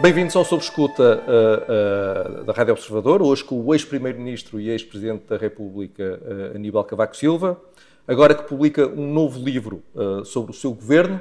Bem-vindos 0.00 0.36
ao 0.36 0.44
Sob 0.44 0.62
Escuta 0.62 1.20
uh, 1.26 2.40
uh, 2.40 2.44
da 2.44 2.52
Rádio 2.52 2.74
Observador, 2.74 3.20
hoje 3.20 3.42
com 3.42 3.60
o 3.60 3.74
ex-primeiro-ministro 3.74 4.60
e 4.60 4.70
ex-presidente 4.70 5.24
da 5.26 5.36
República, 5.36 6.20
uh, 6.22 6.54
Aníbal 6.54 6.84
Cavaco 6.84 7.16
Silva, 7.16 7.60
agora 8.06 8.36
que 8.36 8.44
publica 8.44 8.86
um 8.86 9.12
novo 9.12 9.42
livro 9.42 9.82
sobre 10.24 10.52
o 10.52 10.54
seu 10.54 10.72
governo. 10.72 11.18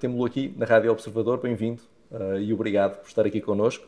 Temos-lo 0.00 0.24
aqui 0.24 0.54
na 0.56 0.64
Rádio 0.64 0.90
Observador, 0.90 1.38
bem-vindo 1.38 1.82
e 2.40 2.50
obrigado 2.50 3.00
por 3.00 3.08
estar 3.08 3.26
aqui 3.26 3.42
connosco. 3.42 3.86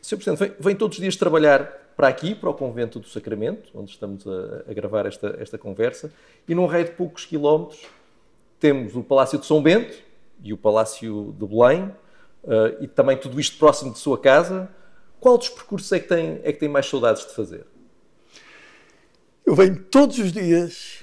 Sr. 0.00 0.16
Presidente, 0.16 0.38
vem, 0.38 0.52
vem, 0.60 0.76
todos 0.76 0.98
os 0.98 1.02
dias 1.02 1.16
trabalhar 1.16 1.64
para 1.96 2.06
aqui, 2.06 2.32
para 2.34 2.48
o 2.48 2.54
Convento 2.54 3.00
do 3.00 3.08
Sacramento, 3.08 3.70
onde 3.74 3.90
estamos 3.90 4.24
a, 4.24 4.70
a 4.70 4.72
gravar 4.72 5.06
esta, 5.06 5.36
esta 5.40 5.58
conversa, 5.58 6.12
e 6.46 6.54
num 6.54 6.66
raio 6.66 6.84
de 6.84 6.92
poucos 6.92 7.24
quilómetros 7.24 7.86
temos 8.60 8.94
o 8.94 9.02
Palácio 9.02 9.36
de 9.36 9.46
São 9.46 9.60
Bento 9.60 9.96
e 10.44 10.52
o 10.52 10.56
Palácio 10.56 11.34
de 11.36 11.46
Belém, 11.46 11.90
uh, 12.44 12.82
e 12.82 12.88
também 12.88 13.16
tudo 13.16 13.38
isto 13.40 13.58
próximo 13.58 13.92
de 13.92 13.98
sua 13.98 14.18
casa, 14.18 14.68
qual 15.18 15.36
dos 15.36 15.48
percursos 15.48 15.90
é 15.92 16.00
que 16.00 16.08
tem, 16.08 16.40
é 16.42 16.52
que 16.52 16.58
tem 16.58 16.68
mais 16.68 16.86
saudades 16.86 17.26
de 17.26 17.34
fazer? 17.34 17.66
Eu 19.44 19.54
venho 19.54 19.82
todos 19.84 20.18
os 20.18 20.32
dias 20.32 21.00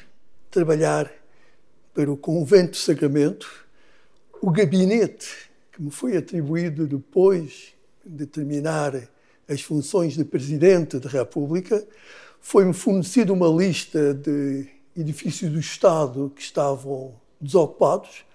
trabalhar 0.50 1.12
para 1.94 2.12
o 2.12 2.18
Convento 2.18 2.72
do 2.72 2.78
Sacramento, 2.78 3.66
o 4.42 4.52
gabinete 4.52 5.50
que 5.72 5.82
me 5.82 5.92
foi 5.92 6.18
atribuído 6.18 6.88
depois 6.88 7.74
de 8.06 8.26
terminar 8.26 8.94
as 9.48 9.62
funções 9.62 10.16
de 10.16 10.24
Presidente 10.24 11.00
da 11.00 11.10
República, 11.10 11.86
foi-me 12.42 12.74
fornecida 12.74 13.32
uma 13.32 13.48
lista 13.48 14.14
de 14.14 14.68
edifícios 14.96 15.52
do 15.52 15.60
Estado 15.60 16.32
que 16.36 16.42
estavam 16.42 17.14
desocupados 17.40 18.26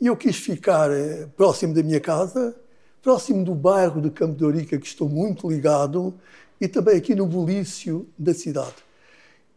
e 0.00 0.06
eu 0.06 0.16
quis 0.16 0.36
ficar 0.36 0.90
eh, 0.92 1.26
próximo 1.36 1.74
da 1.74 1.82
minha 1.82 2.00
casa, 2.00 2.54
próximo 3.02 3.44
do 3.44 3.54
bairro 3.54 4.00
de 4.00 4.10
Campo 4.10 4.36
de 4.36 4.44
Ourica, 4.44 4.78
que 4.78 4.86
estou 4.86 5.08
muito 5.08 5.48
ligado, 5.50 6.14
e 6.60 6.68
também 6.68 6.96
aqui 6.96 7.14
no 7.14 7.26
bulício 7.26 8.08
da 8.16 8.32
cidade. 8.32 8.76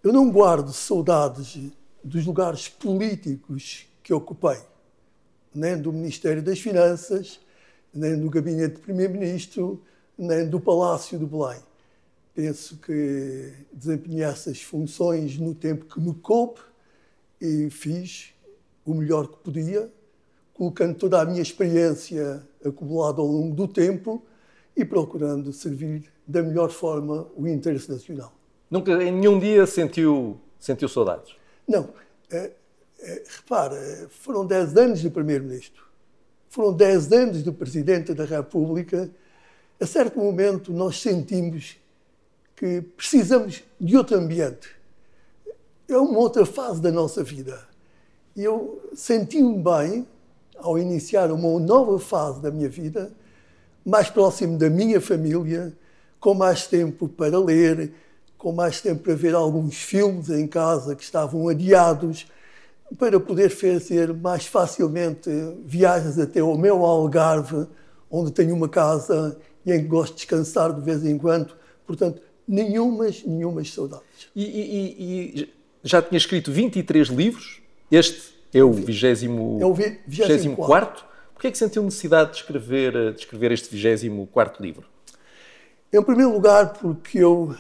Eu 0.04 0.12
não 0.12 0.32
guardo 0.32 0.74
saudades 0.74 1.60
dos 2.04 2.26
lugares 2.26 2.68
políticos 2.68 3.86
que 4.02 4.12
ocupei, 4.12 4.58
nem 5.54 5.80
do 5.80 5.94
Ministério 5.94 6.42
das 6.42 6.60
Finanças, 6.60 7.40
nem 7.94 8.20
do 8.20 8.30
Gabinete 8.30 8.76
de 8.76 8.82
Primeiro-Ministro, 8.82 9.84
nem 10.18 10.48
do 10.50 10.60
Palácio 10.60 11.20
de 11.20 11.26
Belém. 11.26 11.60
Penso 12.34 12.78
que 12.78 13.54
desempenhei 13.72 14.24
essas 14.24 14.60
funções 14.62 15.38
no 15.38 15.54
tempo 15.54 15.86
que 15.86 16.00
me 16.00 16.16
coube 16.16 16.62
e 17.40 17.70
fiz 17.70 18.34
o 18.84 18.96
melhor 18.96 19.28
que 19.28 19.38
podia 19.38 19.92
colocando 20.62 20.94
toda 20.94 21.20
a 21.20 21.26
minha 21.26 21.42
experiência 21.42 22.40
acumulada 22.64 23.20
ao 23.20 23.26
longo 23.26 23.56
do 23.56 23.68
tempo 23.68 24.24
e 24.78 24.86
procurando 24.86 25.52
servir 25.52 26.04
da 26.28 26.44
melhor 26.44 26.70
forma 26.70 27.28
o 27.36 27.48
interesse 27.48 27.90
nacional. 27.90 28.32
Nunca, 28.70 28.92
em 29.04 29.12
nenhum 29.12 29.40
dia, 29.40 29.66
sentiu, 29.66 30.40
sentiu 30.60 30.88
saudades? 30.88 31.36
Não. 31.68 31.90
É, 32.30 32.52
é, 33.00 33.24
repara, 33.38 34.08
foram 34.12 34.46
10 34.46 34.78
anos 34.78 35.00
de 35.00 35.10
Primeiro-Ministro, 35.10 35.84
foram 36.48 36.74
10 36.74 37.12
anos 37.12 37.44
de 37.44 37.52
Presidente 37.52 38.14
da 38.14 38.26
República. 38.26 39.10
A 39.80 39.88
certo 39.88 40.20
momento, 40.20 40.72
nós 40.72 41.02
sentimos 41.02 41.78
que 42.56 42.82
precisamos 42.96 43.64
de 43.80 43.98
outro 43.98 44.16
ambiente. 44.16 44.70
É 45.90 45.98
uma 45.98 46.20
outra 46.20 46.46
fase 46.46 46.80
da 46.80 46.92
nossa 46.92 47.24
vida. 47.24 47.68
E 48.36 48.44
eu 48.44 48.92
senti-me 48.94 49.58
bem 49.58 50.06
ao 50.62 50.78
iniciar 50.78 51.32
uma 51.32 51.60
nova 51.60 52.00
fase 52.00 52.42
da 52.42 52.52
minha 52.52 52.70
vida, 52.70 53.12
mais 53.86 54.10
próximo 54.10 54.58
da 54.58 54.70
minha 54.70 55.02
família, 55.02 55.74
com 56.20 56.34
mais 56.34 56.68
tempo 56.68 57.08
para 57.08 57.40
ler, 57.40 57.94
com 58.38 58.52
mais 58.52 58.82
tempo 58.82 59.04
para 59.04 59.16
ver 59.16 59.36
alguns 59.36 59.76
filmes 59.76 60.30
em 60.30 60.48
casa 60.48 60.96
que 60.96 61.04
estavam 61.04 61.48
adiados, 61.48 62.28
para 62.98 63.20
poder 63.20 63.50
fazer 63.50 64.14
mais 64.14 64.46
facilmente 64.46 65.30
viagens 65.66 66.20
até 66.20 66.40
ao 66.40 66.58
meu 66.58 66.86
Algarve, 66.86 67.68
onde 68.10 68.32
tenho 68.32 68.56
uma 68.56 68.68
casa 68.68 69.38
e 69.66 69.72
em 69.72 69.82
que 69.82 69.88
gosto 69.88 70.14
de 70.14 70.18
descansar 70.18 70.74
de 70.74 70.82
vez 70.82 71.06
em 71.06 71.18
quando. 71.18 71.54
Portanto, 71.86 72.22
nenhumas, 72.48 73.24
nenhumas 73.24 73.72
saudades. 73.74 74.28
E, 74.36 74.44
e, 74.44 75.42
e 75.42 75.50
já 75.84 76.02
tinha 76.02 76.18
escrito 76.18 76.52
23 76.52 77.08
livros. 77.08 77.62
Este 77.90 78.34
é 78.54 78.64
o 78.64 78.72
24 78.72 79.62
é 79.62 79.66
o 79.66 79.74
24. 79.74 81.06
Porquê 81.34 81.48
é 81.48 81.52
que 81.52 81.58
sentiu 81.58 81.84
necessidade 81.84 82.32
de 82.32 82.38
escrever, 82.38 83.14
de 83.14 83.20
escrever 83.22 83.52
este 83.52 83.76
24 83.76 84.64
livro? 84.64 84.86
Em 85.92 86.02
primeiro 86.02 86.32
lugar, 86.32 86.74
porque 86.74 87.18
eu 87.20 87.56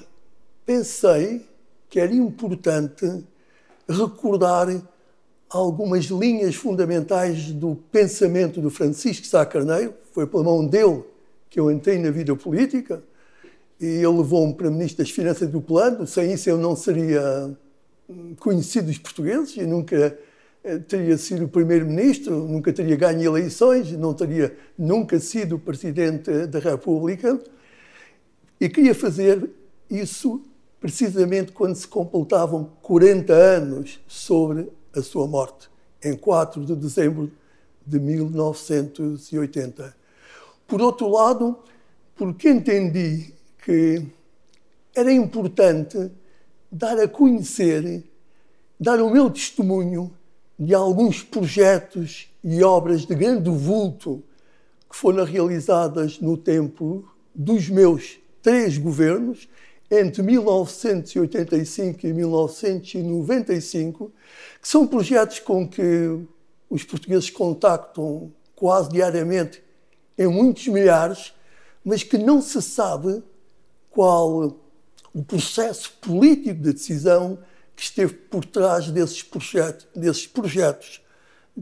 pensei 0.66 1.46
que 1.90 2.00
era 2.00 2.14
importante 2.14 3.26
recordar 3.90 4.68
algumas 5.50 6.06
linhas 6.06 6.56
fundamentais 6.56 7.52
do 7.52 7.76
pensamento 7.92 8.62
do 8.62 8.70
Francisco 8.70 9.26
Sá 9.26 9.46
Carneiro. 9.46 9.94
Foi 10.14 10.26
pela 10.26 10.44
mão 10.44 10.66
dele 10.66 11.04
que 11.50 11.60
eu 11.60 11.70
entrei 11.70 12.00
na 12.00 12.10
vida 12.10 12.36
política 12.36 13.04
e 13.80 13.86
ele 13.86 14.08
levou-me 14.08 14.54
para 14.54 14.70
Ministro 14.70 15.04
das 15.04 15.12
Finanças 15.12 15.50
do 15.50 15.60
Plano. 15.60 16.08
Sem 16.08 16.32
isso 16.32 16.50
eu 16.50 16.58
não 16.58 16.76
seria 16.76 17.54
conhecido 18.40 18.88
dos 18.88 18.98
portugueses 18.98 19.58
e 19.58 19.64
nunca 19.64 19.96
eh, 19.96 20.18
teria 20.88 21.18
sido 21.18 21.48
primeiro-ministro, 21.48 22.48
nunca 22.48 22.72
teria 22.72 22.96
ganho 22.96 23.22
eleições, 23.22 23.92
não 23.94 24.14
teria 24.14 24.56
nunca 24.78 25.20
sido 25.20 25.58
presidente 25.58 26.46
da 26.48 26.60
República. 26.60 27.40
E 28.60 28.70
queria 28.70 28.94
fazer 28.94 29.50
isso 29.90 30.44
precisamente 30.80 31.52
quando 31.52 31.76
se 31.76 31.88
completavam 31.88 32.72
40 32.82 33.34
anos 33.34 34.00
sobre 34.08 34.72
a 34.96 35.02
sua 35.02 35.28
morte, 35.28 35.70
em 36.04 36.16
4 36.16 36.66
de 36.66 36.76
dezembro 36.76 37.32
de 37.86 38.00
1980. 38.00 39.96
Por 40.68 40.82
outro 40.82 41.10
lado, 41.10 41.58
porque 42.16 42.50
entendi 42.50 43.34
que 43.64 44.06
era 44.96 45.12
importante 45.12 46.12
dar 46.72 47.00
a 47.00 47.08
conhecer, 47.08 48.04
dar 48.80 49.02
o 49.02 49.10
meu 49.10 49.30
testemunho 49.30 50.12
de 50.62 50.76
alguns 50.76 51.24
projetos 51.24 52.30
e 52.44 52.64
obras 52.64 53.04
de 53.08 53.16
grande 53.16 53.50
vulto 53.50 54.22
que 54.88 54.96
foram 54.96 55.24
realizadas 55.24 56.20
no 56.20 56.38
tempo 56.38 57.04
dos 57.34 57.68
meus 57.68 58.20
três 58.44 58.78
governos, 58.78 59.50
entre 59.90 60.22
1985 60.22 62.06
e 62.06 62.14
1995, 62.14 64.12
que 64.62 64.68
são 64.68 64.86
projetos 64.86 65.40
com 65.40 65.68
que 65.68 66.20
os 66.70 66.84
portugueses 66.84 67.32
contactam 67.32 68.32
quase 68.56 68.92
diariamente 68.92 69.64
em 70.16 70.28
muitos 70.28 70.68
milhares, 70.68 71.34
mas 71.84 72.04
que 72.04 72.20
não 72.20 72.40
se 72.40 72.62
sabe 72.62 73.24
qual 73.90 74.56
o 75.12 75.24
processo 75.24 75.92
político 76.00 76.54
de 76.54 76.72
decisão 76.72 77.40
que 77.82 77.86
esteve 77.86 78.14
por 78.14 78.46
trás 78.46 78.92
desses 78.92 79.24
projetos, 79.24 79.88
desses 79.96 80.28
projetos 80.28 81.02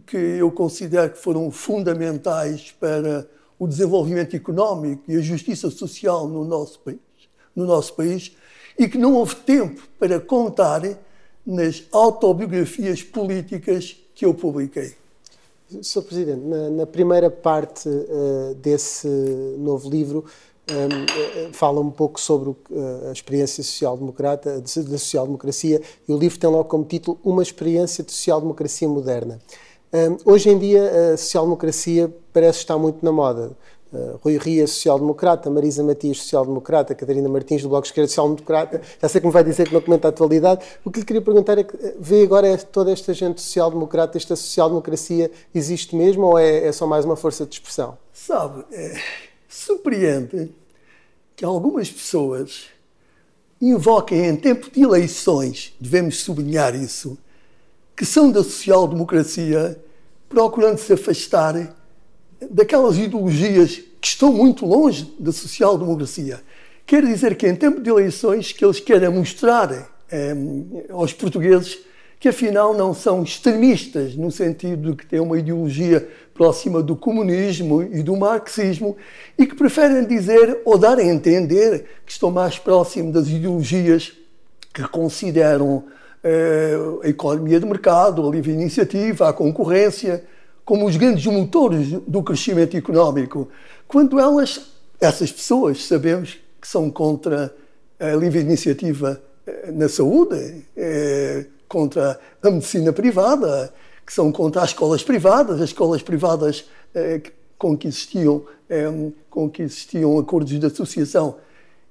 que 0.06 0.18
eu 0.18 0.52
considero 0.52 1.14
que 1.14 1.18
foram 1.18 1.50
fundamentais 1.50 2.76
para 2.78 3.26
o 3.58 3.66
desenvolvimento 3.66 4.36
económico 4.36 5.04
e 5.08 5.16
a 5.16 5.22
justiça 5.22 5.72
social 5.72 6.28
no 6.28 6.44
nosso 6.44 6.82
país, 6.82 7.00
no 7.56 7.66
nosso 7.66 7.94
país 7.94 8.36
e 8.78 8.90
que 8.90 8.98
não 8.98 9.14
houve 9.14 9.34
tempo 9.38 9.82
para 9.98 10.20
contar 10.20 10.82
nas 11.46 11.86
autobiografias 11.90 13.02
políticas 13.02 13.96
que 14.14 14.26
eu 14.26 14.34
publiquei. 14.34 14.96
Sr. 15.82 16.02
Presidente, 16.02 16.42
na, 16.42 16.70
na 16.70 16.86
primeira 16.86 17.32
parte 17.32 17.88
uh, 17.88 18.56
desse 18.56 19.08
novo 19.58 19.90
livro, 19.90 20.26
um, 20.72 21.54
fala 21.54 21.80
um 21.80 21.90
pouco 21.90 22.20
sobre 22.20 22.56
a 23.08 23.12
experiência 23.12 23.64
social-democrata, 23.64 24.62
da 24.62 24.98
social-democracia, 24.98 25.82
e 26.08 26.14
o 26.14 26.18
livro 26.18 26.40
tem 26.40 26.50
logo 26.50 26.66
como 26.66 26.84
título 26.84 27.20
Uma 27.24 27.42
experiência 27.42 28.04
de 28.04 28.12
social-democracia 28.12 28.88
moderna. 28.88 29.40
Um, 29.92 30.34
hoje 30.34 30.50
em 30.50 30.58
dia, 30.58 31.14
a 31.14 31.18
social-democracia 31.18 32.14
parece 32.32 32.60
estar 32.60 32.78
muito 32.78 33.04
na 33.04 33.12
moda. 33.12 33.52
Uh, 33.92 34.20
Rui 34.22 34.38
Ria, 34.38 34.68
social-democrata, 34.68 35.50
Marisa 35.50 35.84
Matias, 35.84 36.18
social-democrata, 36.22 36.94
Catarina 36.94 37.28
Martins, 37.28 37.64
do 37.64 37.70
Bloco 37.70 37.84
de 37.84 37.88
Esquerda, 37.88 38.08
social-democrata. 38.08 38.82
Já 39.02 39.10
sei 39.10 39.20
que 39.20 39.26
me 39.26 39.34
vai 39.34 39.44
dizer 39.44 39.68
que 39.68 39.74
não 39.74 39.82
comenta 39.82 40.08
a 40.08 40.10
atualidade. 40.10 40.64
O 40.86 40.92
que 40.92 41.00
lhe 41.00 41.06
queria 41.06 41.24
perguntar 41.24 41.58
é 41.58 41.64
que 41.64 41.76
eh, 41.76 41.96
vê 42.00 42.22
agora 42.22 42.56
toda 42.56 42.92
esta 42.92 43.16
gente 43.16 43.42
social-democrata, 43.42 44.16
esta 44.16 44.36
social-democracia 44.36 45.32
existe 45.56 45.96
mesmo 45.96 46.28
ou 46.28 46.38
é, 46.38 46.68
é, 46.68 46.72
só 46.72 46.86
mais 46.86 47.04
uma 47.04 47.16
força 47.16 47.48
de 47.48 47.56
expressão? 47.56 47.98
Sabe, 48.14 48.64
surpreende 49.50 50.52
que 51.36 51.44
algumas 51.44 51.90
pessoas 51.90 52.68
invoquem 53.60 54.28
em 54.28 54.36
tempo 54.36 54.70
de 54.72 54.82
eleições, 54.82 55.76
devemos 55.80 56.22
sublinhar 56.22 56.76
isso, 56.76 57.18
que 57.96 58.06
são 58.06 58.32
da 58.32 58.44
social-democracia, 58.44 59.78
procurando 60.30 60.78
se 60.78 60.94
afastar 60.94 61.76
daquelas 62.50 62.98
ideologias 62.98 63.82
que 64.00 64.08
estão 64.08 64.32
muito 64.32 64.66
longe 64.66 65.14
da 65.20 65.32
social-democracia. 65.32 66.42
Quer 66.86 67.06
dizer 67.06 67.36
que 67.36 67.48
em 67.48 67.56
tempo 67.56 67.82
de 67.82 67.90
eleições 67.90 68.52
que 68.54 68.64
eles 68.64 68.80
querem 68.80 69.10
mostrar 69.10 69.90
eh, 70.10 70.36
aos 70.90 71.12
portugueses 71.12 71.80
que 72.20 72.28
afinal 72.28 72.74
não 72.74 72.94
são 72.94 73.24
extremistas, 73.24 74.16
no 74.16 74.30
sentido 74.30 74.92
de 74.92 74.98
que 74.98 75.06
têm 75.06 75.20
uma 75.20 75.40
ideologia 75.40 76.08
próxima 76.40 76.82
do 76.82 76.96
comunismo 76.96 77.84
e 77.84 78.02
do 78.02 78.16
marxismo, 78.16 78.96
e 79.38 79.46
que 79.46 79.54
preferem 79.54 80.06
dizer 80.06 80.62
ou 80.64 80.78
dar 80.78 80.98
a 80.98 81.04
entender 81.04 81.84
que 82.06 82.14
estão 82.14 82.32
mais 82.32 82.58
próximos 82.58 83.14
das 83.14 83.28
ideologias 83.28 84.14
que 84.74 84.88
consideram 84.88 85.84
eh, 86.24 86.78
a 87.04 87.10
economia 87.10 87.60
de 87.60 87.66
mercado, 87.66 88.26
a 88.26 88.32
livre 88.32 88.54
iniciativa, 88.54 89.28
a 89.28 89.34
concorrência, 89.34 90.24
como 90.64 90.86
os 90.86 90.96
grandes 90.96 91.26
motores 91.26 91.90
do 92.08 92.24
crescimento 92.24 92.78
económico, 92.78 93.50
quando 93.86 94.18
elas, 94.18 94.62
essas 95.02 95.34
pessoas, 95.34 95.84
sabemos 95.84 96.40
que 96.62 96.68
são 96.70 96.90
contra 96.90 97.54
a 98.00 98.16
livre 98.16 98.40
iniciativa 98.40 99.22
eh, 99.46 99.72
na 99.74 99.90
saúde, 99.90 100.64
eh, 100.78 101.48
contra 101.68 102.18
a 102.42 102.50
medicina 102.50 102.94
privada, 102.94 103.74
que 104.10 104.16
são 104.16 104.32
contra 104.32 104.64
as 104.64 104.72
escolas 104.72 105.04
privadas, 105.04 105.62
as 105.62 105.70
escolas 105.70 106.02
privadas 106.02 106.66
eh, 106.96 107.22
com, 107.60 107.78
que 107.78 107.88
existiam, 107.88 108.44
eh, 108.68 108.88
com 109.30 109.48
que 109.48 109.62
existiam 109.62 110.18
acordos 110.18 110.60
de 110.60 110.66
associação. 110.66 111.38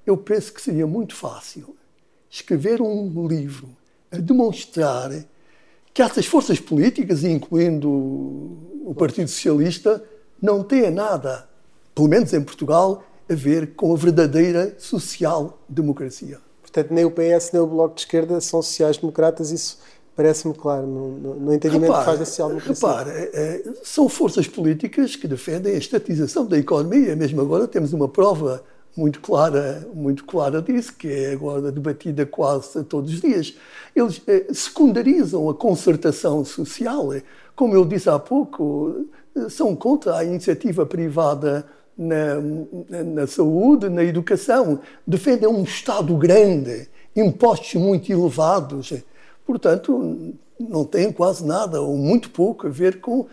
Eu 0.05 0.17
penso 0.17 0.51
que 0.51 0.61
seria 0.61 0.85
muito 0.85 1.15
fácil 1.15 1.73
escrever 2.29 2.81
um 2.81 3.25
livro 3.25 3.69
a 4.11 4.17
demonstrar 4.17 5.11
que 5.93 6.01
essas 6.01 6.25
forças 6.25 6.59
políticas, 6.59 7.23
incluindo 7.23 7.89
o 7.89 8.93
Partido 8.99 9.29
Socialista, 9.29 10.03
não 10.41 10.61
têm 10.61 10.91
nada, 10.91 11.47
pelo 11.95 12.09
menos 12.09 12.33
em 12.33 12.41
Portugal, 12.41 13.01
a 13.29 13.33
ver 13.33 13.75
com 13.75 13.93
a 13.93 13.97
verdadeira 13.97 14.75
social-democracia. 14.77 16.37
Portanto, 16.61 16.93
nem 16.93 17.05
o 17.05 17.11
PS 17.11 17.51
nem 17.53 17.61
o 17.61 17.65
Bloco 17.65 17.95
de 17.95 18.01
Esquerda 18.01 18.41
são 18.41 18.61
sociais-democratas, 18.61 19.51
isso 19.51 19.79
parece-me 20.19 20.53
claro 20.53 20.85
no, 20.85 21.35
no, 21.35 21.53
entendimento 21.53 21.93
repare, 21.93 21.99
que 21.99 22.05
faz 22.05 22.19
da 22.19 22.25
social-democracia. 22.25 22.87
Repare, 22.89 23.09
é, 23.11 23.31
é, 23.33 23.63
são 23.83 24.09
forças 24.09 24.49
políticas 24.49 25.15
que 25.15 25.29
defendem 25.29 25.73
a 25.73 25.77
estatização 25.77 26.45
da 26.45 26.57
economia. 26.57 27.15
Mesmo 27.15 27.39
agora 27.39 27.65
temos 27.65 27.93
uma 27.93 28.09
prova 28.09 28.61
muito 28.97 29.21
clara, 29.21 29.87
muito 29.93 30.25
clara 30.25 30.61
disso, 30.61 30.93
que 30.93 31.07
é 31.07 31.31
agora 31.31 31.71
debatida 31.71 32.25
quase 32.25 32.83
todos 32.83 33.13
os 33.13 33.21
dias. 33.21 33.55
Eles 33.95 34.21
é, 34.27 34.47
secundarizam 34.53 35.49
a 35.49 35.53
concertação 35.53 36.43
social. 36.43 37.11
Como 37.55 37.73
eu 37.73 37.85
disse 37.85 38.09
há 38.09 38.19
pouco, 38.19 39.05
são 39.49 39.73
contra 39.73 40.17
a 40.17 40.25
iniciativa 40.25 40.85
privada 40.85 41.65
na, 41.97 42.41
na 43.05 43.25
saúde, 43.25 43.87
na 43.87 44.03
educação, 44.03 44.81
defendem 45.07 45.47
um 45.47 45.63
Estado 45.63 46.13
grande, 46.17 46.89
impostos 47.15 47.75
muito 47.75 48.11
elevados. 48.11 48.93
Portanto, 49.49 50.35
não 50.59 50.85
tem 50.85 51.11
quase 51.11 51.43
nada, 51.43 51.81
ou 51.81 51.97
muito 51.97 52.29
pouco, 52.29 52.67
a 52.67 52.69
ver 52.69 52.99
com 52.99 53.25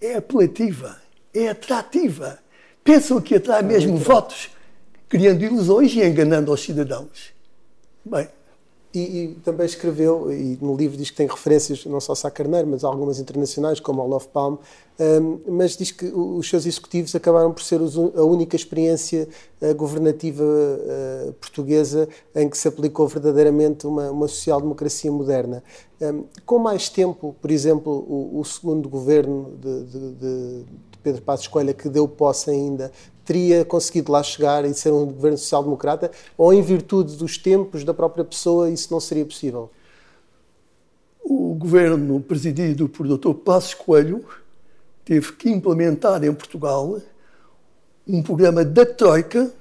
é 0.00 0.16
apelativa, 0.16 0.96
é 1.32 1.46
atrativa. 1.46 2.40
Pensam 2.82 3.20
que 3.20 3.36
atrai 3.36 3.62
mesmo 3.62 3.96
votos, 3.96 4.55
criando 5.08 5.42
ilusões 5.42 5.92
e 5.94 6.02
enganando 6.02 6.52
os 6.52 6.62
cidadãos. 6.62 7.32
Bem. 8.04 8.28
E, 8.94 8.98
e, 8.98 9.28
também 9.44 9.66
escreveu, 9.66 10.32
e 10.32 10.56
no 10.58 10.74
livro 10.74 10.96
diz 10.96 11.10
que 11.10 11.16
tem 11.16 11.26
referências 11.26 11.84
não 11.84 12.00
só 12.00 12.12
a 12.12 12.16
Sá 12.16 12.30
Carneiro, 12.30 12.66
mas 12.66 12.82
algumas 12.82 13.20
internacionais, 13.20 13.78
como 13.78 14.00
ao 14.00 14.08
Love 14.08 14.28
Palm, 14.28 14.56
um, 14.98 15.38
mas 15.48 15.76
diz 15.76 15.90
que 15.90 16.06
os 16.06 16.48
seus 16.48 16.64
executivos 16.64 17.14
acabaram 17.14 17.52
por 17.52 17.62
ser 17.62 17.78
a 17.78 18.22
única 18.22 18.56
experiência 18.56 19.28
uh, 19.60 19.74
governativa 19.74 20.42
uh, 20.42 21.32
portuguesa 21.34 22.08
em 22.34 22.48
que 22.48 22.56
se 22.56 22.66
aplicou 22.66 23.06
verdadeiramente 23.06 23.86
uma, 23.86 24.10
uma 24.10 24.28
social-democracia 24.28 25.12
moderna. 25.12 25.62
Um, 26.00 26.24
com 26.46 26.58
mais 26.58 26.88
tempo, 26.88 27.36
por 27.38 27.50
exemplo, 27.50 27.92
o, 27.92 28.40
o 28.40 28.44
segundo 28.46 28.88
governo 28.88 29.52
de, 29.60 29.84
de, 29.84 30.12
de, 30.14 30.64
Pedro 31.02 31.20
Passos 31.20 31.46
Coelho, 31.46 31.74
que 31.74 31.90
deu 31.90 32.08
posse 32.08 32.50
ainda, 32.50 32.90
teria 33.26 33.64
conseguido 33.64 34.12
lá 34.12 34.22
chegar 34.22 34.64
e 34.64 34.72
ser 34.72 34.92
um 34.92 35.06
governo 35.06 35.36
social-democrata, 35.36 36.10
ou 36.38 36.54
em 36.54 36.62
virtude 36.62 37.16
dos 37.16 37.36
tempos 37.36 37.84
da 37.84 37.92
própria 37.92 38.24
pessoa 38.24 38.70
isso 38.70 38.92
não 38.92 39.00
seria 39.00 39.26
possível? 39.26 39.70
O 41.22 41.54
governo 41.54 42.20
presidido 42.20 42.88
por 42.88 43.06
Dr. 43.08 43.34
Passos 43.34 43.74
Coelho 43.74 44.24
teve 45.04 45.32
que 45.32 45.50
implementar 45.50 46.22
em 46.22 46.32
Portugal 46.32 47.00
um 48.06 48.22
programa 48.22 48.64
da 48.64 48.86
Troika, 48.86 49.52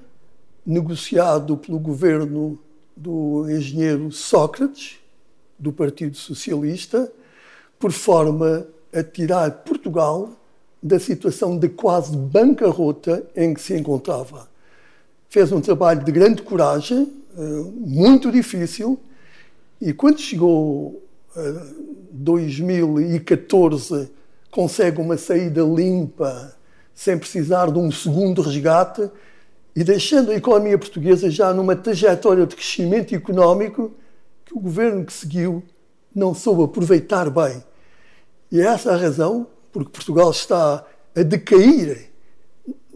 negociado 0.63 1.57
pelo 1.57 1.79
governo 1.79 2.59
do 2.95 3.50
engenheiro 3.50 4.11
Sócrates, 4.11 5.00
do 5.57 5.73
Partido 5.73 6.15
Socialista, 6.15 7.11
por 7.79 7.91
forma 7.91 8.68
a 8.94 9.03
tirar 9.03 9.50
Portugal 9.63 10.29
da 10.85 10.99
situação 10.99 11.57
de 11.57 11.67
quase 11.67 12.15
bancarrota 12.15 13.25
em 13.35 13.55
que 13.55 13.61
se 13.61 13.75
encontrava. 13.75 14.47
Fez 15.27 15.51
um 15.51 15.59
trabalho 15.59 16.05
de 16.05 16.11
grande 16.11 16.43
coragem, 16.43 17.11
eh, 17.35 17.41
muito 17.75 18.31
difícil, 18.31 18.99
e 19.81 19.91
quando 19.91 20.19
chegou 20.19 21.03
a 21.35 21.41
2014 22.11 24.11
consegue 24.51 25.01
uma 25.01 25.17
saída 25.17 25.63
limpa, 25.63 26.55
sem 26.93 27.17
precisar 27.17 27.71
de 27.71 27.79
um 27.79 27.91
segundo 27.91 28.43
resgate 28.43 29.09
e 29.75 29.83
deixando 29.83 30.30
a 30.30 30.35
economia 30.35 30.77
portuguesa 30.77 31.31
já 31.31 31.51
numa 31.51 31.75
trajetória 31.75 32.45
de 32.45 32.56
crescimento 32.56 33.15
económico 33.15 33.92
que 34.45 34.56
o 34.56 34.59
governo 34.59 35.04
que 35.04 35.13
seguiu 35.13 35.63
não 36.13 36.35
soube 36.35 36.63
aproveitar 36.63 37.31
bem. 37.31 37.63
E 38.51 38.61
é 38.61 38.65
essa 38.65 38.94
a 38.94 38.97
razão 38.97 39.47
porque 39.75 39.91
Portugal 39.91 40.31
está 40.31 40.87
a 41.13 41.21
decair 41.21 42.09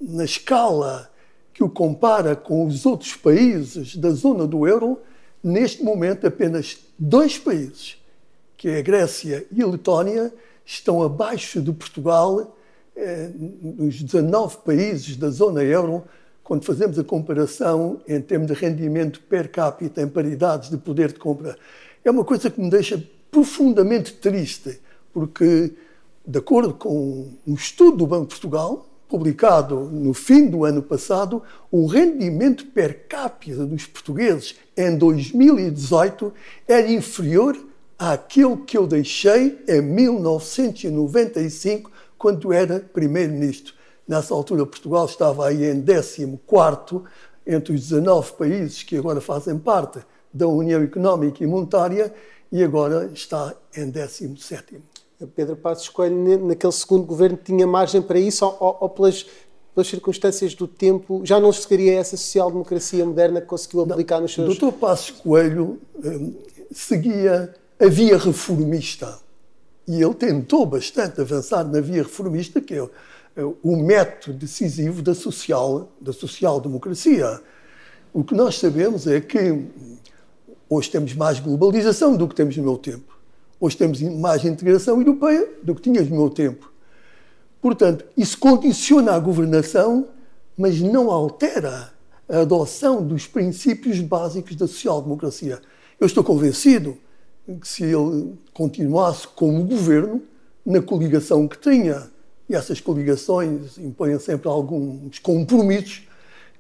na 0.02 0.24
escala 0.24 1.12
que 1.54 1.62
o 1.62 1.70
compara 1.70 2.38
com 2.38 2.66
os 2.66 2.86
outros 2.86 3.18
países 3.18 3.98
da 3.98 4.12
zona 4.12 4.48
do 4.48 4.66
euro, 4.66 4.98
neste 5.44 5.84
momento 5.84 6.26
apenas 6.26 6.78
dois 6.98 7.38
países, 7.38 7.98
que 8.56 8.70
é 8.70 8.78
a 8.78 8.82
Grécia 8.82 9.46
e 9.52 9.62
a 9.62 9.68
Letónia, 9.68 10.34
estão 10.66 11.04
abaixo 11.04 11.62
de 11.62 11.74
Portugal 11.74 12.56
eh, 12.96 13.30
nos 13.62 14.02
19 14.02 14.60
países 14.60 15.18
da 15.18 15.30
zona 15.30 15.62
euro, 15.62 16.06
quando 16.42 16.64
fazemos 16.64 16.98
a 16.98 17.04
comparação 17.04 18.00
em 18.08 18.22
termos 18.22 18.48
de 18.48 18.54
rendimento 18.54 19.20
per 19.24 19.52
capita 19.52 20.02
em 20.02 20.08
paridades 20.08 20.70
de 20.70 20.78
poder 20.78 21.12
de 21.12 21.20
compra. 21.20 21.58
É 22.06 22.10
uma 22.10 22.24
coisa 22.24 22.50
que 22.50 22.62
me 22.62 22.70
deixa 22.70 23.04
profundamente 23.30 24.14
triste, 24.14 24.80
porque, 25.12 25.74
de 26.30 26.38
acordo 26.38 26.76
com 26.76 27.34
um 27.48 27.56
estudo 27.56 27.98
do 27.98 28.06
Banco 28.06 28.28
de 28.28 28.36
Portugal, 28.36 28.86
publicado 29.08 29.90
no 29.92 30.14
fim 30.14 30.48
do 30.48 30.64
ano 30.64 30.84
passado, 30.84 31.42
o 31.72 31.88
rendimento 31.88 32.68
per 32.68 33.08
capita 33.08 33.66
dos 33.66 33.88
portugueses 33.88 34.54
em 34.78 34.96
2018 34.96 36.32
era 36.68 36.88
inferior 36.88 37.58
àquele 37.98 38.58
que 38.58 38.78
eu 38.78 38.86
deixei 38.86 39.60
em 39.68 39.82
1995, 39.82 41.92
quando 42.16 42.54
era 42.54 42.80
primeiro-ministro. 42.80 43.74
Nessa 44.08 44.36
altura, 44.36 44.68
Portugal 44.68 45.08
estava 45.08 45.48
aí 45.48 45.66
em 45.66 45.84
14 45.84 46.38
entre 47.48 47.74
os 47.74 47.90
19 47.90 48.34
países 48.34 48.84
que 48.84 48.96
agora 48.96 49.20
fazem 49.20 49.58
parte 49.58 49.98
da 50.32 50.48
União 50.48 50.84
Económica 50.84 51.44
e 51.44 51.48
Monetária 51.48 52.14
e 52.52 52.64
agora 52.64 53.10
está 53.12 53.56
em 53.76 53.90
17. 53.90 54.80
Pedro 55.28 55.56
Passos 55.56 55.90
Coelho, 55.90 56.48
naquele 56.48 56.72
segundo 56.72 57.06
governo, 57.06 57.38
tinha 57.44 57.68
margem 57.68 58.02
para 58.02 58.20
isso 58.20 58.46
ou, 58.46 58.78
ou 58.80 58.90
pelas, 58.90 59.26
pelas 59.76 59.88
circunstâncias 59.88 60.54
do 60.54 60.68
tempo, 60.68 61.22
já 61.26 61.40
não 61.40 61.52
chegaria 61.52 61.94
a 61.94 61.96
essa 61.96 62.16
social-democracia 62.16 63.06
moderna 63.06 63.42
que 63.42 63.48
conseguiu 63.48 63.82
aplicar 63.82 64.16
não, 64.16 64.24
nos 64.24 64.34
seus... 64.34 64.58
Dr. 64.58 64.72
Passos 64.72 65.12
Coelho 65.12 65.80
eh, 66.04 66.20
seguia 66.72 67.54
a 67.80 67.88
via 67.88 68.18
reformista. 68.18 69.20
E 69.88 70.02
ele 70.02 70.14
tentou 70.14 70.66
bastante 70.66 71.20
avançar 71.20 71.64
na 71.64 71.82
via 71.82 72.04
reformista, 72.04 72.62
que 72.62 72.76
é 72.76 72.84
o, 72.84 72.92
é 73.36 73.44
o 73.44 73.76
método 73.76 74.38
decisivo 74.38 75.02
da 75.02 75.14
social 75.14 75.92
da 76.00 76.14
social-democracia. 76.14 77.42
O 78.14 78.24
que 78.24 78.36
nós 78.36 78.58
sabemos 78.58 79.06
é 79.08 79.20
que 79.20 79.66
hoje 80.70 80.90
temos 80.90 81.14
mais 81.14 81.40
globalização 81.40 82.16
do 82.16 82.28
que 82.28 82.36
temos 82.36 82.56
no 82.56 82.64
meu 82.64 82.78
tempo. 82.78 83.19
Hoje 83.62 83.76
temos 83.76 84.02
mais 84.02 84.46
integração 84.46 85.00
europeia 85.00 85.46
do 85.62 85.76
que 85.76 85.82
tínhamos 85.82 86.10
no 86.10 86.16
meu 86.16 86.30
tempo. 86.30 86.72
Portanto, 87.62 88.06
isso 88.16 88.38
condiciona 88.38 89.12
a 89.12 89.20
governação, 89.20 90.08
mas 90.58 90.80
não 90.80 91.12
altera 91.12 91.92
a 92.30 92.40
adoção 92.40 93.06
dos 93.06 93.28
princípios 93.28 94.00
básicos 94.00 94.56
da 94.56 94.66
social-democracia. 94.66 95.60
Eu 96.00 96.08
estou 96.08 96.24
convencido 96.24 96.98
que 97.60 97.68
se 97.68 97.84
ele 97.84 98.38
continuasse 98.54 99.28
como 99.28 99.66
governo, 99.66 100.22
na 100.66 100.82
coligação 100.82 101.48
que 101.48 101.58
tinha, 101.58 102.10
e 102.48 102.56
essas 102.56 102.80
coligações 102.80 103.78
impõem 103.78 104.18
sempre 104.20 104.48
alguns 104.48 105.20
compromissos, 105.20 106.08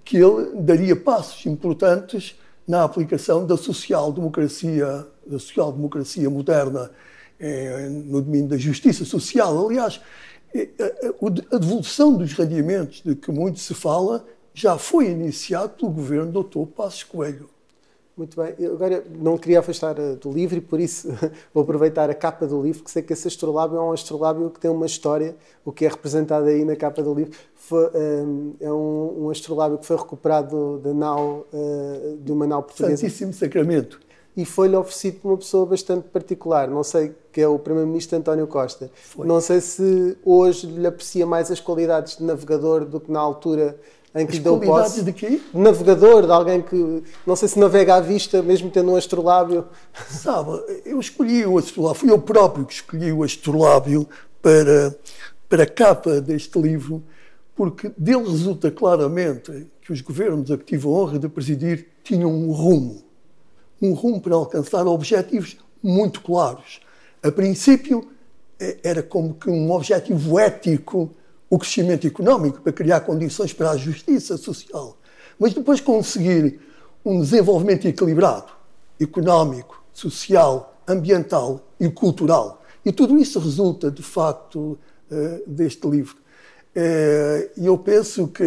que 0.03 0.17
ele 0.17 0.51
daria 0.55 0.95
passos 0.95 1.45
importantes 1.45 2.35
na 2.69 2.83
aplicação 2.83 3.47
da 3.47 3.57
social-democracia, 3.57 5.07
da 5.25 5.39
social-democracia 5.39 6.29
moderna 6.29 6.91
eh, 7.39 7.89
no 7.89 8.21
domínio 8.21 8.47
da 8.47 8.57
justiça 8.57 9.03
social. 9.03 9.67
Aliás, 9.67 9.99
eh, 10.53 10.69
eh, 10.77 11.13
a 11.51 11.57
devolução 11.57 12.15
dos 12.15 12.31
rendimentos 12.33 13.01
de 13.01 13.15
que 13.15 13.31
muito 13.31 13.59
se 13.59 13.73
fala 13.73 14.23
já 14.53 14.77
foi 14.77 15.09
iniciado 15.09 15.69
pelo 15.69 15.89
governo 15.89 16.31
do 16.31 16.43
Dr. 16.43 16.71
Passos 16.71 17.01
Coelho. 17.01 17.49
Muito 18.19 18.35
bem. 18.35 18.53
Eu 18.59 18.73
agora 18.73 19.01
não 19.17 19.37
queria 19.37 19.61
afastar 19.61 19.97
eh, 19.97 20.15
do 20.15 20.29
livro 20.29 20.57
e 20.57 20.59
por 20.59 20.77
isso 20.77 21.07
vou 21.53 21.63
aproveitar 21.63 22.09
a 22.09 22.13
capa 22.13 22.45
do 22.45 22.61
livro, 22.61 22.83
que 22.83 22.91
sei 22.91 23.01
que 23.01 23.13
esse 23.13 23.25
astrolábio 23.29 23.77
é 23.77 23.81
um 23.81 23.93
astrolábio 23.93 24.49
que 24.49 24.59
tem 24.59 24.69
uma 24.69 24.85
história, 24.85 25.37
o 25.63 25.71
que 25.71 25.85
é 25.85 25.87
representado 25.87 26.47
aí 26.47 26.65
na 26.65 26.75
capa 26.75 27.01
do 27.01 27.13
livro. 27.13 27.31
Foi, 27.55 27.85
um, 27.95 28.55
eh, 28.59 28.65
é 28.65 28.73
um, 28.73 29.23
um, 29.23 29.29
astrolábio 29.29 29.77
que 29.77 29.85
foi 29.85 29.95
recuperado 29.95 30.79
da 30.79 30.93
nau, 30.93 31.47
uh, 31.53 32.17
de 32.17 32.29
uma 32.29 32.45
nau 32.45 32.61
portuguesa. 32.61 32.97
Santíssimo 32.97 33.31
Sacramento. 33.31 34.01
E 34.35 34.43
foi-lhe 34.43 34.75
oferecido 34.75 35.21
por 35.21 35.29
uma 35.29 35.37
pessoa 35.37 35.65
bastante 35.65 36.09
particular, 36.09 36.67
não 36.67 36.83
sei, 36.83 37.15
que 37.31 37.39
é 37.39 37.47
o 37.47 37.57
Primeiro-Ministro 37.57 38.17
António 38.17 38.47
Costa. 38.47 38.91
Foi. 38.93 39.25
Não 39.25 39.39
sei 39.39 39.61
se 39.61 40.17
hoje 40.25 40.67
lhe 40.67 40.85
aprecia 40.85 41.25
mais 41.25 41.49
as 41.49 41.61
qualidades 41.61 42.17
de 42.17 42.23
navegador 42.25 42.83
do 42.83 42.99
que 42.99 43.09
na 43.09 43.19
altura 43.21 43.79
em 44.15 44.25
que 44.25 44.37
As 44.37 44.43
posse. 44.43 45.03
de 45.03 45.13
quê? 45.13 45.39
Navegador, 45.53 46.25
de 46.25 46.31
alguém 46.31 46.61
que 46.61 47.03
não 47.25 47.35
sei 47.35 47.47
se 47.47 47.59
navega 47.59 47.95
à 47.95 48.01
vista, 48.01 48.41
mesmo 48.41 48.69
tendo 48.71 48.91
um 48.91 48.95
astrolábio. 48.95 49.65
Sabe, 50.09 50.51
eu 50.85 50.99
escolhi 50.99 51.45
o 51.45 51.57
astrolábio, 51.57 51.99
fui 51.99 52.11
eu 52.11 52.19
próprio 52.19 52.65
que 52.65 52.73
escolhi 52.73 53.11
o 53.11 53.23
astrolábio 53.23 54.07
para, 54.41 54.95
para 55.47 55.63
a 55.63 55.67
capa 55.67 56.19
deste 56.19 56.59
livro, 56.59 57.03
porque 57.55 57.91
dele 57.97 58.29
resulta 58.29 58.71
claramente 58.71 59.67
que 59.81 59.93
os 59.93 60.01
governos 60.01 60.49
a 60.49 60.57
que 60.57 60.65
tive 60.65 60.87
a 60.87 60.89
honra 60.89 61.19
de 61.19 61.29
presidir 61.29 61.87
tinham 62.03 62.31
um 62.31 62.51
rumo. 62.51 63.03
Um 63.81 63.93
rumo 63.93 64.19
para 64.19 64.35
alcançar 64.35 64.87
objetivos 64.87 65.57
muito 65.81 66.21
claros. 66.21 66.79
A 67.21 67.31
princípio, 67.31 68.07
é, 68.59 68.77
era 68.83 69.03
como 69.03 69.33
que 69.35 69.49
um 69.49 69.71
objetivo 69.71 70.37
ético 70.39 71.11
o 71.49 71.57
crescimento 71.57 72.05
económico, 72.05 72.61
para 72.61 72.71
criar 72.71 73.01
condições 73.01 73.53
para 73.53 73.71
a 73.71 73.77
justiça 73.77 74.37
social, 74.37 74.97
mas 75.39 75.53
depois 75.53 75.81
conseguir 75.81 76.59
um 77.03 77.19
desenvolvimento 77.21 77.87
equilibrado, 77.87 78.51
económico, 78.99 79.81
social, 79.93 80.77
ambiental 80.87 81.61
e 81.79 81.89
cultural. 81.89 82.61
E 82.85 82.91
tudo 82.91 83.17
isso 83.17 83.39
resulta, 83.39 83.89
de 83.89 84.03
facto, 84.03 84.77
eh, 85.11 85.41
deste 85.47 85.87
livro. 85.87 86.17
Eh, 86.75 87.49
e 87.57 87.65
eu 87.65 87.77
penso 87.77 88.27
que 88.27 88.43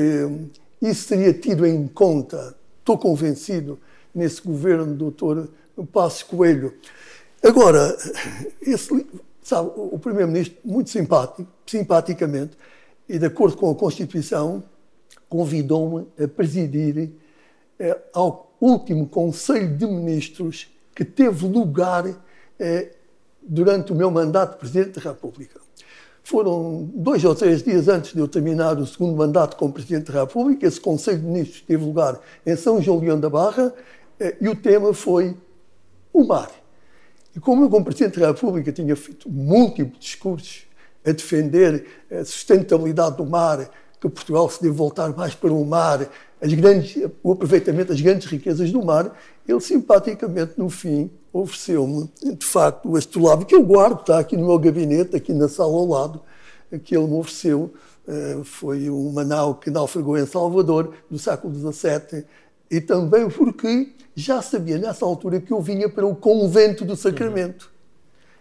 isso 0.80 1.08
seria 1.08 1.32
tido 1.32 1.66
em 1.66 1.86
conta, 1.88 2.54
estou 2.80 2.98
convencido, 2.98 3.78
nesse 4.14 4.42
governo 4.42 4.94
do 4.94 5.10
Dr. 5.10 5.48
Passos 5.92 6.22
Coelho. 6.22 6.74
Agora, 7.42 7.96
esse, 8.60 9.06
sabe, 9.42 9.70
o 9.74 9.98
Primeiro-Ministro, 9.98 10.58
muito 10.64 10.90
simpático, 10.90 11.46
simpaticamente, 11.66 12.56
e, 13.08 13.18
de 13.18 13.26
acordo 13.26 13.56
com 13.56 13.70
a 13.70 13.74
Constituição, 13.74 14.62
convidou-me 15.28 16.06
a 16.22 16.28
presidir 16.28 17.10
eh, 17.78 17.98
ao 18.12 18.54
último 18.60 19.08
Conselho 19.08 19.76
de 19.76 19.86
Ministros 19.86 20.68
que 20.94 21.04
teve 21.04 21.46
lugar 21.46 22.04
eh, 22.58 22.92
durante 23.42 23.92
o 23.92 23.94
meu 23.94 24.10
mandato 24.10 24.52
de 24.52 24.58
Presidente 24.58 25.00
da 25.00 25.10
República. 25.10 25.60
Foram 26.22 26.88
dois 26.94 27.24
ou 27.24 27.34
três 27.34 27.62
dias 27.62 27.88
antes 27.88 28.12
de 28.12 28.20
eu 28.20 28.28
terminar 28.28 28.78
o 28.78 28.86
segundo 28.86 29.16
mandato 29.16 29.56
como 29.56 29.72
Presidente 29.72 30.12
da 30.12 30.20
República. 30.20 30.66
Esse 30.66 30.80
Conselho 30.80 31.18
de 31.18 31.26
Ministros 31.26 31.62
teve 31.62 31.84
lugar 31.84 32.20
em 32.46 32.54
São 32.54 32.80
João 32.80 33.00
Leão 33.00 33.18
da 33.18 33.28
Barra 33.28 33.74
eh, 34.20 34.36
e 34.40 34.48
o 34.48 34.54
tema 34.54 34.94
foi 34.94 35.36
o 36.12 36.24
mar. 36.24 36.50
E 37.34 37.40
como 37.40 37.64
eu, 37.64 37.70
como 37.70 37.84
Presidente 37.84 38.20
da 38.20 38.28
República, 38.28 38.70
tinha 38.70 38.94
feito 38.94 39.30
múltiplos 39.30 39.98
discursos 39.98 40.66
a 41.04 41.12
defender 41.12 41.86
a 42.10 42.24
sustentabilidade 42.24 43.16
do 43.16 43.26
mar, 43.26 43.68
que 44.00 44.08
Portugal 44.08 44.48
se 44.50 44.60
deve 44.60 44.74
voltar 44.74 45.14
mais 45.16 45.34
para 45.34 45.52
o 45.52 45.64
mar, 45.64 46.08
grandes, 46.40 47.08
o 47.22 47.32
aproveitamento 47.32 47.92
das 47.92 48.00
grandes 48.00 48.26
riquezas 48.26 48.70
do 48.72 48.84
mar, 48.84 49.16
ele 49.46 49.60
simpaticamente, 49.60 50.54
no 50.56 50.68
fim, 50.68 51.10
ofereceu-me, 51.32 52.10
de 52.36 52.44
facto, 52.44 52.90
o 52.90 52.96
astrolábio, 52.96 53.46
que 53.46 53.54
eu 53.54 53.62
guardo, 53.62 54.00
está 54.00 54.18
aqui 54.18 54.36
no 54.36 54.46
meu 54.46 54.58
gabinete, 54.58 55.16
aqui 55.16 55.32
na 55.32 55.48
sala 55.48 55.72
ao 55.72 55.86
lado, 55.86 56.20
que 56.84 56.96
ele 56.96 57.06
me 57.06 57.14
ofereceu. 57.14 57.72
Eh, 58.06 58.40
foi 58.42 58.90
uma 58.90 59.24
nau 59.24 59.54
que 59.54 59.70
naufragou 59.70 60.18
em 60.18 60.26
Salvador, 60.26 60.92
no 61.10 61.18
século 61.18 61.54
XVII, 61.54 62.24
e 62.70 62.80
também 62.80 63.28
porque 63.28 63.92
já 64.14 64.42
sabia 64.42 64.78
nessa 64.78 65.04
altura 65.04 65.40
que 65.40 65.52
eu 65.52 65.60
vinha 65.60 65.88
para 65.88 66.06
o 66.06 66.14
convento 66.14 66.84
do 66.84 66.96
Sacramento. 66.96 67.71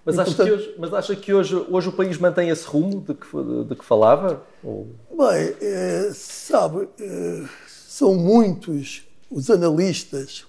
Mas, 0.04 0.18
acha, 0.18 0.36
portanto, 0.36 0.48
que 0.48 0.54
hoje, 0.54 0.76
mas 0.80 0.94
acha 0.94 1.16
que 1.16 1.34
hoje, 1.34 1.56
hoje 1.70 1.90
o 1.90 1.92
país 1.92 2.18
mantém 2.18 2.50
esse 2.50 2.66
rumo 2.66 3.02
de 3.02 3.14
que, 3.14 3.26
de, 3.26 3.64
de 3.66 3.76
que 3.76 3.86
falava? 3.86 4.44
Ou... 4.64 4.88
Bem, 5.10 5.56
é, 5.62 6.12
sabe, 6.14 6.90
é, 7.00 7.46
são 7.68 8.16
muitos 8.16 9.08
os 9.30 9.50
analistas, 9.50 10.46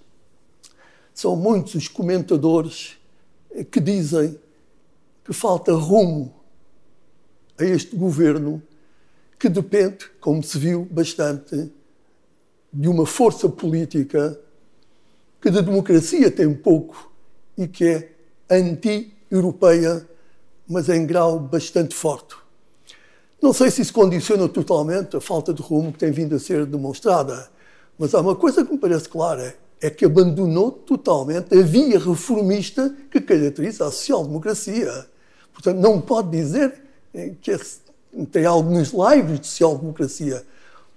são 1.15 1.37
muitos 1.37 1.75
os 1.75 1.87
comentadores 1.87 2.97
que 3.71 3.79
dizem 3.79 4.39
que 5.25 5.33
falta 5.33 5.73
rumo 5.73 6.35
a 7.59 7.65
este 7.65 7.95
governo 7.95 8.63
que 9.39 9.49
depende, 9.49 10.09
como 10.21 10.43
se 10.43 10.59
viu 10.59 10.89
bastante, 10.91 11.71
de 12.73 12.89
uma 12.89 13.05
força 13.05 13.49
política 13.49 14.39
que 15.41 15.51
da 15.51 15.61
democracia 15.61 16.31
tem 16.31 16.55
pouco 16.55 17.13
e 17.59 17.69
que 17.69 17.85
é 17.85 18.13
anti 18.49 19.13
europeia, 19.33 20.07
mas 20.69 20.89
em 20.89 21.07
grau 21.07 21.41
bastante 21.41 21.95
forte. 21.95 22.37
Não 23.41 23.53
sei 23.53 23.71
se 23.71 23.83
isso 23.83 23.93
condiciona 23.93 24.49
totalmente 24.49 25.17
a 25.17 25.21
falta 25.21 25.53
de 25.53 25.61
rumo 25.61 25.93
que 25.93 25.99
tem 25.99 26.13
vindo 26.13 26.37
a 26.37 26.39
ser 26.39 26.65
demonstrada, 26.67 27.51
mas 27.99 28.15
há 28.15 28.21
uma 28.21 28.37
coisa 28.37 28.65
que 28.65 28.71
me 28.73 28.79
parece 28.79 29.09
clara, 29.09 29.57
é 29.81 29.91
que 29.91 30.05
abandonou 30.05 30.71
totalmente 30.71 31.53
a 31.59 31.63
via 31.63 31.99
reformista 31.99 32.95
que 33.11 33.21
caracteriza 33.21 33.87
a 33.87 33.91
social-democracia. 33.91 35.07
Portanto, 35.53 35.79
não 35.79 36.01
pode 36.01 36.31
dizer 36.31 36.73
que 37.41 37.59
tem 38.31 38.47
alguns 38.47 38.93
lives 38.93 39.41
de 39.41 39.47
social-democracia, 39.49 40.45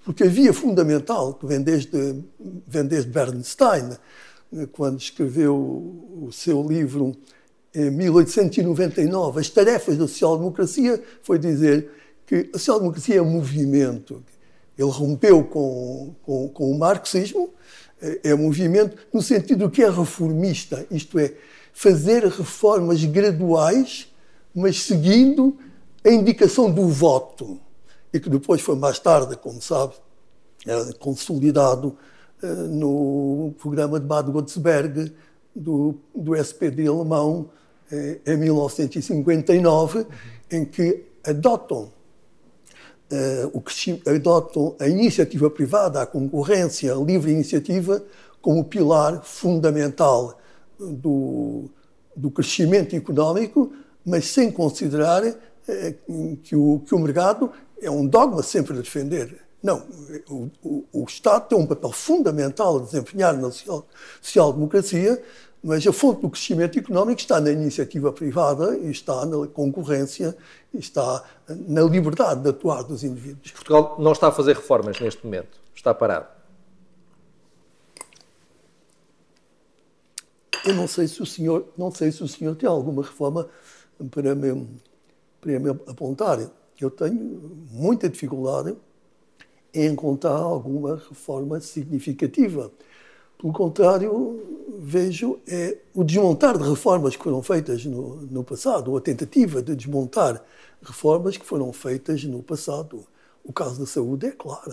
porque 0.04 0.24
a 0.24 0.28
via 0.28 0.54
fundamental, 0.54 1.34
que 1.34 1.48
vem 1.48 1.62
desde, 1.62 2.24
vem 2.68 2.86
desde 2.86 3.10
Bernstein, 3.10 3.98
quando 4.72 5.00
escreveu 5.00 5.56
o 5.56 6.30
seu 6.32 6.62
livro 6.62 7.16
em 7.76 7.92
1899, 7.92 9.40
as 9.40 9.50
tarefas 9.50 9.98
da 9.98 10.08
social-democracia 10.08 11.04
foi 11.22 11.38
dizer 11.38 11.92
que 12.26 12.50
a 12.54 12.58
social-democracia 12.58 13.18
é 13.18 13.22
um 13.22 13.30
movimento. 13.30 14.24
Ele 14.78 14.90
rompeu 14.90 15.44
com, 15.44 16.16
com, 16.24 16.50
com 16.50 16.72
o 16.72 16.78
marxismo, 16.80 17.54
é, 18.02 18.30
é 18.30 18.36
um 18.36 18.44
movimento 18.44 18.98
no 19.14 19.22
sentido 19.22 19.70
que 19.70 19.84
é 19.84 19.90
reformista, 19.90 20.86
isto 20.90 21.20
é, 21.20 21.34
fazer 21.74 22.24
reformas 22.26 23.04
graduais, 23.04 24.08
mas 24.54 24.84
seguindo 24.84 25.58
a 26.04 26.10
indicação 26.10 26.72
do 26.72 26.88
voto, 26.88 27.60
e 28.14 28.20
que 28.20 28.30
depois 28.30 28.62
foi 28.62 28.76
mais 28.76 28.98
tarde, 29.00 29.36
como 29.36 29.62
sabe, 29.62 29.94
consolidado 31.00 31.98
eh, 32.42 32.48
no 32.48 33.54
programa 33.60 34.00
de 34.00 34.06
Bad 34.06 34.32
Godesberg 34.32 35.14
do, 35.56 35.96
do 36.14 36.36
SPD 36.36 36.88
alemão, 36.88 37.50
eh, 37.92 38.20
em 38.26 38.38
1959, 38.38 40.00
uhum. 40.00 40.06
em 40.52 40.66
que 40.66 41.04
adotam, 41.24 41.92
uh, 43.12 43.50
o 43.54 43.62
que, 43.62 44.02
adotam 44.08 44.76
a 44.80 44.88
iniciativa 44.88 45.50
privada, 45.50 46.02
a 46.02 46.06
concorrência, 46.06 46.94
a 46.94 46.98
livre 46.98 47.32
iniciativa, 47.32 48.04
como 48.42 48.64
pilar 48.64 49.24
fundamental 49.24 50.40
do, 50.80 51.66
do 52.16 52.30
crescimento 52.30 52.96
económico, 52.96 53.72
mas 54.06 54.28
sem 54.28 54.52
considerar 54.52 55.24
uh, 55.24 56.38
que, 56.44 56.56
o, 56.56 56.82
que 56.86 56.94
o 56.94 57.00
mercado 57.00 57.52
é 57.82 57.90
um 57.90 58.06
dogma 58.06 58.42
sempre 58.42 58.74
a 58.74 58.82
defender. 58.82 59.46
Não, 59.62 59.84
o, 60.30 60.52
o, 60.64 60.86
o, 60.94 61.06
Estado 61.06 61.48
tem 61.50 61.58
um 61.58 61.66
papel 61.66 61.92
fundamental 61.92 62.78
a 62.78 62.82
desempenhar 62.82 63.36
na 63.36 63.50
social-democracia, 64.22 65.20
Mas 65.68 65.88
a 65.88 65.92
fonte 65.92 66.22
do 66.22 66.30
crescimento 66.30 66.78
económico 66.78 67.20
está 67.20 67.42
na 67.42 67.50
iniciativa 67.50 68.14
privada, 68.14 68.78
está 68.78 69.26
na 69.26 69.48
concorrência, 69.48 70.38
está 70.72 71.24
na 71.50 71.82
liberdade 71.82 72.44
de 72.44 72.50
atuar 72.50 72.84
dos 72.84 73.04
indivíduos. 73.04 73.52
Portugal 73.52 73.96
não 73.98 74.12
está 74.12 74.28
a 74.28 74.32
fazer 74.32 74.56
reformas 74.56 75.00
neste 75.00 75.26
momento, 75.26 75.58
está 75.74 75.92
parado. 75.92 76.28
Eu 80.64 80.76
não 80.76 80.88
sei 80.88 81.08
se 81.08 81.20
o 81.24 81.26
senhor, 81.26 81.68
não 81.76 81.90
sei 81.90 82.12
se 82.12 82.22
o 82.22 82.28
senhor 82.28 82.56
tem 82.56 82.70
alguma 82.70 83.02
reforma 83.02 83.50
para 84.12 84.36
me, 84.36 84.68
para 85.42 85.60
me 85.60 85.72
apontar. 85.72 86.48
Eu 86.80 86.92
tenho 86.92 87.66
muita 87.72 88.08
dificuldade 88.08 88.78
em 89.74 89.88
encontrar 89.88 90.38
alguma 90.38 90.98
reforma 91.10 91.60
significativa. 91.60 92.72
Pelo 93.38 93.54
contrário, 93.54 94.42
vejo 94.80 95.40
é 95.48 95.78
o 95.94 96.04
desmontar 96.04 96.58
de 96.58 96.68
reformas 96.68 97.16
que 97.16 97.24
foram 97.24 97.42
feitas 97.42 97.86
no, 97.86 98.18
no 98.22 98.44
passado, 98.44 98.92
ou 98.92 98.98
a 98.98 99.02
tentativa 99.02 99.62
de 99.62 99.76
desmontar 99.76 100.42
reformas 100.82 101.38
que 101.38 101.46
foram 101.46 101.72
feitas 101.74 102.24
no 102.24 102.42
passado. 102.44 103.06
O 103.44 103.52
caso 103.54 103.80
da 103.80 103.86
saúde 103.86 104.28
é 104.28 104.32
claro. 104.32 104.72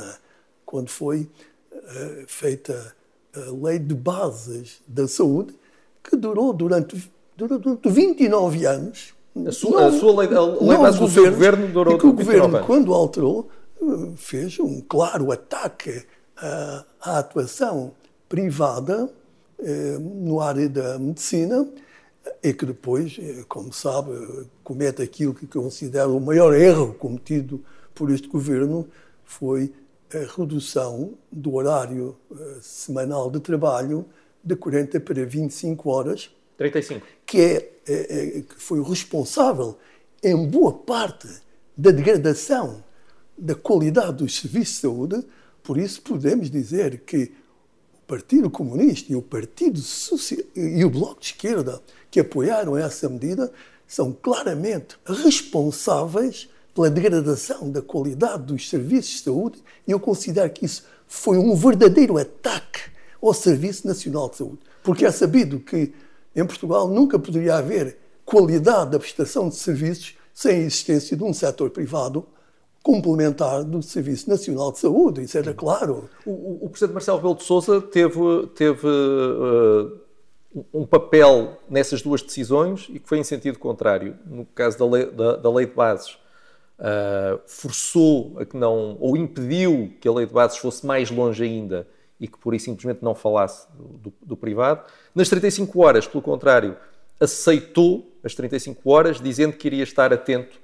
Quando 0.64 0.88
foi 0.88 1.28
uh, 1.72 2.24
feita 2.26 2.94
a 3.34 3.50
lei 3.50 3.78
de 3.78 3.94
bases 3.94 4.80
da 4.86 5.08
saúde, 5.08 5.54
que 6.02 6.16
durou 6.16 6.52
durante, 6.52 7.10
durante 7.36 7.88
29 7.88 8.66
anos. 8.66 9.14
A 9.46 9.52
sua, 9.52 9.86
a 9.86 9.92
sua 9.92 10.20
lei, 10.20 10.36
a 10.36 10.42
lei 10.42 10.78
base 10.78 10.98
do 10.98 11.08
seu 11.08 11.30
governo 11.30 11.68
durou 11.68 11.94
e 11.94 11.98
que 11.98 12.06
o 12.06 12.12
governo, 12.12 12.64
quando 12.66 12.92
alterou, 12.92 13.48
fez 14.16 14.58
um 14.60 14.80
claro 14.82 15.32
ataque 15.32 16.04
à, 16.36 16.84
à 17.00 17.18
atuação 17.18 17.92
privada 18.32 19.12
eh, 19.58 19.98
no 20.00 20.40
área 20.40 20.66
da 20.66 20.98
medicina 20.98 21.68
e 22.42 22.54
que 22.54 22.64
depois, 22.64 23.18
eh, 23.20 23.44
como 23.46 23.70
sabe, 23.74 24.10
comete 24.64 25.02
aquilo 25.02 25.34
que 25.34 25.46
considero 25.46 26.16
o 26.16 26.20
maior 26.20 26.54
erro 26.54 26.94
cometido 26.94 27.62
por 27.94 28.10
este 28.10 28.28
governo, 28.28 28.88
foi 29.22 29.70
a 30.14 30.34
redução 30.34 31.12
do 31.30 31.56
horário 31.56 32.16
eh, 32.34 32.56
semanal 32.62 33.30
de 33.30 33.38
trabalho 33.38 34.06
de 34.42 34.56
40 34.56 34.98
para 35.00 35.26
25 35.26 35.90
horas. 35.90 36.30
35. 36.56 37.06
Que, 37.26 37.38
é, 37.38 37.72
é, 37.86 38.38
é, 38.38 38.40
que 38.40 38.54
foi 38.56 38.78
o 38.78 38.82
responsável 38.82 39.76
em 40.22 40.48
boa 40.48 40.72
parte 40.72 41.28
da 41.76 41.90
degradação 41.90 42.82
da 43.36 43.54
qualidade 43.54 44.16
dos 44.16 44.40
serviços 44.40 44.76
de 44.76 44.80
saúde. 44.80 45.26
Por 45.62 45.76
isso, 45.76 46.00
podemos 46.00 46.50
dizer 46.50 47.00
que 47.00 47.41
Partido 48.12 48.50
Comunista 48.50 49.10
e 49.10 49.16
o 49.16 49.22
Partido 49.22 49.80
Social, 49.80 50.44
e 50.54 50.84
o 50.84 50.90
Bloco 50.90 51.18
de 51.18 51.28
Esquerda, 51.28 51.80
que 52.10 52.20
apoiaram 52.20 52.76
essa 52.76 53.08
medida, 53.08 53.50
são 53.88 54.12
claramente 54.12 54.98
responsáveis 55.06 56.46
pela 56.74 56.90
degradação 56.90 57.70
da 57.70 57.80
qualidade 57.80 58.42
dos 58.42 58.68
serviços 58.68 59.12
de 59.12 59.20
saúde 59.20 59.62
e 59.88 59.92
eu 59.92 59.98
considero 59.98 60.50
que 60.50 60.66
isso 60.66 60.84
foi 61.08 61.38
um 61.38 61.56
verdadeiro 61.56 62.18
ataque 62.18 62.80
ao 63.22 63.32
Serviço 63.32 63.86
Nacional 63.86 64.28
de 64.28 64.36
Saúde. 64.36 64.58
Porque 64.82 65.06
é 65.06 65.10
sabido 65.10 65.58
que 65.58 65.94
em 66.36 66.44
Portugal 66.44 66.88
nunca 66.88 67.18
poderia 67.18 67.56
haver 67.56 67.96
qualidade 68.26 68.90
da 68.90 68.98
prestação 68.98 69.48
de 69.48 69.56
serviços 69.56 70.18
sem 70.34 70.56
a 70.56 70.58
existência 70.58 71.16
de 71.16 71.24
um 71.24 71.32
setor 71.32 71.70
privado 71.70 72.26
complementar 72.82 73.62
do 73.62 73.80
Serviço 73.80 74.28
Nacional 74.28 74.72
de 74.72 74.80
Saúde, 74.80 75.22
isso 75.22 75.38
era 75.38 75.54
claro. 75.54 76.10
O, 76.26 76.66
o 76.66 76.68
Presidente 76.68 76.94
Marcelo 76.94 77.18
Rebelo 77.18 77.36
de 77.36 77.44
Sousa 77.44 77.80
teve, 77.80 78.18
teve 78.54 78.86
uh, 78.86 80.00
um 80.74 80.84
papel 80.84 81.58
nessas 81.70 82.02
duas 82.02 82.22
decisões 82.22 82.88
e 82.92 82.98
que 82.98 83.08
foi 83.08 83.18
em 83.18 83.24
sentido 83.24 83.58
contrário. 83.58 84.16
No 84.26 84.44
caso 84.44 84.78
da 84.78 84.86
lei, 84.86 85.06
da, 85.06 85.36
da 85.36 85.50
lei 85.50 85.66
de 85.66 85.72
bases, 85.72 86.18
uh, 86.78 87.40
forçou 87.46 88.36
a 88.38 88.44
que 88.44 88.56
não, 88.56 88.96
ou 89.00 89.16
impediu 89.16 89.92
que 90.00 90.08
a 90.08 90.12
lei 90.12 90.26
de 90.26 90.32
bases 90.32 90.58
fosse 90.58 90.84
mais 90.84 91.10
longe 91.10 91.44
ainda 91.44 91.86
e 92.18 92.28
que 92.28 92.38
por 92.38 92.54
isso 92.54 92.66
simplesmente 92.66 93.02
não 93.02 93.14
falasse 93.14 93.66
do, 93.76 93.84
do, 93.84 94.14
do, 94.22 94.36
privado. 94.36 94.84
Nas 95.14 95.28
35 95.28 95.80
horas, 95.80 96.06
pelo 96.06 96.22
contrário, 96.22 96.76
aceitou 97.18 98.12
as 98.22 98.34
35 98.34 98.90
horas, 98.90 99.20
dizendo 99.20 99.56
que 99.56 99.66
iria 99.66 99.82
estar 99.82 100.12
atento 100.12 100.61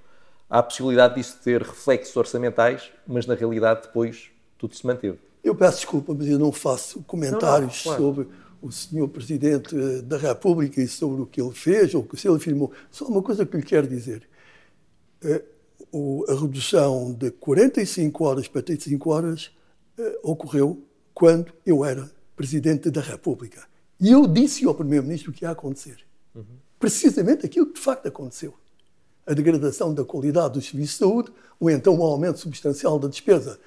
à 0.48 0.62
possibilidade 0.62 1.16
disso 1.16 1.38
ter 1.42 1.62
reflexos 1.62 2.16
orçamentais, 2.16 2.90
mas 3.06 3.26
na 3.26 3.34
realidade 3.34 3.82
depois 3.82 4.30
tudo 4.56 4.74
se 4.74 4.86
manteve. 4.86 5.18
Eu 5.42 5.54
peço 5.54 5.78
desculpa, 5.78 6.14
mas 6.14 6.26
eu 6.26 6.38
não 6.38 6.52
faço 6.52 7.02
comentários 7.02 7.84
não, 7.84 7.92
não, 7.92 7.98
claro. 7.98 8.02
sobre 8.02 8.28
o 8.60 8.72
senhor 8.72 9.08
Presidente 9.08 9.74
da 10.02 10.16
República 10.16 10.80
e 10.82 10.88
sobre 10.88 11.22
o 11.22 11.26
que 11.26 11.40
ele 11.40 11.52
fez 11.52 11.94
ou 11.94 12.02
o 12.02 12.04
que 12.04 12.26
ele 12.26 12.36
afirmou. 12.36 12.72
Só 12.90 13.06
uma 13.06 13.22
coisa 13.22 13.46
que 13.46 13.56
lhe 13.56 13.62
quero 13.62 13.86
dizer. 13.86 14.28
É, 15.22 15.42
a 16.28 16.34
redução 16.34 17.12
de 17.12 17.30
45 17.30 18.24
horas 18.24 18.48
para 18.48 18.62
35 18.62 19.10
horas 19.10 19.50
é, 19.96 20.18
ocorreu 20.22 20.82
quando 21.14 21.52
eu 21.64 21.84
era 21.84 22.10
Presidente 22.36 22.90
da 22.90 23.00
República. 23.00 23.66
E 24.00 24.10
eu 24.12 24.26
disse 24.26 24.64
ao 24.64 24.74
Primeiro-Ministro 24.74 25.30
o 25.30 25.34
que 25.34 25.44
ia 25.44 25.50
acontecer. 25.50 25.98
Uhum. 26.34 26.44
Precisamente 26.78 27.44
aquilo 27.44 27.66
que 27.66 27.74
de 27.74 27.80
facto 27.80 28.06
aconteceu. 28.06 28.54
A 29.28 29.34
degradação 29.34 29.92
da 29.92 30.04
qualidade 30.04 30.54
dos 30.54 30.64
serviços 30.64 30.94
de 30.94 30.98
saúde, 30.98 31.32
ou 31.60 31.68
então 31.70 31.94
um 31.94 32.02
aumento 32.02 32.38
substancial 32.38 32.98
da 32.98 33.08
despesa. 33.08 33.58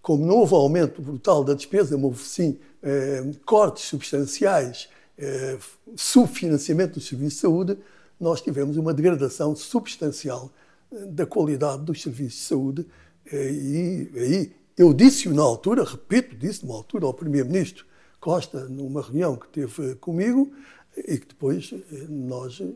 Como 0.00 0.24
não 0.24 0.36
houve 0.36 0.54
aumento 0.54 1.02
brutal 1.02 1.44
da 1.44 1.54
despesa, 1.54 1.96
houve 1.96 2.22
sim 2.24 2.58
eh, 2.82 3.22
cortes 3.44 3.84
substanciais, 3.84 4.88
eh, 5.18 5.58
subfinanciamento 5.94 6.94
dos 6.94 7.06
serviços 7.06 7.34
de 7.34 7.40
saúde, 7.40 7.78
nós 8.18 8.40
tivemos 8.40 8.76
uma 8.76 8.94
degradação 8.94 9.54
substancial 9.54 10.50
eh, 10.90 11.06
da 11.06 11.26
qualidade 11.26 11.82
dos 11.82 12.00
serviços 12.00 12.40
de 12.40 12.46
saúde 12.46 12.86
eh, 13.30 13.52
e 13.52 14.10
aí 14.16 14.52
eu 14.76 14.94
disse 14.94 15.28
na 15.28 15.42
altura, 15.42 15.84
repito, 15.84 16.34
disse 16.34 16.64
numa 16.64 16.76
altura 16.76 17.04
ao 17.06 17.12
Primeiro-Ministro 17.12 17.84
Costa, 18.18 18.68
numa 18.68 19.02
reunião 19.02 19.36
que 19.36 19.48
teve 19.48 19.96
comigo, 19.96 20.52
e 20.96 21.18
que 21.18 21.26
depois 21.28 21.72
eh, 21.72 22.06
nós 22.08 22.60
eh, 22.60 22.66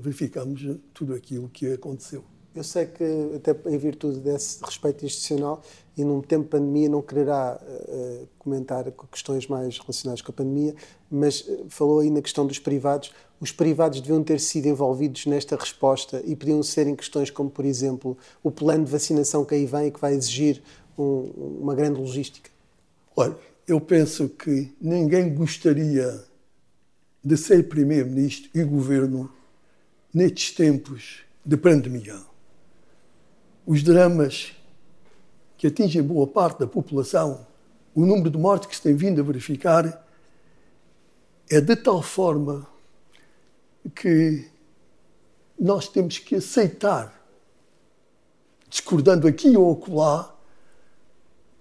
verificamos 0.00 0.64
tudo 0.94 1.14
aquilo 1.14 1.48
que 1.48 1.72
aconteceu. 1.72 2.24
Eu 2.54 2.64
sei 2.64 2.86
que, 2.86 3.04
até 3.36 3.54
em 3.70 3.78
virtude 3.78 4.18
desse 4.18 4.64
respeito 4.64 5.04
institucional 5.04 5.62
e 5.96 6.02
num 6.02 6.20
tempo 6.20 6.44
de 6.44 6.50
pandemia, 6.50 6.88
não 6.88 7.02
quererá 7.02 7.60
uh, 7.60 8.28
comentar 8.38 8.84
questões 9.12 9.46
mais 9.46 9.78
relacionadas 9.78 10.22
com 10.22 10.32
a 10.32 10.34
pandemia, 10.34 10.74
mas 11.08 11.42
uh, 11.42 11.66
falou 11.68 12.00
aí 12.00 12.10
na 12.10 12.20
questão 12.20 12.46
dos 12.46 12.58
privados. 12.58 13.12
Os 13.38 13.52
privados 13.52 14.00
deviam 14.00 14.24
ter 14.24 14.40
sido 14.40 14.66
envolvidos 14.66 15.26
nesta 15.26 15.54
resposta 15.54 16.20
e 16.24 16.34
podiam 16.34 16.60
ser 16.62 16.88
em 16.88 16.96
questões 16.96 17.30
como, 17.30 17.48
por 17.48 17.64
exemplo, 17.64 18.16
o 18.42 18.50
plano 18.50 18.84
de 18.84 18.90
vacinação 18.90 19.44
que 19.44 19.54
aí 19.54 19.64
vem 19.66 19.86
e 19.86 19.90
que 19.92 20.00
vai 20.00 20.14
exigir 20.14 20.60
um, 20.98 21.58
uma 21.60 21.76
grande 21.76 22.00
logística? 22.00 22.50
Olha, 23.14 23.36
eu 23.68 23.80
penso 23.80 24.28
que 24.28 24.72
ninguém 24.80 25.32
gostaria 25.32 26.24
de 27.22 27.36
ser 27.36 27.68
primeiro-ministro 27.68 28.50
e 28.54 28.62
governo 28.64 29.32
nestes 30.12 30.52
tempos 30.52 31.22
de 31.44 31.56
pandemia. 31.56 32.20
Os 33.66 33.82
dramas 33.82 34.52
que 35.56 35.66
atingem 35.66 36.02
boa 36.02 36.26
parte 36.26 36.60
da 36.60 36.66
população, 36.66 37.46
o 37.94 38.06
número 38.06 38.30
de 38.30 38.38
mortes 38.38 38.68
que 38.68 38.76
se 38.76 38.82
tem 38.82 38.94
vindo 38.94 39.20
a 39.20 39.24
verificar, 39.24 40.06
é 41.50 41.60
de 41.60 41.76
tal 41.76 42.02
forma 42.02 42.66
que 43.94 44.48
nós 45.58 45.88
temos 45.88 46.18
que 46.18 46.36
aceitar, 46.36 47.20
discordando 48.68 49.26
aqui 49.26 49.56
ou 49.56 49.72
acolá, 49.72 50.34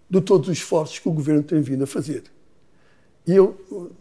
de 0.10 0.22
todos 0.22 0.48
os 0.48 0.58
esforços 0.58 1.00
que 1.00 1.10
o 1.10 1.13
governo 1.13 1.43
tem 1.43 1.62
vindo 1.62 1.84
a 1.84 1.88
fazer. 1.88 2.24
E 3.26 3.34
eu, 3.34 3.91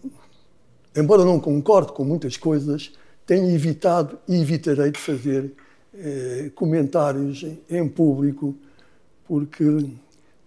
embora 0.96 1.24
não 1.24 1.38
concorde 1.38 1.92
com 1.92 2.04
muitas 2.04 2.36
coisas, 2.36 2.92
tenho 3.26 3.50
evitado 3.50 4.18
e 4.28 4.40
evitarei 4.40 4.90
de 4.90 4.98
fazer 4.98 5.52
eh, 5.94 6.50
comentários 6.54 7.44
em 7.68 7.88
público, 7.88 8.54
porque 9.26 9.64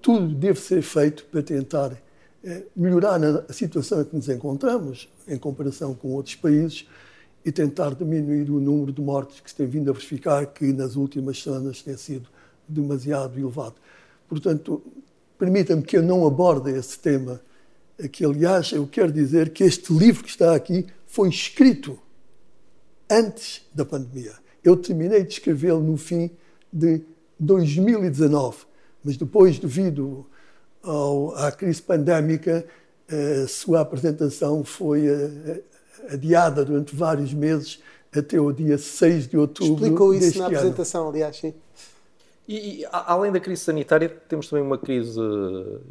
tudo 0.02 0.34
deve 0.34 0.60
ser 0.60 0.82
feito 0.82 1.26
para 1.26 1.44
tentar 1.44 1.92
eh, 2.44 2.64
melhorar 2.76 3.20
a 3.48 3.54
situação 3.54 4.02
em 4.02 4.06
que 4.06 4.16
nos 4.16 4.30
encontramos, 4.30 5.10
em 5.28 5.38
comparação 5.38 5.94
com 5.94 6.10
outros 6.10 6.36
países, 6.36 6.88
e 7.46 7.52
tentar 7.52 7.96
diminuir 7.96 8.50
o 8.50 8.60
número 8.60 8.92
de 8.92 9.02
mortes 9.02 9.40
que 9.40 9.50
se 9.50 9.56
tem 9.56 9.68
vindo 9.68 9.90
a 9.90 9.94
verificar, 9.94 10.46
que 10.48 10.74
nas 10.74 10.96
últimas 10.96 11.42
semanas 11.42 11.82
tem 11.82 11.96
sido 11.96 12.28
demasiado 12.68 13.40
elevado. 13.40 13.76
Portanto, 14.28 14.84
Permita-me 15.40 15.82
que 15.82 15.96
eu 15.96 16.04
não 16.04 16.28
aborde 16.28 16.70
esse 16.70 17.00
tema, 17.00 17.40
que 18.08 18.24
aliás 18.24 18.72
eu 18.72 18.88
quero 18.88 19.12
dizer 19.12 19.50
que 19.50 19.64
este 19.64 19.92
livro 19.92 20.24
que 20.24 20.30
está 20.30 20.56
aqui 20.56 20.86
foi 21.08 21.30
escrito 21.30 22.00
antes 23.10 23.66
da 23.74 23.84
pandemia. 23.84 24.34
Eu 24.64 24.78
terminei 24.78 25.24
de 25.24 25.34
escrevê-lo 25.34 25.82
no 25.82 25.98
fim 25.98 26.30
de 26.72 27.02
2019, 27.40 28.58
mas 29.04 29.18
depois, 29.18 29.58
devido 29.58 30.26
ao, 30.84 31.36
à 31.36 31.52
crise 31.52 31.82
pandémica, 31.82 32.66
a 33.08 33.48
sua 33.48 33.82
apresentação 33.82 34.64
foi 34.64 35.06
adiada 36.10 36.64
durante 36.64 36.96
vários 36.96 37.34
meses 37.34 37.82
até 38.16 38.40
o 38.40 38.52
dia 38.52 38.78
6 38.78 39.28
de 39.28 39.38
outubro. 39.38 39.84
Explicou 39.84 40.14
isso 40.14 40.40
na 40.40 40.48
apresentação, 40.48 41.02
ano. 41.02 41.10
aliás, 41.12 41.38
sim. 41.38 41.54
E, 42.48 42.82
e, 42.82 42.86
além 42.92 43.32
da 43.32 43.40
crise 43.40 43.64
sanitária, 43.64 44.10
temos 44.28 44.48
também 44.48 44.66
uma 44.66 44.78
crise 44.78 45.20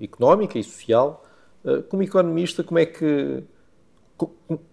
económica 0.00 0.58
e 0.58 0.64
social. 0.64 1.24
Eh, 1.64 1.82
como 1.82 2.02
economista, 2.02 2.62
como 2.62 2.78
é 2.78 2.86
que, 2.86 3.42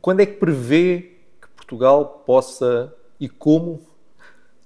quando 0.01 0.19
é 0.19 0.25
que 0.25 0.33
prevê 0.33 1.13
que 1.41 1.47
Portugal 1.55 2.23
possa 2.25 2.93
e 3.19 3.27
como 3.27 3.81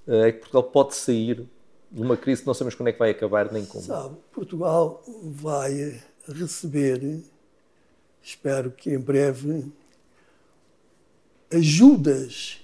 eh, 0.06 0.28
é 0.28 0.32
que 0.32 0.40
Portugal 0.40 0.64
pode 0.64 0.94
sair 0.94 1.46
de 1.90 2.02
uma 2.02 2.16
crise 2.16 2.42
que 2.42 2.46
não 2.46 2.54
sabemos 2.54 2.74
quando 2.74 2.88
é 2.88 2.92
que 2.92 2.98
vai 2.98 3.10
acabar 3.10 3.50
nem 3.50 3.64
como? 3.64 3.82
Sabe, 3.82 4.16
Portugal 4.32 5.02
vai 5.22 6.00
receber, 6.28 7.22
espero 8.22 8.70
que 8.70 8.90
em 8.90 8.98
breve, 8.98 9.72
ajudas 11.50 12.60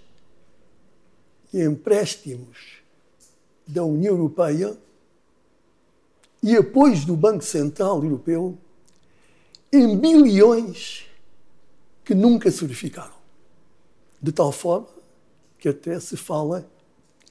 e 1.52 1.62
empréstimos 1.62 2.76
da 3.66 3.82
União 3.82 4.14
Europeia 4.14 4.76
e 6.42 6.54
apoios 6.54 7.04
do 7.04 7.16
Banco 7.16 7.42
Central 7.42 8.04
Europeu 8.04 8.56
em 9.76 9.96
bilhões 9.96 11.04
que 12.04 12.14
nunca 12.14 12.50
se 12.50 12.60
verificaram. 12.62 13.16
De 14.20 14.32
tal 14.32 14.50
forma 14.50 14.88
que 15.58 15.68
até 15.68 15.98
se 16.00 16.16
fala 16.16 16.68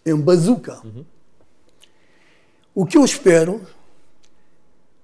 em 0.05 0.15
bazuca. 0.15 0.81
Uhum. 0.85 1.05
O 2.73 2.85
que 2.85 2.97
eu 2.97 3.05
espero 3.05 3.65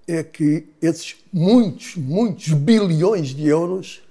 é 0.07 0.23
que 0.23 0.67
esses 0.81 1.15
muitos, 1.31 1.95
muitos 1.95 2.49
bilhões 2.49 3.29
de 3.29 3.47
euros 3.47 4.01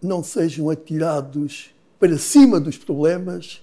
não 0.00 0.22
sejam 0.22 0.70
atirados 0.70 1.74
para 1.98 2.16
cima 2.18 2.60
dos 2.60 2.76
problemas, 2.76 3.62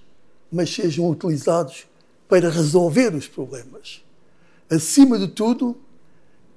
mas 0.51 0.73
sejam 0.73 1.09
utilizados 1.09 1.87
para 2.27 2.49
resolver 2.49 3.13
os 3.15 3.27
problemas. 3.27 4.03
Acima 4.69 5.17
de 5.17 5.27
tudo, 5.27 5.77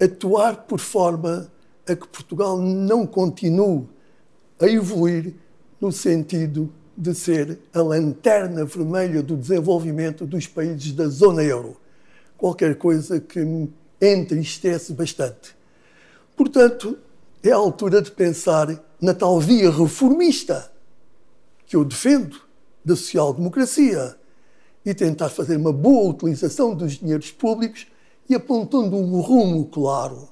atuar 0.00 0.64
por 0.64 0.80
forma 0.80 1.50
a 1.86 1.94
que 1.94 2.06
Portugal 2.08 2.58
não 2.58 3.06
continue 3.06 3.86
a 4.60 4.66
evoluir 4.66 5.34
no 5.80 5.92
sentido 5.92 6.72
de 6.96 7.14
ser 7.14 7.58
a 7.74 7.82
lanterna 7.82 8.64
vermelha 8.64 9.22
do 9.22 9.36
desenvolvimento 9.36 10.26
dos 10.26 10.46
países 10.46 10.92
da 10.92 11.06
zona 11.08 11.42
euro. 11.42 11.76
Qualquer 12.38 12.76
coisa 12.76 13.20
que 13.20 13.40
me 13.40 13.72
entristece 14.00 14.92
bastante. 14.92 15.54
Portanto, 16.36 16.98
é 17.42 17.50
a 17.50 17.56
altura 17.56 18.02
de 18.02 18.10
pensar 18.10 18.82
na 19.00 19.14
tal 19.14 19.38
via 19.40 19.70
reformista 19.70 20.70
que 21.66 21.76
eu 21.76 21.84
defendo 21.84 22.40
da 22.84 22.94
social-democracia 22.96 24.16
e 24.84 24.94
tentar 24.94 25.28
fazer 25.28 25.56
uma 25.56 25.72
boa 25.72 26.10
utilização 26.10 26.74
dos 26.74 26.92
dinheiros 26.92 27.30
públicos 27.30 27.86
e 28.28 28.34
apontando 28.34 28.96
um 28.96 29.20
rumo 29.20 29.66
claro. 29.66 30.28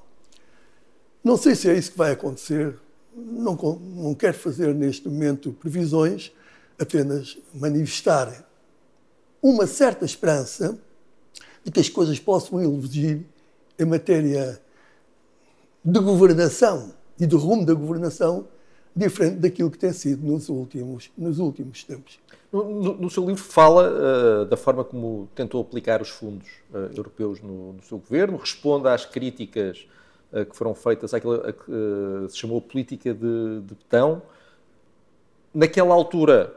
Não 1.25 1.37
sei 1.37 1.55
se 1.55 1.67
é 1.67 1.73
isso 1.75 1.91
que 1.91 1.97
vai 1.97 2.11
acontecer, 2.11 2.77
não, 3.15 3.55
não 3.55 4.13
quero 4.13 4.37
fazer 4.37 4.75
neste 4.75 5.09
momento 5.09 5.51
previsões, 5.53 6.31
apenas 6.79 7.35
manifestar 7.51 8.47
uma 9.41 9.65
certa 9.65 10.05
esperança 10.05 10.77
de 11.63 11.71
que 11.71 11.79
as 11.79 11.89
coisas 11.89 12.19
possam 12.19 12.61
evoluir 12.61 13.25
em 13.79 13.85
matéria 13.85 14.61
de 15.83 15.99
governação 15.99 16.93
e 17.19 17.25
do 17.25 17.39
rumo 17.39 17.65
da 17.65 17.73
governação 17.73 18.47
diferente 18.95 19.37
daquilo 19.37 19.71
que 19.71 19.79
tem 19.79 19.93
sido 19.93 20.23
nos 20.23 20.47
últimos, 20.47 21.09
nos 21.17 21.39
últimos 21.39 21.83
tempos. 21.83 22.19
No, 22.51 22.93
no 22.93 23.09
seu 23.09 23.25
livro 23.25 23.43
fala 23.43 24.43
uh, 24.43 24.45
da 24.45 24.55
forma 24.55 24.83
como 24.83 25.27
tentou 25.33 25.59
aplicar 25.59 26.03
os 26.03 26.09
fundos 26.09 26.47
uh, 26.71 26.95
europeus 26.95 27.41
no, 27.41 27.73
no, 27.73 27.81
seu 27.81 27.97
governo, 27.97 28.37
responde 28.37 28.87
às 28.87 29.05
críticas 29.07 29.87
uh, 30.35 30.45
que 30.45 30.55
foram 30.55 30.75
feitas 30.75 31.13
àquela 31.13 31.51
que 31.53 32.29
se 32.29 32.37
chamou 32.37 32.61
política 32.61 33.13
de, 33.13 33.61
de 33.61 33.73
betão. 33.73 34.21
Naquela 35.53 35.93
altura, 35.93 36.53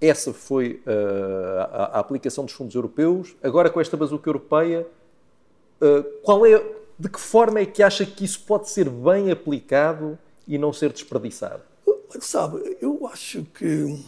essa 0.00 0.32
foi 0.32 0.82
a, 0.86 1.96
a, 1.96 1.98
aplicação 1.98 2.44
dos 2.44 2.52
fundos 2.52 2.74
europeus. 2.74 3.34
Agora, 3.42 3.70
com 3.70 3.80
esta 3.80 3.96
bazuca 3.96 4.28
europeia, 4.28 4.86
qual 6.22 6.44
é, 6.44 6.62
de 6.98 7.08
que 7.08 7.18
forma 7.18 7.60
é 7.60 7.64
que 7.64 7.82
acha 7.82 8.04
que 8.04 8.22
isso 8.22 8.40
pode 8.40 8.68
ser 8.68 8.90
bem 8.90 9.30
aplicado 9.30 10.18
e 10.46 10.58
não 10.58 10.70
ser 10.70 10.92
desperdiçado? 10.92 11.62
Sabe, 12.20 12.76
eu 12.80 13.06
acho 13.06 13.42
que 13.44 13.98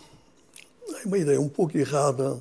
uma 1.05 1.19
ideia 1.19 1.41
um 1.41 1.49
pouco 1.49 1.77
errada 1.77 2.39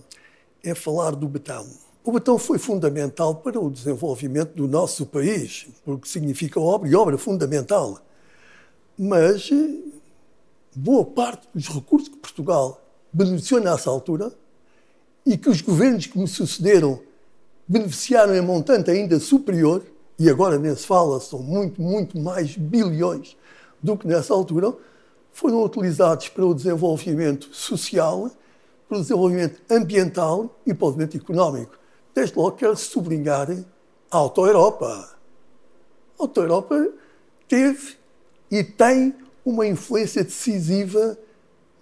é 0.63 0.73
falar 0.73 1.11
do 1.11 1.27
betão. 1.27 1.67
O 2.07 2.11
betão 2.13 2.39
foi 2.39 2.57
fundamental 2.57 3.35
para 3.35 3.59
o 3.59 3.69
desenvolvimento 3.69 4.53
do 4.53 4.65
nosso 4.65 5.05
país, 5.05 5.67
porque 5.83 6.07
significa 6.07 6.57
obra 6.57 6.87
e 6.87 6.95
obra 6.95 7.17
fundamental. 7.17 7.99
Mas 8.97 9.49
boa 10.73 11.03
parte 11.03 11.49
dos 11.53 11.67
recursos 11.67 12.07
que 12.07 12.15
Portugal 12.15 12.81
beneficiou 13.11 13.59
nessa 13.59 13.89
altura 13.89 14.31
e 15.25 15.37
que 15.37 15.49
os 15.49 15.59
governos 15.59 16.05
que 16.05 16.17
me 16.17 16.29
sucederam 16.29 17.01
beneficiaram 17.67 18.33
em 18.33 18.41
montante 18.41 18.89
ainda 18.89 19.19
superior, 19.19 19.83
e 20.17 20.29
agora 20.29 20.57
nem 20.57 20.73
se 20.77 20.87
fala, 20.87 21.19
são 21.19 21.39
muito, 21.39 21.81
muito 21.81 22.17
mais 22.17 22.55
bilhões 22.55 23.35
do 23.83 23.97
que 23.97 24.07
nessa 24.07 24.33
altura, 24.33 24.73
foram 25.33 25.61
utilizados 25.61 26.29
para 26.29 26.45
o 26.45 26.55
desenvolvimento 26.55 27.53
social, 27.53 28.31
para 28.87 28.97
o 28.97 29.01
desenvolvimento 29.01 29.61
ambiental 29.69 30.57
e 30.65 30.73
para 30.73 30.87
o 30.87 30.91
desenvolvimento 30.93 31.17
económico. 31.17 31.86
Desde 32.17 32.35
logo 32.35 32.53
quero 32.53 32.75
sublinhar 32.75 33.47
a 34.09 34.17
Auto-Europa. 34.17 34.87
A 36.17 36.23
Auto-Europa 36.23 36.89
teve 37.47 37.95
e 38.49 38.63
tem 38.63 39.13
uma 39.45 39.67
influência 39.67 40.23
decisiva 40.23 41.15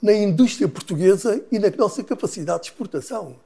na 0.02 0.12
indústria 0.12 0.68
portuguesa 0.68 1.42
e 1.50 1.58
na 1.58 1.70
nossa 1.70 2.04
capacidade 2.04 2.64
de 2.64 2.70
exportação. 2.72 3.38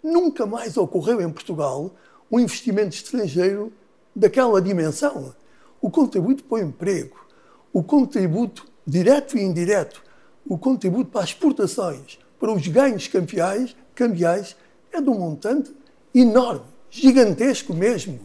Nunca 0.00 0.46
mais 0.46 0.76
ocorreu 0.76 1.20
em 1.20 1.32
Portugal 1.32 1.90
um 2.30 2.38
investimento 2.38 2.94
estrangeiro 2.94 3.72
daquela 4.14 4.62
dimensão. 4.62 5.34
O 5.80 5.90
contributo 5.90 6.44
para 6.44 6.58
o 6.58 6.62
emprego, 6.62 7.26
o 7.72 7.82
contributo 7.82 8.64
direto 8.86 9.36
e 9.36 9.42
indireto, 9.42 10.00
o 10.48 10.56
contributo 10.56 11.10
para 11.10 11.22
as 11.22 11.30
exportações, 11.30 12.20
para 12.38 12.52
os 12.52 12.68
ganhos 12.68 13.08
cambiais, 13.08 13.74
cambiais 13.96 14.54
é 14.92 15.00
de 15.00 15.10
um 15.10 15.18
montante 15.18 15.74
enorme, 16.20 16.62
gigantesco 16.90 17.74
mesmo. 17.74 18.20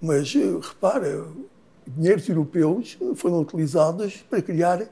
Mas 0.00 0.34
eh, 0.36 0.58
repara, 0.60 1.26
dinheiros 1.86 2.28
europeus 2.28 2.96
foram 3.16 3.40
utilizados 3.40 4.24
para 4.30 4.40
criar 4.40 4.86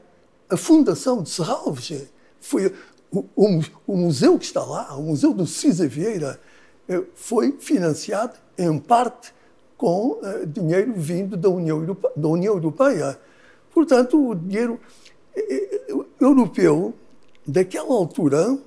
a 0.49 0.57
Fundação 0.57 1.23
de 1.23 1.29
Serralves. 1.29 2.07
Foi 2.39 2.73
o, 3.11 3.25
o, 3.35 3.61
o, 3.87 3.97
museu 3.97 4.37
que 4.37 4.45
está 4.45 4.63
lá, 4.63 4.95
o 4.97 5.03
Museu 5.03 5.33
do 5.33 5.47
Cisa 5.47 5.87
Vieira, 5.87 6.39
eh, 6.89 7.01
foi 7.15 7.55
financiado 7.59 8.33
em 8.57 8.77
parte 8.77 9.33
com 9.77 10.19
uh, 10.21 10.45
dinheiro 10.45 10.93
vindo 10.95 11.35
da 11.35 11.49
União, 11.49 11.79
Europe 11.79 12.07
da 12.15 12.27
União 12.27 12.53
Europeia. 12.53 13.19
Portanto, 13.73 14.29
o 14.29 14.35
dinheiro 14.35 14.79
europeu 16.19 16.93
daquela 17.45 17.93
altura 17.93 18.57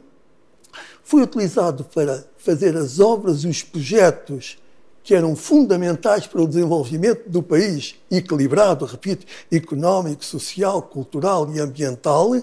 foi 1.09 1.23
utilizado 1.23 1.85
para 1.85 2.23
fazer 2.37 2.77
as 2.77 3.01
obras 3.01 3.43
e 3.43 3.49
os 3.49 3.63
projetos 3.63 4.59
que 5.03 5.15
eram 5.15 5.35
fundamentais 5.35 6.27
para 6.27 6.43
o 6.43 6.47
desenvolvimento 6.47 7.31
do 7.31 7.43
país, 7.43 7.95
equilibrado, 8.11 8.85
repito, 8.85 9.25
económico, 9.51 10.23
social, 10.23 10.83
cultural 10.83 11.51
e 11.51 11.61
ambiental, 11.61 12.37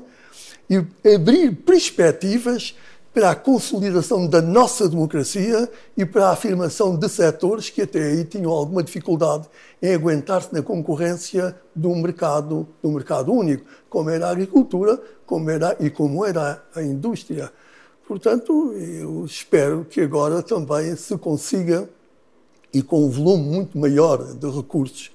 e 0.68 0.84
abrir 1.14 1.52
perspectivas 1.58 2.76
para 3.14 3.30
a 3.30 3.36
consolidação 3.36 4.26
da 4.26 4.42
nossa 4.42 4.90
democracia 4.90 5.70
e 5.96 6.04
para 6.04 6.30
a 6.30 6.32
afirmação 6.32 6.98
de 6.98 7.08
setores 7.08 7.70
que 7.70 7.84
até 7.84 8.02
aí 8.02 8.26
tinham 8.26 8.52
alguma 8.52 8.82
dificuldade 8.82 9.48
em 9.80 9.94
aguentar-se 9.94 10.52
na 10.52 10.64
concorrência 10.64 11.56
do 11.76 11.94
mercado, 11.96 12.68
do 12.82 12.90
mercado 12.90 13.32
único, 13.32 13.64
como 13.88 14.10
era 14.10 14.26
a 14.26 14.32
agricultura 14.32 15.00
como 15.24 15.50
era, 15.52 15.76
e 15.80 15.90
como 15.92 16.26
era 16.26 16.64
a 16.76 16.82
indústria. 16.82 17.52
Portanto, 18.08 18.74
eu 18.74 19.26
espero 19.26 19.84
que 19.86 20.00
agora 20.00 20.44
também 20.44 20.96
se 20.96 21.18
consiga, 21.18 21.90
e 22.72 22.82
com 22.82 23.06
um 23.06 23.10
volume 23.10 23.44
muito 23.44 23.78
maior 23.78 24.34
de 24.36 24.50
recursos, 24.50 25.12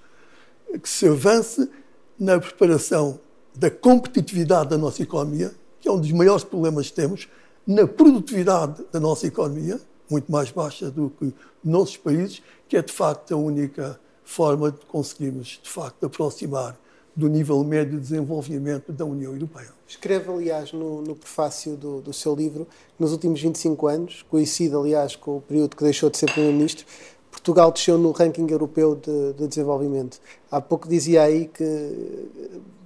que 0.83 0.88
se 0.88 1.07
avance 1.07 1.70
na 2.18 2.40
preparação 2.40 3.20
da 3.55 3.70
competitividade 3.70 4.70
da 4.70 4.79
nossa 4.79 5.03
economia, 5.03 5.53
que 5.81 5.88
é 5.88 5.92
um 5.92 6.00
dos 6.00 6.11
maiores 6.12 6.44
problemas 6.44 6.88
que 6.88 6.94
temos, 6.94 7.29
na 7.66 7.87
produtividade 7.87 8.85
da 8.92 8.98
nossa 8.98 9.26
economia, 9.26 9.81
muito 10.11 10.31
mais 10.31 10.50
baixa 10.50 10.90
do 10.90 11.11
que 11.11 11.33
nossos 11.62 11.96
países, 11.96 12.42
que 12.68 12.76
é 12.76 12.83
de 12.83 12.92
facto 12.92 13.33
a 13.33 13.37
única 13.37 14.00
forma 14.24 14.72
de 14.72 14.85
conseguirmos 14.87 15.61
de 15.62 15.70
facto 15.70 16.07
aproximar 16.07 16.76
do 17.14 17.29
nível 17.29 17.62
médio 17.62 17.94
de 17.94 18.00
desenvolvimento 18.00 18.92
da 18.92 19.05
União 19.05 19.33
Europeia. 19.33 19.79
Escreve, 19.90 20.31
aliás, 20.31 20.72
no, 20.72 21.03
no 21.03 21.16
prefácio 21.16 21.76
do, 21.76 22.00
do, 22.00 22.12
seu 22.12 22.33
livro, 22.33 22.64
nos 22.96 23.11
últimos 23.11 23.42
25 23.42 23.88
anos, 23.88 24.24
coincide, 24.31 24.72
aliás, 24.72 25.16
com 25.16 25.38
o 25.38 25.40
período 25.40 25.74
que 25.74 25.83
deixou 25.83 26.09
de 26.09 26.16
ser 26.16 26.31
Primeiro-Ministro, 26.31 26.87
Portugal 27.29 27.72
desceu 27.72 27.98
no 27.98 28.12
ranking 28.12 28.46
europeu 28.48 28.94
de, 28.94 29.33
de, 29.33 29.48
desenvolvimento. 29.48 30.20
Há 30.48 30.61
pouco 30.61 30.88
dizia 30.88 31.24
aí 31.24 31.48
que 31.48 32.29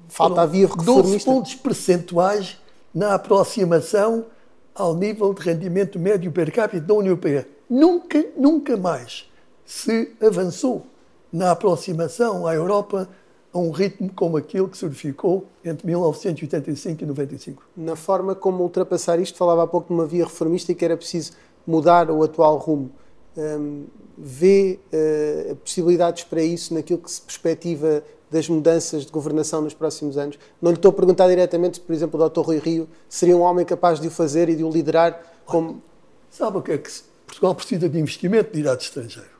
falta 0.09 0.40
a 0.40 0.47
via 0.47 0.67
reformista. 0.67 1.03
12 1.03 1.25
pontos 1.27 1.55
percentuais 1.57 2.57
na 2.95 3.12
aproximação 3.17 4.25
ao 4.75 4.95
nível 4.95 5.35
de 5.35 5.43
rendimento 5.43 5.99
médio 5.99 6.33
per 6.33 6.51
capita 6.51 6.87
da 6.87 6.95
União 6.95 7.11
Europeia. 7.11 7.47
Nunca, 7.69 8.25
nunca 8.35 8.79
mais 8.79 9.31
se 9.67 10.11
avançou 10.23 10.87
na 11.31 11.51
aproximação 11.51 12.47
à 12.47 12.55
Europa 12.55 13.07
a 13.55 13.59
um 13.59 13.71
ritmo 13.71 14.11
como 14.12 14.37
aquele 14.37 14.67
que 14.67 14.77
se 14.77 14.85
verificou 14.85 15.47
entre 15.64 15.87
1985 15.87 17.05
e 17.05 17.07
95. 17.07 17.62
Na 17.77 17.95
forma 17.95 18.35
como 18.35 18.64
ultrapassar 18.64 19.21
isto, 19.21 19.38
falava 19.38 19.62
há 19.62 19.67
pouco 19.67 19.87
de 19.87 19.95
uma 19.95 20.05
via 20.05 20.25
reformista 20.25 20.73
e 20.73 20.75
que 20.75 20.85
era 20.85 20.97
preciso 20.97 21.33
mudar 21.64 22.11
o 22.11 22.25
atual 22.25 22.59
rumo. 22.59 22.90
Um, 23.37 23.85
vê 24.19 24.81
uh, 24.93 25.57
possibilidades 25.57 26.25
para 26.25 26.43
isso 26.43 26.75
naquilo 26.75 26.99
que 26.99 27.11
se 27.11 27.21
perspectiva 27.21 28.03
das 28.29 28.49
mudanças 28.49 29.07
de 29.07 29.12
governação 29.12 29.62
nos 29.62 29.73
próximos 29.73 30.19
anos? 30.19 30.37
Não 30.61 30.73
lhe 30.73 30.77
estou 30.77 30.90
a 30.90 30.93
perguntar 30.93 31.29
diretamente 31.29 31.77
se, 31.77 31.81
por 31.81 31.93
exemplo, 31.93 32.21
o 32.21 32.29
Dr. 32.29 32.40
Rui 32.40 32.59
Rio 32.59 32.88
seria 33.09 33.37
um 33.37 33.40
homem 33.40 33.64
capaz 33.64 34.01
de 34.01 34.09
o 34.09 34.11
fazer 34.11 34.49
e 34.49 34.57
de 34.57 34.64
o 34.64 34.71
liderar 34.71 35.21
como... 35.45 35.81
Sabe 36.29 36.59
o 36.59 36.62
que 36.62 36.73
é 36.73 36.79
que 36.79 36.90
Portugal 37.25 37.55
precisa 37.55 37.88
de 37.88 37.99
investimento 37.99 38.51
de 38.51 38.62
direto 38.62 38.81
estrangeiro? 38.81 39.31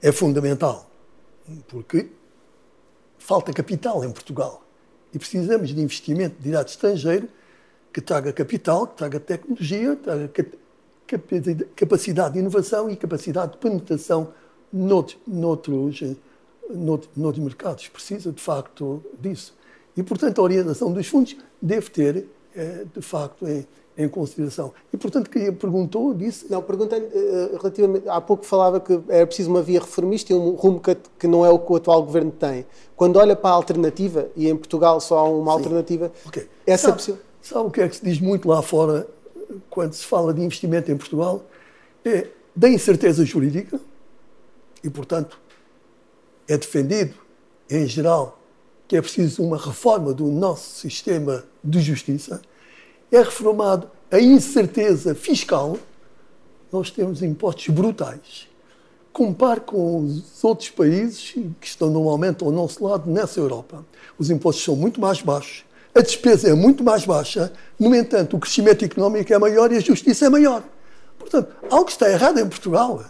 É 0.00 0.12
fundamental, 0.12 0.88
porque 1.66 2.08
falta 3.18 3.52
capital 3.52 4.04
em 4.04 4.10
Portugal 4.10 4.62
e 5.12 5.18
precisamos 5.18 5.70
de 5.70 5.80
investimento 5.80 6.36
de 6.36 6.42
direto 6.42 6.68
estrangeiro 6.68 7.28
que 7.92 8.00
traga 8.00 8.32
capital, 8.32 8.86
que 8.86 8.96
traga 8.96 9.18
tecnologia, 9.18 9.96
traga 9.96 10.30
capacidade 11.74 12.34
de 12.34 12.40
inovação 12.40 12.90
e 12.90 12.96
capacidade 12.96 13.52
de 13.52 13.58
penetração 13.58 14.32
noutros, 14.72 15.18
noutros, 15.26 16.16
noutros 17.16 17.38
mercados. 17.38 17.88
Precisa, 17.88 18.32
de 18.32 18.42
facto, 18.42 19.02
disso. 19.20 19.54
E, 19.96 20.02
portanto, 20.02 20.40
a 20.40 20.44
orientação 20.44 20.92
dos 20.92 21.06
fundos 21.06 21.36
deve 21.62 21.88
ter, 21.90 22.26
eh, 22.54 22.84
de 22.94 23.00
facto, 23.00 23.46
em, 23.96 24.08
consideração. 24.08 24.72
E, 24.92 24.96
portanto, 24.96 25.30
quem 25.30 25.52
perguntou, 25.52 26.12
disse... 26.12 26.46
Não, 26.50 26.62
perguntei 26.62 27.00
uh, 27.00 27.56
relativamente... 27.58 28.08
Há 28.08 28.20
pouco 28.20 28.44
falava 28.44 28.80
que 28.80 29.00
era 29.08 29.26
preciso 29.26 29.50
uma 29.50 29.62
via 29.62 29.80
reformista 29.80 30.32
e 30.32 30.36
um 30.36 30.50
rumo 30.50 30.80
que, 30.80 30.96
que, 31.18 31.26
não 31.26 31.44
é 31.44 31.50
o 31.50 31.58
que 31.58 31.72
o 31.72 31.76
atual 31.76 32.02
governo 32.02 32.30
tem. 32.30 32.66
Quando 32.94 33.16
olha 33.16 33.34
para 33.34 33.50
a 33.50 33.54
alternativa, 33.54 34.28
e 34.36 34.48
em 34.48 34.56
Portugal 34.56 35.00
só 35.00 35.18
há 35.18 35.28
uma 35.28 35.52
Sim. 35.52 35.58
alternativa, 35.58 36.12
okay. 36.26 36.48
essa 36.66 36.98
sabe, 36.98 37.18
sabe 37.42 37.68
o 37.68 37.70
que 37.70 37.80
é 37.80 37.88
que 37.88 37.96
se 37.96 38.04
diz 38.04 38.20
muito 38.20 38.48
lá 38.48 38.62
fora 38.62 39.06
quando 39.70 39.92
se 39.92 40.04
fala 40.04 40.32
de 40.34 40.42
investimento 40.42 40.90
em 40.90 40.96
Portugal, 40.96 41.44
é 42.04 42.28
da 42.54 42.68
incerteza 42.68 43.24
jurídica 43.24 43.78
e, 44.82 44.90
portanto, 44.90 45.38
é 46.48 46.56
defendido, 46.56 47.14
em 47.68 47.86
geral, 47.86 48.40
que 48.88 48.96
é 48.96 49.02
preciso 49.02 49.42
uma 49.42 49.58
reforma 49.58 50.14
do 50.14 50.26
nosso 50.26 50.80
sistema 50.80 51.44
de 51.62 51.80
justiça, 51.80 52.40
é 53.10 53.18
reformado 53.18 53.90
a 54.10 54.20
incerteza 54.20 55.14
fiscal, 55.14 55.76
nós 56.72 56.90
temos 56.90 57.22
impostos 57.22 57.68
brutais. 57.68 58.48
Compare 59.12 59.60
com 59.60 60.04
os 60.04 60.44
outros 60.44 60.68
países 60.70 61.32
que 61.60 61.66
estão 61.66 61.88
normalmente 61.88 62.44
ao 62.44 62.50
nosso 62.50 62.84
lado 62.84 63.10
nessa 63.10 63.40
Europa. 63.40 63.84
Os 64.18 64.30
impostos 64.30 64.64
são 64.64 64.76
muito 64.76 65.00
mais 65.00 65.22
baixos, 65.22 65.64
a 65.94 66.00
despesa 66.02 66.50
é 66.50 66.54
muito 66.54 66.84
mais 66.84 67.06
baixa, 67.06 67.52
no 67.78 67.94
entanto, 67.94 68.36
o 68.36 68.40
crescimento 68.40 68.84
económico 68.84 69.32
é 69.32 69.38
maior 69.38 69.72
e 69.72 69.76
a 69.76 69.80
justiça 69.80 70.26
é 70.26 70.28
maior. 70.28 70.62
Portanto, 71.18 71.50
algo 71.70 71.88
está 71.88 72.10
errado 72.10 72.38
em 72.38 72.46
Portugal. 72.46 73.02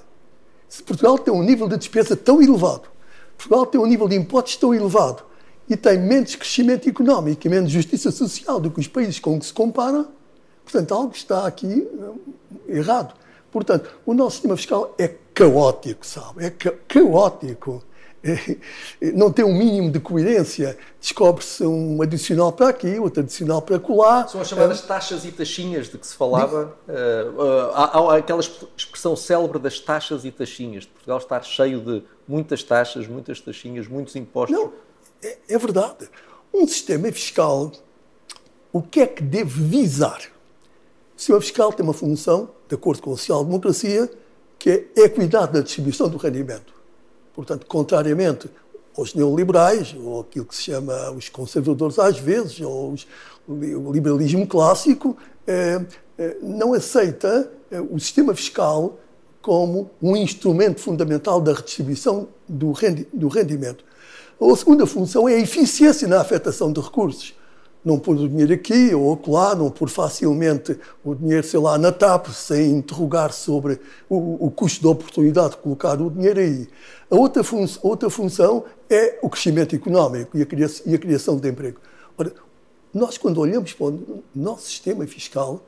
Se 0.68 0.82
Portugal 0.82 1.18
tem 1.18 1.34
um 1.34 1.42
nível 1.42 1.66
de 1.68 1.76
despesa 1.76 2.14
tão 2.14 2.40
elevado, 2.40 2.88
Portugal 3.36 3.66
tem 3.66 3.80
um 3.80 3.86
nível 3.86 4.08
de 4.08 4.14
impostos 4.14 4.56
tão 4.56 4.72
elevado 4.72 5.24
e 5.68 5.76
tem 5.76 5.98
menos 5.98 6.34
crescimento 6.34 6.88
económico 6.88 7.46
e 7.46 7.50
menos 7.50 7.70
justiça 7.70 8.10
social 8.10 8.60
do 8.60 8.70
que 8.70 8.80
os 8.80 8.88
países 8.88 9.18
com 9.18 9.38
que 9.38 9.46
se 9.46 9.52
compara, 9.52 10.06
portanto, 10.64 10.94
algo 10.94 11.14
está 11.14 11.46
aqui 11.46 11.86
eh, 12.68 12.76
errado. 12.78 13.14
Portanto, 13.50 13.90
o 14.04 14.12
nosso 14.12 14.32
sistema 14.32 14.56
fiscal 14.56 14.94
é 14.98 15.14
caótico, 15.32 16.06
sabe? 16.06 16.44
É 16.44 16.50
ca 16.50 16.72
caótico. 16.86 17.82
não 19.14 19.30
tem 19.30 19.44
um 19.44 19.56
mínimo 19.56 19.90
de 19.90 20.00
coerência. 20.00 20.76
Descobre-se 21.00 21.64
um 21.64 22.00
adicional 22.02 22.52
para 22.52 22.68
aqui, 22.68 22.98
outro 22.98 23.22
adicional 23.22 23.62
para 23.62 23.78
colar. 23.78 24.28
São 24.28 24.40
as 24.40 24.48
chamadas 24.48 24.80
taxas 24.82 25.24
e 25.24 25.32
taxinhas 25.32 25.88
de 25.88 25.98
que 25.98 26.06
se 26.06 26.14
falava. 26.14 26.76
Uh, 26.88 27.40
uh, 27.40 27.70
há, 27.72 27.98
há, 27.98 28.16
aquela 28.16 28.40
expressão 28.40 29.14
célebre 29.14 29.58
das 29.58 29.78
taxas 29.78 30.24
e 30.24 30.30
taxinhas. 30.30 30.84
De 30.84 30.90
Portugal 30.90 31.18
estar 31.18 31.42
cheio 31.44 31.80
de 31.80 32.02
muitas 32.26 32.62
taxas, 32.62 33.06
muitas 33.06 33.40
taxinhas, 33.40 33.86
muitos 33.86 34.16
impostos. 34.16 34.56
Não, 34.56 34.72
é, 35.22 35.38
é 35.48 35.58
verdade. 35.58 36.08
Um 36.52 36.66
sistema 36.66 37.10
fiscal, 37.12 37.72
o 38.72 38.82
que 38.82 39.00
é 39.00 39.06
que 39.06 39.22
deve 39.22 39.62
visar? 39.62 40.20
O 41.14 41.18
sistema 41.18 41.40
fiscal 41.40 41.72
tem 41.72 41.84
uma 41.84 41.94
função, 41.94 42.50
de 42.68 42.74
acordo 42.74 43.02
com 43.02 43.12
a 43.12 43.16
social-democracia, 43.16 44.10
que 44.58 44.70
é 44.70 45.04
equidade 45.04 45.54
na 45.54 45.60
distribuição 45.60 46.08
do 46.08 46.16
rendimento. 46.16 46.74
Portanto, 47.34 47.66
contrariamente 47.66 48.50
aos 48.96 49.14
neoliberais, 49.14 49.94
ou 50.02 50.20
aquilo 50.20 50.46
que 50.46 50.56
se 50.56 50.62
chama 50.62 51.10
os 51.10 51.28
conservadores 51.28 51.98
às 51.98 52.18
vezes, 52.18 52.60
ou 52.60 52.92
os, 52.92 53.06
o 53.46 53.92
liberalismo 53.92 54.46
clássico, 54.46 55.16
eh, 55.46 55.84
eh, 56.18 56.36
não 56.42 56.72
aceita 56.72 57.50
eh, 57.70 57.80
o 57.80 57.98
sistema 57.98 58.34
fiscal 58.34 58.98
como 59.42 59.90
um 60.02 60.16
instrumento 60.16 60.80
fundamental 60.80 61.40
da 61.40 61.52
redistribuição 61.52 62.28
do, 62.48 62.72
rendi 62.72 63.06
do 63.12 63.28
rendimento. 63.28 63.84
A 64.40 64.56
segunda 64.56 64.86
função 64.86 65.28
é 65.28 65.34
a 65.34 65.40
eficiência 65.40 66.06
na 66.06 66.20
afetação 66.20 66.72
de 66.72 66.80
recursos 66.80 67.34
não 67.86 68.00
pôr 68.00 68.16
o 68.16 68.28
dinheiro 68.28 68.52
aqui 68.52 68.92
ou 68.92 69.12
acolá, 69.14 69.54
não 69.54 69.70
pôr 69.70 69.88
facilmente 69.88 70.76
o 71.04 71.14
dinheiro, 71.14 71.46
sei 71.46 71.60
lá, 71.60 71.78
na 71.78 71.92
TAP, 71.92 72.26
sem 72.30 72.72
interrogar 72.72 73.32
sobre 73.32 73.78
o, 74.08 74.44
o 74.44 74.50
custo 74.50 74.82
da 74.82 74.88
oportunidade 74.88 75.50
de 75.50 75.58
colocar 75.58 76.02
o 76.02 76.10
dinheiro 76.10 76.40
aí. 76.40 76.68
A 77.08 77.14
outra, 77.14 77.44
fun 77.44 77.64
outra 77.84 78.10
função 78.10 78.64
é 78.90 79.20
o 79.22 79.30
crescimento 79.30 79.76
económico 79.76 80.36
e 80.36 80.42
a, 80.42 80.46
criação, 80.46 80.84
e 80.84 80.96
a 80.96 80.98
criação 80.98 81.36
de 81.36 81.48
emprego. 81.48 81.78
Ora, 82.18 82.32
nós, 82.92 83.16
quando 83.16 83.38
olhamos 83.38 83.72
para 83.72 83.86
o 83.86 84.24
nosso 84.34 84.66
sistema 84.66 85.06
fiscal, 85.06 85.64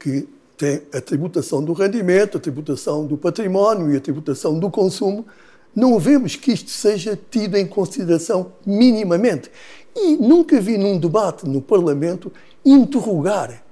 que 0.00 0.26
tem 0.56 0.80
a 0.94 1.02
tributação 1.02 1.62
do 1.62 1.74
rendimento, 1.74 2.38
a 2.38 2.40
tributação 2.40 3.06
do 3.06 3.18
património 3.18 3.92
e 3.92 3.96
a 3.98 4.00
tributação 4.00 4.58
do 4.58 4.70
consumo, 4.70 5.26
não 5.74 5.98
vemos 5.98 6.36
que 6.36 6.52
isto 6.52 6.70
seja 6.70 7.18
tido 7.30 7.56
em 7.56 7.66
consideração 7.66 8.52
minimamente. 8.66 9.50
E 9.94 10.16
nunca 10.16 10.60
vi 10.60 10.78
num 10.78 10.98
debate 10.98 11.48
no 11.48 11.60
Parlamento 11.60 12.32
interrogar 12.64 13.62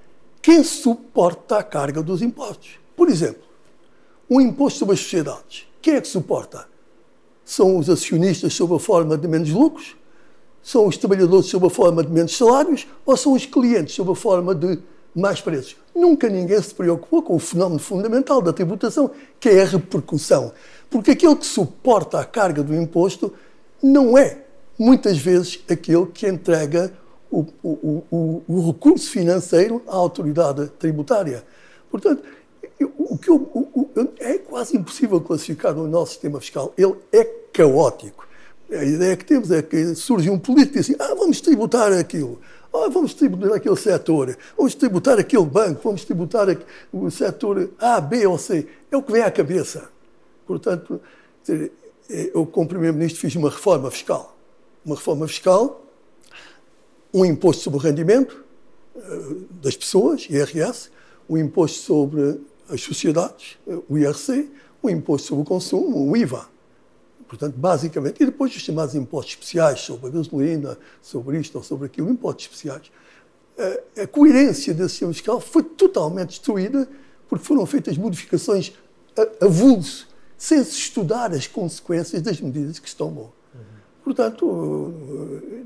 quem 0.42 0.62
suporta 0.62 1.59
a 1.59 1.62
carga 1.62 2.02
dos 2.02 2.22
impostos. 2.22 2.78
Por 2.96 3.09
exemplo, 3.09 3.42
o 4.28 4.40
imposto 4.40 4.80
sobre 4.80 4.94
as 4.94 5.00
sociedades. 5.00 5.66
Quem 5.82 5.94
é 5.94 6.00
que 6.00 6.09
suporta? 6.09 6.66
São 7.44 7.78
os 7.78 7.88
acionistas 7.88 8.54
sob 8.54 8.74
a 8.74 8.78
forma 8.78 9.16
de 9.16 9.28
menos 9.28 9.50
lucros? 9.50 9.96
São 10.62 10.87
os 10.87 10.96
trabalhadores 10.96 11.46
sob 11.46 11.66
a 11.66 11.70
forma 11.70 12.02
de 12.02 12.11
menos 12.11 12.37
salários? 12.37 12.87
Ou 13.04 13.16
são 13.16 13.35
os 13.35 13.46
clientes 13.46 13.94
sob 13.94 14.11
a 14.11 14.14
forma 14.16 14.52
de 14.52 14.80
mais 15.14 15.40
preços? 15.40 15.76
Nunca 15.94 16.28
ninguém 16.28 16.61
se 16.61 16.74
preocupou 16.74 17.22
com 17.22 17.37
o 17.37 17.38
fenómeno 17.38 17.78
fundamental 17.78 18.42
da 18.42 18.52
tributação, 18.52 19.11
que 19.38 19.48
é 19.48 19.62
a 19.62 19.64
repercussão. 19.64 20.52
Porque 20.90 21.12
aquele 21.12 21.37
que 21.37 21.46
suporta 21.46 22.20
a 22.20 22.25
carga 22.25 22.62
do 22.62 22.75
imposto 22.75 23.33
não 23.83 24.16
é 24.16 24.38
muitas 24.79 25.18
vezes 25.18 25.62
aquele 25.68 26.07
que 26.07 26.29
entrega 26.29 26.92
o, 27.31 27.46
o, 27.62 28.03
o, 28.11 28.42
o 28.46 28.66
recurso 28.68 29.11
financeiro 29.11 29.83
à 29.87 29.94
autoridade 29.94 30.68
tributária. 30.79 31.44
Portanto, 31.90 32.22
o 32.99 33.16
que 33.16 33.31
eu, 33.31 33.70
é 34.18 34.38
quase 34.38 34.77
impossível 34.77 35.20
classificar 35.20 35.77
o 35.77 35.87
nosso 35.87 36.12
sistema 36.12 36.40
fiscal. 36.40 36.72
Ele 36.77 36.94
é 37.12 37.25
caótico. 37.53 38.27
A 38.70 38.85
ideia 38.85 39.16
que 39.16 39.25
temos 39.25 39.51
é 39.51 39.62
que 39.62 39.94
surge 39.94 40.29
um 40.29 40.38
político 40.38 40.79
e 40.79 40.81
diz 40.81 40.90
assim: 40.90 40.96
ah, 40.99 41.14
vamos 41.14 41.40
tributar 41.40 41.92
aquilo. 41.92 42.40
Ah, 42.75 42.88
vamos 42.90 43.14
tributar 43.14 43.55
aquele 43.55 43.77
setor, 43.77 44.37
vamos 44.57 44.75
tributar 44.75 45.18
aquele 45.18 45.46
banco, 45.46 45.81
vamos 45.83 46.05
tributar 46.05 46.46
o 46.92 47.11
setor 47.11 47.70
A, 47.79 48.01
B 48.01 48.27
ou 48.27 48.37
C. 48.37 48.66
É 48.90 48.96
o 48.96 49.03
que 49.03 49.12
vem 49.12 49.22
à 49.22 49.31
cabeça. 49.31 49.88
Portanto, 50.46 51.00
eu, 52.09 52.46
como 52.46 52.68
Primeiro-Ministro, 52.68 53.20
fiz 53.20 53.35
uma 53.35 53.50
reforma 53.50 53.90
fiscal 53.90 54.37
uma 54.87 54.94
reforma 54.94 55.26
fiscal, 55.26 55.85
um 57.12 57.24
imposto 57.24 57.64
sobre 57.64 57.78
o 57.80 57.82
rendimento 57.82 58.44
eh, 58.94 59.00
das 59.61 59.76
pessoas, 59.76 60.26
IRS, 60.30 60.90
um 61.28 61.37
imposto 61.37 61.80
sobre 61.80 62.40
as 62.68 62.80
sociedades, 62.80 63.59
eh, 63.66 63.78
o 63.88 63.98
IRC, 63.98 64.48
um 64.82 64.88
imposto 64.88 65.26
sobre 65.26 65.42
o 65.42 65.44
consumo, 65.44 66.09
o 66.09 66.16
IVA. 66.16 66.46
Portanto, 67.26 67.56
basicamente, 67.56 68.22
e 68.22 68.26
depois 68.26 68.54
os 68.54 68.62
chamados 68.62 68.94
impostos 68.94 69.32
especiais 69.32 69.80
sobre 69.80 70.06
a 70.06 70.11
gasolina, 70.11 70.78
sobre 71.02 71.40
isto 71.40 71.56
ou 71.59 71.64
sobre 71.64 71.87
aquilo, 71.87 72.09
impostos 72.09 72.44
especiais. 72.44 72.92
A, 74.00 74.06
coerência 74.06 74.72
desse 74.72 74.90
sistema 74.90 75.12
fiscal 75.12 75.40
foi 75.40 75.64
totalmente 75.64 76.28
destruída 76.28 76.88
porque 77.28 77.44
foram 77.44 77.66
feitas 77.66 77.98
modificações 77.98 78.72
a, 79.16 79.46
a 79.46 79.48
vulso, 79.48 80.06
sem 80.37 80.62
se 80.64 80.72
estudar 80.72 81.33
as 81.33 81.46
consequências 81.46 82.20
das 82.22 82.40
medidas 82.40 82.79
que 82.79 82.88
se 82.88 82.96
tomou. 82.96 83.33
Portanto, 84.07 84.94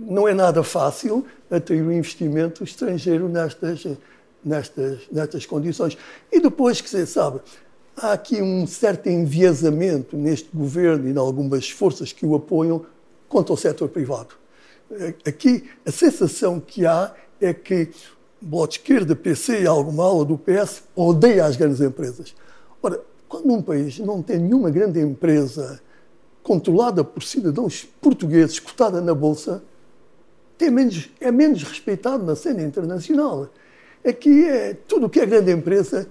não 0.00 0.26
é 0.26 0.32
nada 0.32 0.62
fácil 0.62 1.26
atrair 1.50 1.82
um 1.82 1.92
investimento 1.92 2.64
estrangeiro 2.64 3.28
nestas, 3.28 3.86
nestas, 4.42 5.00
nestas 5.12 5.44
condições. 5.44 5.98
E 6.32 6.40
depois, 6.40 6.80
que 6.80 6.88
você 6.88 7.04
sabe, 7.04 7.40
há 7.94 8.12
aqui 8.12 8.40
um 8.40 8.66
certo 8.66 9.10
enviesamento 9.10 10.16
neste 10.16 10.48
governo 10.54 11.06
e 11.06 11.12
em 11.12 11.18
algumas 11.18 11.68
forças 11.68 12.14
que 12.14 12.24
o 12.24 12.34
apoiam 12.34 12.86
contra 13.28 13.52
o 13.52 13.56
setor 13.58 13.90
privado. 13.90 14.34
Aqui, 15.26 15.68
a 15.84 15.92
sensação 15.92 16.58
que 16.58 16.86
há 16.86 17.14
é 17.40 17.52
que 17.52 17.90
o 18.42 18.46
Bloco 18.46 18.68
de 18.68 18.78
Esquerda, 18.78 19.14
PC 19.14 19.64
e 19.64 19.66
alguma 19.66 20.04
ala 20.04 20.24
do 20.24 20.38
PS 20.38 20.84
odeia 20.96 21.44
as 21.44 21.56
grandes 21.56 21.80
empresas. 21.80 22.34
Ora, 22.82 23.02
quando 23.30 23.52
um 23.52 23.62
país 23.62 24.00
não 24.00 24.20
tem 24.20 24.40
nenhuma 24.40 24.70
grande 24.70 24.98
empresa 24.98 25.80
controlada 26.42 27.04
por 27.04 27.22
cidadãos 27.22 27.88
portugueses, 28.00 28.58
cotada 28.58 29.00
na 29.00 29.14
Bolsa, 29.14 29.62
tem 30.58 30.68
menos, 30.68 31.08
é 31.20 31.30
menos 31.30 31.62
respeitado 31.62 32.24
na 32.24 32.34
cena 32.34 32.60
internacional. 32.60 33.48
Aqui 34.04 34.44
é 34.44 34.74
tudo 34.74 35.06
o 35.06 35.08
que 35.08 35.20
é 35.20 35.26
grande 35.26 35.52
empresa 35.52 36.08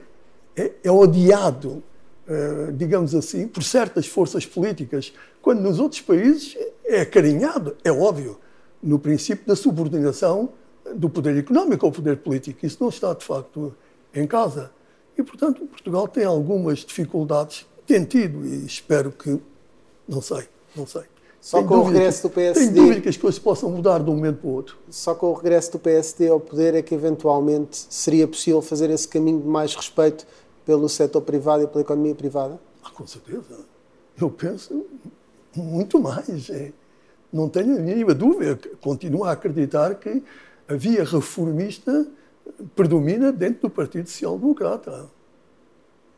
é, 0.56 0.72
é 0.82 0.90
odiado, 0.90 1.84
uh, 2.26 2.72
digamos 2.72 3.14
assim, 3.14 3.50
por 3.50 3.64
certas 3.64 4.08
forças 4.08 4.46
políticas, 4.46 5.14
quando 5.42 5.60
nos 5.60 5.78
outros 5.78 6.00
países 6.00 6.58
é 6.86 7.02
acarinhado, 7.02 7.76
é 7.84 7.92
óbvio, 7.92 8.40
no 8.82 8.98
princípio 8.98 9.46
da 9.46 9.58
subordinação 9.58 10.54
do 10.96 11.10
poder 11.10 11.38
económico 11.38 11.86
ao 11.86 11.92
poder 11.92 12.16
político. 12.20 12.66
Isso 12.66 12.78
não 12.80 12.88
está, 12.88 13.14
de 13.14 13.26
facto, 13.26 13.76
em 14.14 14.26
casa. 14.26 14.72
E, 15.20 15.24
portanto, 15.24 15.66
Portugal 15.66 16.08
tem 16.08 16.24
algumas 16.24 16.80
dificuldades, 16.80 17.68
tem 17.86 18.06
tido, 18.06 18.46
e 18.46 18.66
espero 18.66 19.12
que, 19.12 19.38
não 20.08 20.22
sei, 20.22 20.48
não 20.74 20.88
sei. 20.88 21.04
Só 21.42 21.62
com 21.62 21.76
o 21.76 21.84
regresso 21.84 22.24
do 22.24 22.30
PSD. 22.30 22.60
Tenho 22.60 22.74
dúvida 22.74 23.02
que 23.02 23.10
as 23.10 23.18
coisas 23.18 23.38
possam 23.38 23.70
mudar 23.70 24.00
de 24.00 24.10
um 24.10 24.16
momento 24.16 24.38
para 24.38 24.48
o 24.48 24.54
outro. 24.54 24.78
Só 24.90 25.14
com 25.14 25.28
o 25.28 25.34
regresso 25.34 25.74
do 25.74 25.80
PSD 25.80 26.30
ao 26.30 26.40
poder 26.40 26.74
é 26.74 26.82
que 26.82 26.96
eventualmente 26.96 27.86
seria 27.90 28.26
possível 28.26 28.62
fazer 28.62 28.90
esse 28.90 29.08
caminho 29.10 29.42
de 29.42 29.48
mais 29.48 29.76
respeito 29.76 30.26
pelo 30.66 30.88
setor 30.88 31.22
privado 31.22 31.64
e 31.64 31.68
pela 31.68 31.82
economia 31.82 32.16
privada? 32.16 32.58
Ah, 32.82 32.90
com 32.90 33.06
certeza. 33.06 33.60
Eu 34.20 34.30
penso 34.30 34.86
muito 35.54 36.00
mais. 36.00 36.50
É. 36.50 36.72
Não 37.32 37.50
tenho 37.50 37.76
a 37.76 37.80
mínima 37.80 38.14
dúvida. 38.14 38.58
Continuo 38.80 39.26
a 39.26 39.34
acreditar 39.34 39.96
que 39.96 40.24
a 40.68 40.76
via 40.76 41.04
reformista 41.04 42.08
predomina 42.76 43.32
dentro 43.32 43.62
do 43.64 43.70
Partido 43.70 44.08
Social 44.08 44.38
Democrata. 44.38 45.08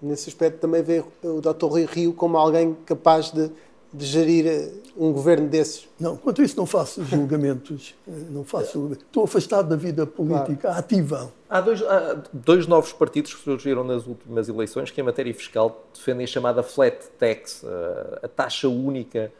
Nesse 0.01 0.29
aspecto 0.29 0.59
também 0.59 0.81
vê 0.81 1.03
o 1.23 1.41
Dr. 1.41 1.65
Rui 1.65 1.85
Rio 1.85 2.13
como 2.13 2.37
alguém 2.37 2.75
capaz 2.85 3.31
de 3.31 3.51
de 3.93 4.05
gerir 4.05 4.47
eh, 4.47 4.71
um 4.95 5.11
governo 5.11 5.47
desses? 5.47 5.87
Não, 5.99 6.15
quanto 6.15 6.41
a 6.41 6.45
isso 6.45 6.55
não 6.55 6.65
faço 6.65 7.03
julgamentos. 7.05 7.93
Eh, 8.07 8.11
não 8.29 8.43
faço, 8.43 8.91
estou 8.93 9.25
afastado 9.25 9.67
da 9.67 9.75
vida 9.75 10.05
política 10.05 10.55
claro. 10.61 10.79
ativa. 10.79 11.33
Há 11.49 11.59
dois, 11.59 11.81
há 11.83 12.21
dois, 12.31 12.67
novos 12.67 12.93
partidos 12.93 13.33
que 13.33 13.43
surgiram 13.43 13.83
nas 13.83 14.07
últimas 14.07 14.47
eleições 14.47 14.89
que, 14.89 15.01
em 15.01 15.03
matéria 15.03 15.33
fiscal, 15.33 15.85
defendem 15.93 16.23
a 16.23 16.27
chamada 16.27 16.63
flat 16.63 16.97
tax, 17.19 17.63
eh, 17.65 18.19
a 18.23 18.27
taxa 18.27 18.69
única. 18.69 19.31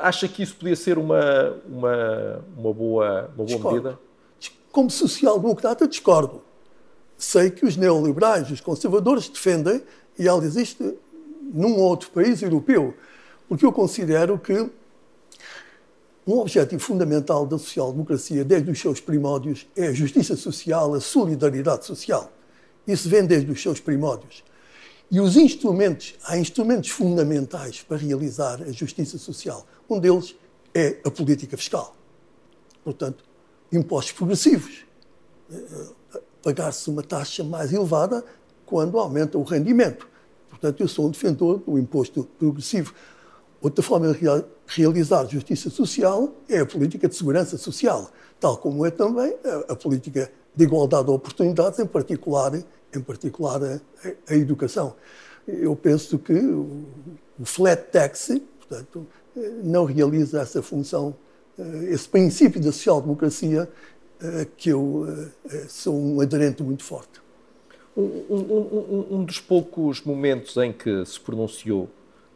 Acha 0.00 0.26
que 0.26 0.42
isso 0.42 0.56
podia 0.56 0.76
ser 0.76 0.96
uma, 0.96 1.54
uma, 1.68 2.44
uma 2.56 2.72
boa, 2.72 3.30
uma 3.36 3.46
boa 3.46 3.72
medida? 3.72 3.98
Como 4.74 4.90
social-democrata, 4.90 5.86
discordo. 5.86 6.42
Sei 7.16 7.48
que 7.48 7.64
os 7.64 7.76
neoliberais, 7.76 8.50
os 8.50 8.60
conservadores, 8.60 9.28
defendem, 9.28 9.80
e 10.18 10.26
ela 10.26 10.44
existe 10.44 10.98
num 11.40 11.78
outro 11.78 12.10
país 12.10 12.42
europeu, 12.42 12.92
porque 13.48 13.64
eu 13.64 13.72
considero 13.72 14.36
que 14.36 14.68
um 16.26 16.38
objetivo 16.40 16.82
fundamental 16.82 17.46
da 17.46 17.56
social-democracia, 17.56 18.44
desde 18.44 18.68
os 18.68 18.80
seus 18.80 19.00
primórdios, 19.00 19.64
é 19.76 19.86
a 19.86 19.92
justiça 19.92 20.36
social, 20.36 20.92
a 20.92 21.00
solidariedade 21.00 21.86
social. 21.86 22.32
Isso 22.84 23.08
vem 23.08 23.24
desde 23.24 23.52
os 23.52 23.62
seus 23.62 23.78
primórdios. 23.78 24.42
E 25.08 25.20
os 25.20 25.36
instrumentos, 25.36 26.16
há 26.24 26.36
instrumentos 26.36 26.90
fundamentais 26.90 27.80
para 27.80 27.96
realizar 27.96 28.60
a 28.60 28.72
justiça 28.72 29.18
social. 29.18 29.64
Um 29.88 30.00
deles 30.00 30.34
é 30.74 30.96
a 31.04 31.10
política 31.12 31.56
fiscal. 31.56 31.94
Portanto, 32.82 33.22
impostos 33.72 34.12
progressivos. 34.12 34.84
Eh, 35.52 36.20
pagar-se 36.42 36.90
uma 36.90 37.02
taxa 37.02 37.42
mais 37.42 37.72
elevada 37.72 38.24
quando 38.66 38.98
aumenta 38.98 39.38
o 39.38 39.42
rendimento. 39.42 40.06
Portanto, 40.50 40.80
eu 40.80 40.88
sou 40.88 41.06
um 41.06 41.10
defensor 41.10 41.58
do 41.58 41.78
imposto 41.78 42.24
progressivo. 42.38 42.94
Outra 43.60 43.82
forma 43.82 44.12
de 44.12 44.18
realizar 44.66 45.26
justiça 45.26 45.70
social 45.70 46.34
é 46.48 46.60
a 46.60 46.66
política 46.66 47.08
de 47.08 47.14
segurança 47.14 47.56
social, 47.56 48.10
tal 48.38 48.58
como 48.58 48.84
é 48.84 48.90
também 48.90 49.34
a, 49.68 49.74
política 49.74 50.30
de 50.54 50.64
igualdade 50.64 51.06
de 51.06 51.10
oportunidades, 51.12 51.78
em 51.78 51.86
particular, 51.86 52.52
em 52.94 53.00
particular 53.00 53.62
a, 53.64 53.80
a 54.28 54.34
educação. 54.34 54.94
Eu 55.48 55.74
penso 55.74 56.18
que 56.18 56.34
o, 56.34 56.84
flat 57.44 57.90
tax, 57.90 58.32
portanto, 58.58 59.06
não 59.62 59.84
realiza 59.84 60.42
essa 60.42 60.62
função, 60.62 61.14
eh, 61.14 61.14
esse 61.88 62.08
princípio 62.08 62.60
da 62.60 62.72
social-democracia 62.72 63.68
eh, 64.20 64.46
que 64.56 64.70
eu 64.70 65.06
eh, 65.50 65.64
sou 65.68 65.94
um 65.94 66.20
aderente 66.20 66.62
muito 66.62 66.82
forte. 66.82 67.20
Um, 67.96 68.02
um, 68.02 68.36
um, 68.38 69.06
um 69.18 69.24
dos 69.24 69.38
poucos 69.38 70.02
momentos 70.02 70.56
em 70.56 70.72
que 70.72 71.04
se 71.04 71.20
pronunciou 71.20 71.88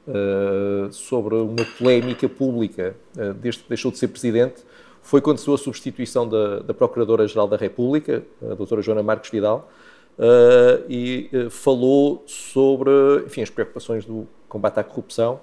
uh, 0.06 0.92
sobre 0.92 1.34
uma 1.34 1.64
polémica 1.76 2.28
pública 2.28 2.94
uh, 3.16 3.34
desde 3.34 3.62
que 3.62 3.68
deixou 3.68 3.90
de 3.90 3.98
ser 3.98 4.06
presidente 4.08 4.62
foi 5.02 5.20
quando 5.20 5.38
se 5.38 5.52
a 5.52 5.56
substituição 5.56 6.28
da, 6.28 6.60
da 6.60 6.74
Procuradora-Geral 6.74 7.48
da 7.48 7.56
República, 7.56 8.22
a 8.42 8.54
doutora 8.54 8.82
Joana 8.82 9.02
Marques 9.02 9.30
Vidal, 9.30 9.70
uh, 10.18 10.84
e 10.88 11.30
falou 11.50 12.22
sobre 12.26 12.90
enfim, 13.26 13.42
as 13.42 13.50
preocupações 13.50 14.04
do 14.04 14.28
combate 14.48 14.78
à 14.78 14.84
corrupção. 14.84 15.40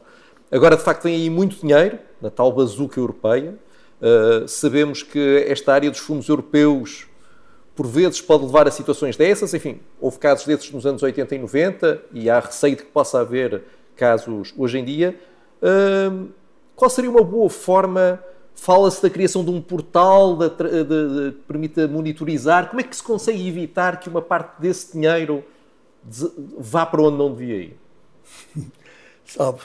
Agora, 0.52 0.78
de 0.78 0.84
facto, 0.84 1.04
tem 1.04 1.16
aí 1.16 1.30
muito 1.30 1.56
dinheiro, 1.58 1.98
na 2.22 2.30
tal 2.30 2.52
bazuca 2.52 3.00
europeia. 3.00 3.56
Sabemos 4.48 5.04
que 5.04 5.46
esta 5.48 5.74
área 5.74 5.90
dos 5.90 6.00
fundos 6.00 6.28
europeus 6.30 7.08
por 7.76 7.88
vezes 7.88 8.22
pode 8.22 8.46
levar 8.46 8.68
a 8.68 8.72
situações 8.72 9.18
dessas. 9.18 9.54
Enfim, 9.54 9.80
houve 10.00 10.18
casos 10.18 10.46
desses 10.46 10.72
nos 10.72 10.86
anos 10.86 11.04
80 11.04 11.36
e 11.36 11.40
90 11.40 12.02
e 12.14 12.30
há 12.30 12.40
receio 12.40 12.76
de 12.76 12.84
que 12.84 12.90
possa 12.90 13.20
haver 13.20 13.64
casos 13.96 14.54
hoje 14.58 14.80
em 14.80 14.86
dia. 14.86 15.20
Uh, 15.62 16.30
qual 16.76 16.90
seria 16.90 17.10
uma 17.10 17.24
boa 17.24 17.50
forma? 17.50 18.24
Fala-se 18.56 19.02
da 19.02 19.10
criação 19.10 19.44
de 19.44 19.52
um 19.52 19.62
portal 19.62 20.38
de, 20.38 20.50
de, 20.50 20.84
de, 20.84 21.32
que 21.34 21.42
permita 21.46 21.88
monitorizar. 21.88 22.70
Como 22.70 22.80
é 22.80 22.84
que 22.84 22.96
se 22.96 23.04
consegue 23.04 23.46
evitar 23.46 24.00
que 24.00 24.08
uma 24.08 24.22
parte 24.22 24.62
desse 24.62 24.94
dinheiro 24.94 25.44
vá 26.58 26.86
para 26.86 27.02
onde 27.02 27.18
não 27.18 27.34
devia 27.34 27.56
ir? 27.58 27.78
Sabe, 29.26 29.60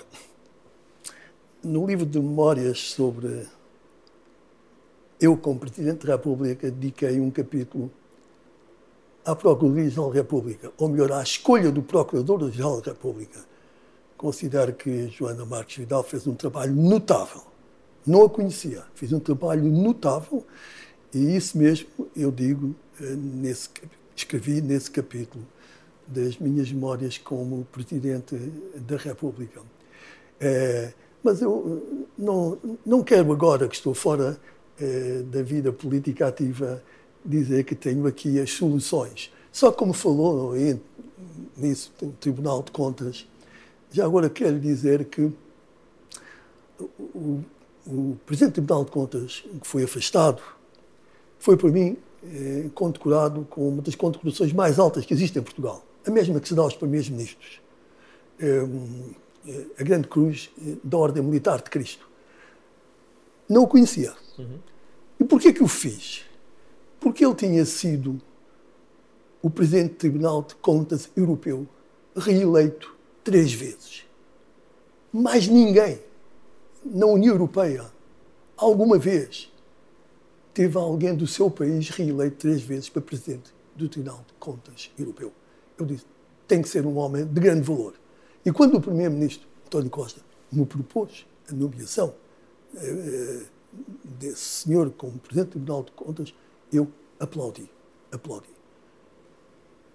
no 1.62 1.86
livro 1.86 2.06
de 2.06 2.18
memórias 2.18 2.92
sobre 2.92 3.46
eu, 5.20 5.36
como 5.36 5.60
Presidente 5.60 6.06
da 6.06 6.14
República, 6.14 6.70
dediquei 6.70 7.20
um 7.20 7.30
capítulo 7.30 7.90
à 9.24 9.36
Procuradoria-Geral 9.36 10.08
da 10.10 10.14
República, 10.14 10.72
ou 10.78 10.88
melhor, 10.88 11.12
à 11.12 11.22
escolha 11.22 11.70
do 11.70 11.82
Procurador-Geral 11.82 12.80
da 12.80 12.92
República 12.92 13.50
considero 14.20 14.74
que 14.74 15.08
Joana 15.08 15.46
Marques 15.46 15.78
Vidal 15.78 16.04
fez 16.04 16.26
um 16.26 16.34
trabalho 16.34 16.74
notável. 16.74 17.40
Não 18.06 18.22
a 18.22 18.28
conhecia, 18.28 18.84
fez 18.94 19.14
um 19.14 19.18
trabalho 19.18 19.64
notável 19.64 20.44
e 21.14 21.34
isso 21.34 21.56
mesmo 21.56 21.88
eu 22.14 22.30
digo, 22.30 22.74
eh, 23.00 23.16
nesse, 23.16 23.70
escrevi 24.14 24.60
nesse 24.60 24.90
capítulo 24.90 25.42
das 26.06 26.36
minhas 26.36 26.70
memórias 26.70 27.16
como 27.16 27.66
Presidente 27.72 28.36
da 28.76 28.98
República. 28.98 29.62
É, 30.38 30.92
mas 31.24 31.40
eu 31.40 32.06
não, 32.18 32.58
não 32.84 33.02
quero 33.02 33.32
agora 33.32 33.68
que 33.68 33.74
estou 33.74 33.94
fora 33.94 34.38
é, 34.80 35.22
da 35.22 35.42
vida 35.42 35.72
política 35.72 36.28
ativa 36.28 36.82
dizer 37.24 37.64
que 37.64 37.74
tenho 37.74 38.06
aqui 38.06 38.40
as 38.40 38.50
soluções. 38.50 39.32
Só 39.52 39.70
como 39.70 39.92
falou 39.92 40.54
nisso, 41.56 41.92
no 42.00 42.12
Tribunal 42.12 42.62
de 42.62 42.70
Contas, 42.70 43.26
já 43.92 44.04
agora 44.04 44.30
quero 44.30 44.58
dizer 44.58 45.04
que 45.06 45.30
o, 46.80 47.40
o 47.86 48.16
Presidente 48.24 48.52
do 48.52 48.54
Tribunal 48.54 48.84
de 48.84 48.90
Contas, 48.90 49.44
que 49.60 49.66
foi 49.66 49.84
afastado, 49.84 50.40
foi 51.38 51.56
para 51.56 51.70
mim 51.70 51.96
eh, 52.24 52.70
condecorado 52.74 53.46
com 53.50 53.68
uma 53.68 53.82
das 53.82 53.94
condecorações 53.94 54.52
mais 54.52 54.78
altas 54.78 55.04
que 55.04 55.12
existem 55.12 55.40
em 55.40 55.44
Portugal, 55.44 55.84
a 56.06 56.10
mesma 56.10 56.38
que 56.40 56.48
se 56.48 56.54
dá 56.54 56.62
aos 56.62 56.76
primeiros 56.76 57.08
ministros. 57.10 57.60
Eh, 58.38 58.66
a 59.78 59.82
Grande 59.82 60.06
Cruz 60.06 60.50
da 60.84 60.98
Ordem 60.98 61.22
Militar 61.22 61.62
de 61.62 61.70
Cristo. 61.70 62.08
Não 63.48 63.62
o 63.62 63.66
conhecia. 63.66 64.12
Uhum. 64.40 64.58
E 65.18 65.24
porquê 65.24 65.52
que 65.52 65.62
o 65.62 65.68
fiz? 65.68 66.24
Porque 66.98 67.24
ele 67.24 67.34
tinha 67.34 67.64
sido 67.64 68.20
o 69.42 69.48
Presidente 69.48 69.92
do 69.92 69.96
Tribunal 69.96 70.42
de 70.42 70.54
Contas 70.56 71.10
Europeu, 71.16 71.66
reeleito 72.16 72.94
três 73.24 73.52
vezes. 73.52 74.04
Mais 75.12 75.48
ninguém 75.48 75.98
na 76.84 77.06
União 77.06 77.34
Europeia, 77.34 77.90
alguma 78.56 78.98
vez, 78.98 79.50
teve 80.52 80.76
alguém 80.76 81.14
do 81.14 81.26
seu 81.26 81.50
país 81.50 81.88
reeleito 81.90 82.36
três 82.36 82.62
vezes 82.62 82.88
para 82.88 83.02
Presidente 83.02 83.52
do 83.74 83.88
Tribunal 83.88 84.24
de 84.26 84.34
Contas 84.34 84.90
Europeu. 84.98 85.32
Eu 85.78 85.86
disse, 85.86 86.04
tem 86.46 86.60
que 86.60 86.68
ser 86.68 86.84
um 86.86 86.96
homem 86.98 87.24
de 87.24 87.40
grande 87.40 87.62
valor. 87.62 87.94
E 88.44 88.52
quando 88.52 88.76
o 88.76 88.80
Primeiro-Ministro, 88.80 89.46
António 89.66 89.90
Costa, 89.90 90.20
me 90.50 90.66
propôs 90.66 91.26
a 91.48 91.52
nomeação 91.52 92.14
eh, 92.76 93.42
desse 94.04 94.36
senhor 94.36 94.90
como 94.90 95.18
Presidente 95.18 95.48
do 95.48 95.52
Tribunal 95.52 95.82
de 95.84 95.92
Contas, 95.92 96.34
eu 96.72 96.88
aplaudi. 97.18 97.70
Aplaudi. 98.12 98.48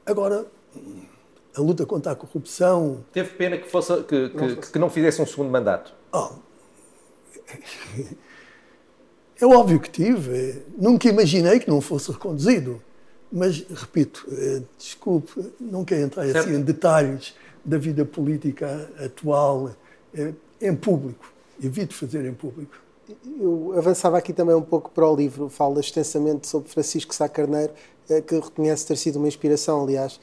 Agora, 0.06 0.46
a 1.56 1.62
luta 1.62 1.86
contra 1.86 2.12
a 2.12 2.16
corrupção. 2.16 3.04
Teve 3.12 3.30
pena 3.36 3.58
que, 3.58 3.70
fosse, 3.70 4.04
que, 4.04 4.30
que, 4.30 4.72
que 4.72 4.80
não 4.80 4.90
fizesse 4.90 5.22
um 5.22 5.26
segundo 5.26 5.50
mandato? 5.50 5.94
Oh. 6.12 6.32
É 9.40 9.46
óbvio 9.46 9.80
que 9.80 9.90
tive. 9.90 10.64
Nunca 10.78 11.10
imaginei 11.10 11.60
que 11.60 11.70
não 11.70 11.82
fosse 11.82 12.12
reconduzido. 12.12 12.82
Mas, 13.32 13.66
repito, 13.70 14.26
eh, 14.32 14.62
desculpe, 14.78 15.52
não 15.60 15.84
quero 15.84 16.04
entrar 16.04 16.24
assim 16.24 16.56
em 16.56 16.62
detalhes 16.62 17.36
da 17.66 17.78
vida 17.78 18.06
política 18.06 18.90
atual 19.04 19.76
eh, 20.14 20.34
em 20.62 20.74
público. 20.76 21.34
Evito 21.62 21.94
fazer 21.94 22.24
em 22.26 22.34
público. 22.34 22.76
Eu 23.40 23.74
avançava 23.78 24.18
aqui 24.18 24.34
também 24.34 24.56
um 24.56 24.62
pouco 24.62 24.90
para 24.90 25.08
o 25.08 25.16
livro, 25.16 25.50
fala 25.50 25.80
extensamente 25.80 26.48
sobre 26.48 26.70
Francisco 26.70 27.14
Sá 27.14 27.30
Carneiro, 27.30 27.74
eh, 28.10 28.22
que 28.22 28.36
reconhece 28.36 28.88
ter 28.88 28.98
sido 28.98 29.18
uma 29.18 29.28
inspiração, 29.28 29.84
aliás. 29.84 30.20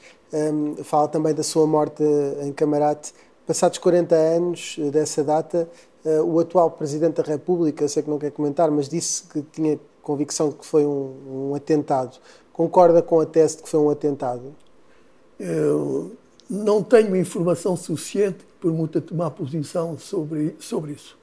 Fala 0.83 1.07
também 1.07 1.33
da 1.33 1.43
sua 1.43 1.67
morte 1.67 2.03
em 2.41 2.51
Camarate. 2.51 3.13
Passados 3.45 3.77
40 3.77 4.15
anos 4.15 4.77
dessa 4.91 5.23
data, 5.23 5.69
o 6.25 6.39
atual 6.39 6.71
Presidente 6.71 7.21
da 7.21 7.23
República, 7.23 7.87
sei 7.87 8.01
que 8.01 8.09
não 8.09 8.17
quer 8.17 8.31
comentar, 8.31 8.71
mas 8.71 8.89
disse 8.89 9.23
que 9.23 9.43
tinha 9.43 9.79
convicção 10.01 10.51
que 10.51 10.65
foi 10.65 10.85
um, 10.85 11.51
um 11.51 11.55
atentado. 11.55 12.17
Concorda 12.51 13.01
com 13.01 13.19
a 13.19 13.25
tese 13.25 13.57
de 13.57 13.63
que 13.63 13.69
foi 13.69 13.79
um 13.79 13.89
atentado? 13.89 14.55
Eu 15.39 16.11
não 16.49 16.83
tenho 16.83 17.15
informação 17.15 17.75
suficiente 17.75 18.45
para 18.59 18.69
muito 18.69 19.01
tomar 19.01 19.31
posição 19.31 19.97
sobre, 19.97 20.55
sobre 20.59 20.93
isso. 20.93 21.17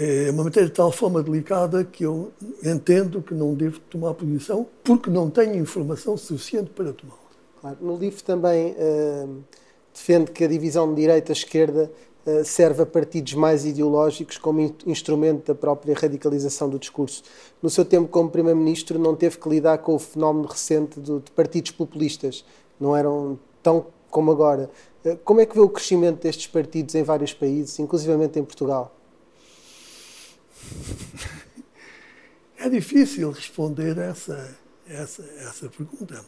É 0.00 0.30
uma 0.30 0.44
matéria 0.44 0.68
de 0.68 0.74
tal 0.74 0.92
forma 0.92 1.20
delicada 1.24 1.82
que 1.82 2.04
eu 2.04 2.30
entendo 2.64 3.20
que 3.20 3.34
não 3.34 3.52
devo 3.52 3.80
tomar 3.80 4.14
posição 4.14 4.64
porque 4.84 5.10
não 5.10 5.28
tenho 5.28 5.56
informação 5.56 6.16
suficiente 6.16 6.70
para 6.70 6.92
tomá-la. 6.92 7.18
Claro. 7.60 7.78
No 7.80 7.96
livro 7.96 8.22
também 8.22 8.76
uh, 8.78 9.42
defende 9.92 10.30
que 10.30 10.44
a 10.44 10.46
divisão 10.46 10.88
de 10.94 11.00
direita-esquerda 11.00 11.90
uh, 12.24 12.44
serve 12.44 12.82
a 12.82 12.86
partidos 12.86 13.34
mais 13.34 13.64
ideológicos 13.64 14.38
como 14.38 14.60
in 14.60 14.72
instrumento 14.86 15.48
da 15.48 15.54
própria 15.56 15.96
radicalização 15.96 16.68
do 16.68 16.78
discurso. 16.78 17.24
No 17.60 17.68
seu 17.68 17.84
tempo 17.84 18.06
como 18.06 18.30
Primeiro-Ministro 18.30 19.00
não 19.00 19.16
teve 19.16 19.36
que 19.36 19.48
lidar 19.48 19.78
com 19.78 19.96
o 19.96 19.98
fenómeno 19.98 20.46
recente 20.46 21.00
do, 21.00 21.18
de 21.18 21.32
partidos 21.32 21.72
populistas. 21.72 22.44
Não 22.78 22.96
eram 22.96 23.36
tão 23.60 23.86
como 24.08 24.30
agora. 24.30 24.70
Uh, 25.04 25.16
como 25.24 25.40
é 25.40 25.46
que 25.46 25.56
vê 25.56 25.60
o 25.60 25.68
crescimento 25.68 26.22
destes 26.22 26.46
partidos 26.46 26.94
em 26.94 27.02
vários 27.02 27.34
países, 27.34 27.80
inclusivamente 27.80 28.38
em 28.38 28.44
Portugal? 28.44 28.94
É 32.58 32.68
difícil 32.68 33.30
responder 33.30 33.96
essa, 33.98 34.58
essa, 34.88 35.22
essa 35.22 35.68
pergunta. 35.68 36.24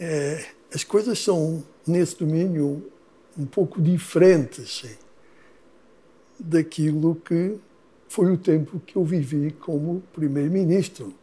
É, 0.00 0.44
as 0.74 0.82
coisas 0.82 1.18
são, 1.20 1.64
nesse 1.86 2.18
domínio, 2.18 2.90
um 3.38 3.46
pouco 3.46 3.80
diferentes 3.80 4.96
daquilo 6.38 7.14
que 7.14 7.56
foi 8.08 8.32
o 8.32 8.36
tempo 8.36 8.80
que 8.80 8.96
eu 8.96 9.04
vivi 9.04 9.52
como 9.52 10.02
primeiro-ministro. 10.12 11.14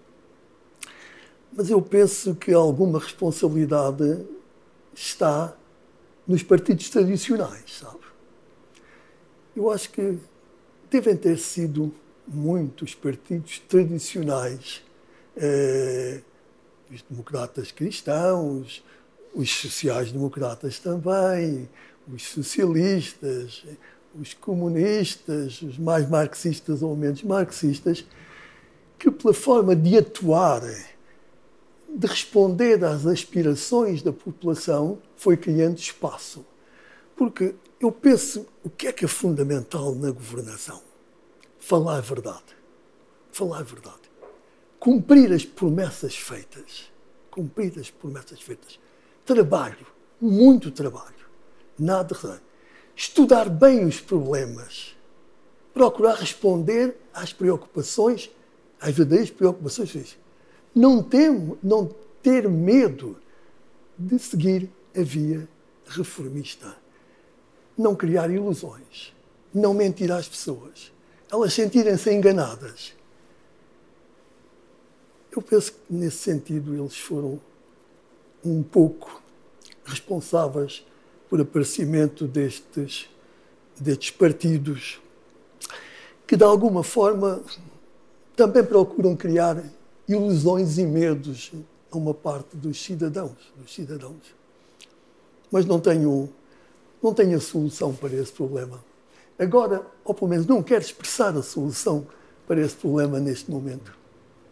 Mas 1.51 1.69
eu 1.69 1.81
penso 1.81 2.33
que 2.35 2.53
alguma 2.53 2.99
responsabilidade 2.99 4.25
está 4.93 5.55
nos 6.25 6.41
partidos 6.41 6.89
tradicionais, 6.89 7.79
sabe? 7.79 7.99
Eu 9.55 9.69
acho 9.69 9.91
que 9.91 10.17
devem 10.89 11.15
ter 11.17 11.37
sido 11.37 11.93
muitos 12.34 12.95
partidos 12.95 13.59
tradicionais, 13.59 14.82
eh, 15.36 16.21
os 16.89 17.01
democratas 17.03 17.71
cristãos, 17.71 18.84
os 19.34 19.49
sociais-democratas 19.49 20.79
também, 20.79 21.69
os 22.11 22.23
socialistas, 22.23 23.63
os 24.19 24.34
comunistas, 24.34 25.61
os 25.61 25.77
mais 25.77 26.09
marxistas 26.09 26.82
ou 26.82 26.95
menos 26.95 27.23
marxistas, 27.23 28.05
que 28.99 29.09
pela 29.09 29.34
forma 29.34 29.75
de 29.75 29.97
atuar, 29.97 30.61
de 30.61 32.07
responder 32.07 32.84
às 32.84 33.05
aspirações 33.05 34.01
da 34.01 34.11
população, 34.11 34.99
foi 35.15 35.38
criando 35.38 35.77
espaço. 35.77 36.45
Porque 37.15 37.55
eu 37.79 37.91
penso, 37.91 38.45
o 38.63 38.69
que 38.69 38.88
é 38.88 38.93
que 38.93 39.05
é 39.05 39.07
fundamental 39.07 39.95
na 39.95 40.11
governação? 40.11 40.90
Falar 41.62 41.97
a 41.97 42.01
verdade. 42.01 42.57
Falar 43.32 43.59
a 43.59 43.64
verdade. 43.64 44.01
Cumprir 44.80 45.32
as 45.32 45.45
promessas 45.45 46.16
feitas. 46.16 46.91
Cumprir 47.30 47.80
as 47.80 47.89
promessas 47.89 48.41
feitas. 48.41 48.80
Trabalho, 49.24 49.86
muito 50.20 50.72
trabalho. 50.72 51.22
Nada 51.80 52.14
de 52.14 52.41
Estudar 52.95 53.47
bem 53.47 53.86
os 53.86 54.01
problemas. 54.01 54.97
Procurar 55.74 56.16
responder 56.16 56.97
às 57.14 57.32
preocupações, 57.32 58.30
às 58.80 58.93
verdadeiras 58.93 59.30
preocupações. 59.30 60.18
Não 60.76 61.01
ter, 61.01 61.32
não 61.64 61.95
ter 62.22 62.49
medo 62.49 63.18
de 63.97 64.20
seguir 64.20 64.70
a 64.95 65.01
via 65.01 65.47
reformista. 65.86 66.76
Não 67.78 67.95
criar 67.95 68.30
ilusões. 68.30 69.14
Não 69.53 69.74
mentir 69.74 70.12
às 70.12 70.28
pessoas 70.28 70.91
elas 71.32 71.53
sentirem-se 71.53 72.13
enganadas. 72.13 72.93
Eu 75.32 75.41
penso 75.41 75.71
que, 75.71 75.79
nesse 75.89 76.17
sentido, 76.17 76.75
eles 76.75 76.97
foram 76.97 77.39
um 78.43 78.61
pouco 78.61 79.21
responsáveis 79.86 80.86
por 81.29 81.39
aparecimento 81.39 82.27
destes, 82.27 83.09
destes 83.79 84.11
partidos 84.11 84.99
que, 86.27 86.36
de 86.36 86.43
alguma 86.43 86.84
forma, 86.84 87.41
também 88.36 88.63
procuram 88.63 89.15
criar 89.15 89.63
ilusões 90.07 90.77
e 90.77 90.86
medos 90.86 91.51
a 91.89 91.97
uma 91.97 92.13
parte 92.13 92.57
dos 92.57 92.82
cidadãos, 92.84 93.53
dos 93.55 93.73
cidadãos. 93.73 94.36
Mas 95.49 95.65
não 95.65 95.79
tenho, 95.79 96.29
não 97.01 97.13
tenho 97.13 97.38
a 97.38 97.41
solução 97.41 97.93
para 97.93 98.13
esse 98.13 98.32
problema. 98.34 98.90
Agora, 99.41 99.81
ou 100.05 100.13
pelo 100.13 100.29
menos 100.29 100.45
não 100.45 100.61
quer 100.61 100.81
expressar 100.81 101.35
a 101.35 101.41
solução 101.41 102.05
para 102.47 102.61
esse 102.61 102.75
problema 102.75 103.19
neste 103.19 103.49
momento. 103.49 103.91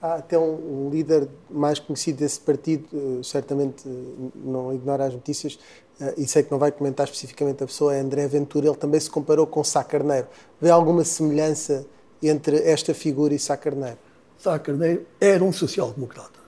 Há 0.01 0.15
até 0.15 0.35
um, 0.35 0.87
um 0.87 0.89
líder 0.89 1.29
mais 1.47 1.77
conhecido 1.77 2.17
desse 2.17 2.39
partido, 2.39 2.87
uh, 2.91 3.23
certamente 3.23 3.87
uh, 3.87 4.31
não 4.35 4.73
ignora 4.73 5.05
as 5.05 5.13
notícias, 5.13 5.59
uh, 6.01 6.13
e 6.17 6.25
sei 6.25 6.41
que 6.41 6.49
não 6.49 6.57
vai 6.57 6.71
comentar 6.71 7.05
especificamente 7.05 7.63
a 7.63 7.67
pessoa, 7.67 7.93
é 7.93 7.99
André 7.99 8.27
Ventura, 8.27 8.65
ele 8.65 8.77
também 8.77 8.99
se 8.99 9.11
comparou 9.11 9.45
com 9.45 9.63
Sá 9.63 9.83
Carneiro. 9.83 10.27
Vê 10.59 10.71
alguma 10.71 11.03
semelhança 11.03 11.85
entre 12.23 12.57
esta 12.63 12.91
figura 12.91 13.31
e 13.31 13.37
Sá 13.37 13.55
Carneiro? 13.55 13.99
Sá 14.39 14.57
Carneiro 14.57 15.05
era 15.21 15.43
um 15.43 15.53
social-democrata. 15.53 16.39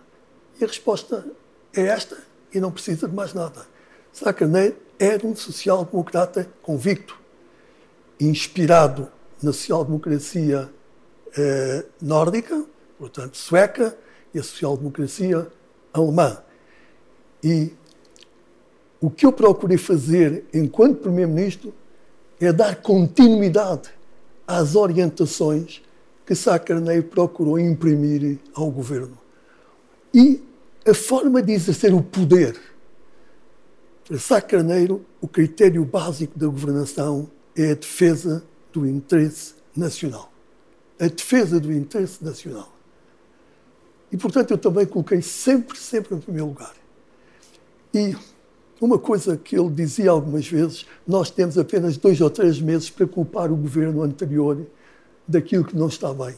E 0.59 0.63
a 0.63 0.67
resposta 0.67 1.27
é 1.75 1.83
esta, 1.83 2.17
e 2.51 2.59
não 2.59 2.71
precisa 2.71 3.07
de 3.07 3.13
mais 3.13 3.35
nada. 3.35 3.67
Sá 4.11 4.33
Carneiro 4.33 4.77
era 4.97 5.27
um 5.27 5.35
social-democrata 5.35 6.49
convicto 6.63 7.20
inspirado 8.25 9.07
na 9.41 9.51
social-democracia 9.51 10.69
eh, 11.37 11.85
nórdica, 12.01 12.63
portanto 12.97 13.35
sueca, 13.37 13.97
e 14.33 14.39
a 14.39 14.43
social-democracia 14.43 15.47
alemã. 15.93 16.37
E 17.43 17.73
o 18.99 19.09
que 19.09 19.25
eu 19.25 19.31
procurei 19.31 19.77
fazer 19.77 20.45
enquanto 20.53 21.01
Primeiro-Ministro 21.01 21.73
é 22.39 22.53
dar 22.53 22.75
continuidade 22.75 23.89
às 24.47 24.75
orientações 24.75 25.81
que 26.25 26.35
Sá 26.35 26.57
Carneiro 26.59 27.03
procurou 27.03 27.59
imprimir 27.59 28.37
ao 28.53 28.69
governo. 28.69 29.17
E 30.13 30.41
a 30.87 30.93
forma 30.93 31.41
de 31.41 31.53
exercer 31.53 31.93
o 31.93 32.01
poder. 32.01 32.59
Para 34.07 34.17
Sá 34.19 34.41
Carneiro, 34.41 35.05
o 35.19 35.27
critério 35.27 35.83
básico 35.83 36.37
da 36.37 36.47
governação 36.47 37.29
é 37.55 37.71
a 37.71 37.75
defesa 37.75 38.43
do 38.71 38.85
interesse 38.87 39.55
nacional. 39.75 40.31
A 40.99 41.07
defesa 41.07 41.59
do 41.59 41.71
interesse 41.71 42.23
nacional. 42.23 42.71
E, 44.11 44.17
portanto, 44.17 44.51
eu 44.51 44.57
também 44.57 44.85
coloquei 44.85 45.21
sempre, 45.21 45.77
sempre 45.77 46.15
em 46.15 46.19
primeiro 46.19 46.47
lugar. 46.47 46.75
E 47.93 48.15
uma 48.79 48.97
coisa 48.97 49.37
que 49.37 49.57
ele 49.57 49.69
dizia 49.69 50.11
algumas 50.11 50.47
vezes, 50.47 50.85
nós 51.07 51.29
temos 51.29 51.57
apenas 51.57 51.97
dois 51.97 52.19
ou 52.19 52.29
três 52.29 52.59
meses 52.59 52.89
para 52.89 53.07
culpar 53.07 53.51
o 53.51 53.55
governo 53.55 54.01
anterior 54.01 54.65
daquilo 55.27 55.63
que 55.63 55.75
não 55.75 55.87
está 55.87 56.13
bem. 56.13 56.35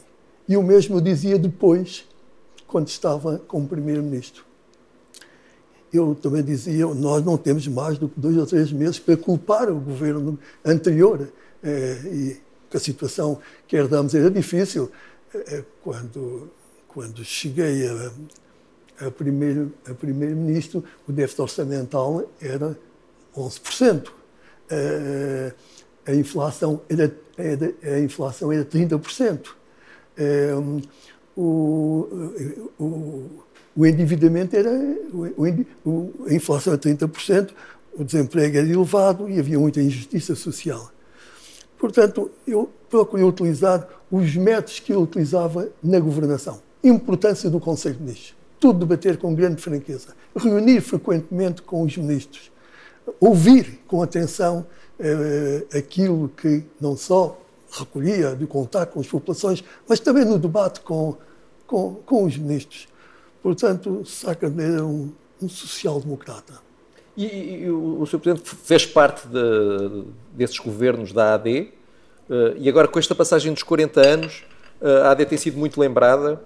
E 0.48 0.56
o 0.56 0.62
mesmo 0.62 1.00
dizia 1.00 1.38
depois, 1.38 2.06
quando 2.66 2.88
estava 2.88 3.38
como 3.48 3.66
primeiro-ministro. 3.66 4.44
Eu 5.94 6.12
também 6.12 6.42
dizia, 6.42 6.86
nós 6.86 7.24
não 7.24 7.36
temos 7.38 7.68
mais 7.68 7.96
do 7.98 8.08
que 8.08 8.18
dois 8.18 8.36
ou 8.36 8.44
três 8.44 8.72
meses 8.72 8.98
para 8.98 9.16
culpar 9.16 9.70
o 9.70 9.78
governo 9.78 10.36
anterior. 10.64 11.28
É, 11.62 12.00
e 12.06 12.36
a 12.74 12.80
situação 12.80 13.38
que 13.68 13.76
herdamos 13.76 14.12
era 14.12 14.28
difícil. 14.28 14.90
É, 15.32 15.62
quando, 15.84 16.50
quando 16.88 17.24
cheguei 17.24 17.86
a, 17.86 19.06
a 19.06 19.10
primeiro, 19.12 19.72
a 19.88 19.94
primeiro-ministro, 19.94 20.82
o 21.06 21.12
déficit 21.12 21.42
orçamental 21.42 22.28
era 22.40 22.76
11%. 23.36 24.08
A, 24.68 26.10
a 26.10 26.14
inflação 26.16 26.82
era, 26.88 27.16
era, 27.38 27.72
a 27.96 28.00
inflação 28.00 28.50
era 28.50 28.64
30%. 28.64 29.46
O, 31.36 32.02
o, 32.78 33.43
o 33.76 33.86
endividamento 33.86 34.56
era. 34.56 34.70
O, 35.84 36.12
a 36.26 36.34
inflação 36.34 36.72
era 36.72 36.80
30%, 36.80 37.50
o 37.96 38.04
desemprego 38.04 38.58
era 38.58 38.66
elevado 38.66 39.28
e 39.28 39.38
havia 39.38 39.58
muita 39.58 39.80
injustiça 39.80 40.34
social. 40.34 40.90
Portanto, 41.78 42.30
eu 42.46 42.70
procurei 42.88 43.24
utilizar 43.24 43.86
os 44.10 44.34
métodos 44.36 44.80
que 44.80 44.92
eu 44.92 45.02
utilizava 45.02 45.68
na 45.82 45.98
governação. 46.00 46.62
Importância 46.82 47.50
do 47.50 47.58
Conselho 47.58 47.96
de 47.96 48.02
Ministros 48.02 48.44
tudo 48.64 48.78
debater 48.78 49.18
com 49.18 49.34
grande 49.34 49.60
franqueza, 49.60 50.14
reunir 50.34 50.80
frequentemente 50.80 51.60
com 51.60 51.82
os 51.82 51.94
ministros, 51.98 52.50
ouvir 53.20 53.80
com 53.86 54.02
atenção 54.02 54.64
eh, 54.98 55.66
aquilo 55.76 56.30
que 56.30 56.64
não 56.80 56.96
só 56.96 57.38
recolhia 57.70 58.34
de 58.34 58.46
contato 58.46 58.92
com 58.92 59.00
as 59.00 59.06
populações, 59.06 59.62
mas 59.86 60.00
também 60.00 60.24
no 60.24 60.38
debate 60.38 60.80
com, 60.80 61.14
com, 61.66 61.96
com 62.06 62.24
os 62.24 62.38
ministros. 62.38 62.88
Portanto, 63.44 64.02
Sacramento 64.06 64.72
era 64.72 64.86
um, 64.86 65.12
um 65.42 65.50
social-democrata. 65.50 66.62
E, 67.14 67.26
e, 67.26 67.70
o, 67.70 68.00
o 68.00 68.06
Sr. 68.06 68.18
Presidente 68.18 68.56
fez 68.56 68.86
parte 68.86 69.28
de, 69.28 70.04
desses 70.32 70.58
governos 70.58 71.12
da 71.12 71.34
AD, 71.34 71.50
uh, 71.50 72.32
eh, 72.32 72.54
e 72.56 72.68
agora 72.70 72.88
com 72.88 72.98
esta 72.98 73.14
passagem 73.14 73.52
dos 73.52 73.62
40 73.62 74.00
anos, 74.00 74.44
uh, 74.80 75.04
a 75.04 75.10
AD 75.10 75.26
tem 75.26 75.36
sido 75.36 75.58
muito 75.58 75.78
lembrada 75.78 76.42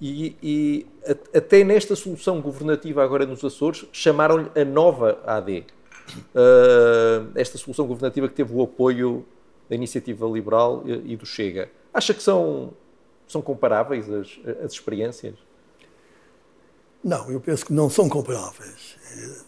e, 0.00 0.36
e 0.40 0.86
até 1.34 1.64
nesta 1.64 1.96
solução 1.96 2.40
governativa 2.40 3.02
agora 3.02 3.26
nos 3.26 3.44
Açores, 3.44 3.84
chamaram-lhe 3.90 4.48
a 4.54 4.64
nova 4.64 5.18
AD. 5.26 5.64
Uh, 6.32 7.32
esta 7.34 7.58
solução 7.58 7.88
governativa 7.88 8.28
que 8.28 8.34
teve 8.36 8.54
o 8.54 8.62
apoio 8.62 9.26
da 9.68 9.74
Iniciativa 9.74 10.24
Liberal 10.28 10.84
e 10.86 11.16
do 11.16 11.26
Chega. 11.26 11.68
Acha 11.92 12.14
que 12.14 12.22
são, 12.22 12.72
são 13.26 13.42
comparáveis 13.42 14.08
as, 14.08 14.38
as 14.64 14.72
experiências? 14.74 15.45
Não, 17.06 17.30
eu 17.30 17.40
penso 17.40 17.64
que 17.64 17.72
não 17.72 17.88
são 17.88 18.08
comparáveis. 18.08 18.96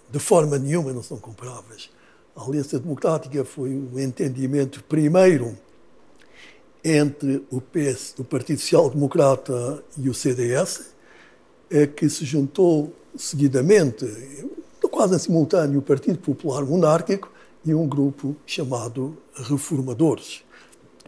De 0.08 0.20
forma 0.20 0.56
nenhuma 0.56 0.92
não 0.92 1.02
são 1.02 1.18
comparáveis. 1.18 1.90
A 2.36 2.44
Aliança 2.44 2.78
Democrática 2.78 3.44
foi 3.44 3.70
um 3.70 3.98
entendimento 3.98 4.80
primeiro 4.84 5.58
entre 6.84 7.44
o 7.50 7.60
PS, 7.60 8.14
o 8.16 8.22
Partido 8.22 8.60
Social 8.60 8.88
Democrata 8.88 9.82
e 9.96 10.08
o 10.08 10.14
CDS, 10.14 10.94
é 11.68 11.84
que 11.84 12.08
se 12.08 12.24
juntou 12.24 12.94
seguidamente, 13.16 14.06
quase 14.88 15.16
em 15.16 15.18
simultâneo, 15.18 15.80
o 15.80 15.82
Partido 15.82 16.20
Popular 16.20 16.64
Monárquico 16.64 17.28
e 17.64 17.74
um 17.74 17.88
grupo 17.88 18.36
chamado 18.46 19.18
Reformadores. 19.34 20.44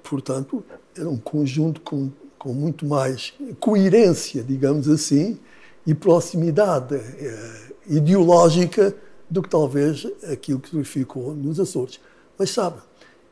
Portanto, 0.03 0.65
era 0.97 1.09
um 1.09 1.17
conjunto 1.17 1.81
com, 1.81 2.11
com 2.37 2.53
muito 2.53 2.85
mais 2.85 3.33
coerência, 3.61 4.43
digamos 4.43 4.89
assim, 4.89 5.39
e 5.87 5.95
proximidade 5.95 6.95
eh, 6.95 7.73
ideológica 7.87 8.95
do 9.29 9.43
que 9.43 9.49
talvez 9.49 10.07
aquilo 10.31 10.61
que 10.61 10.83
ficou 10.85 11.35
nos 11.35 11.59
Açores. 11.59 12.01
Mas 12.39 12.51
sabe, 12.51 12.81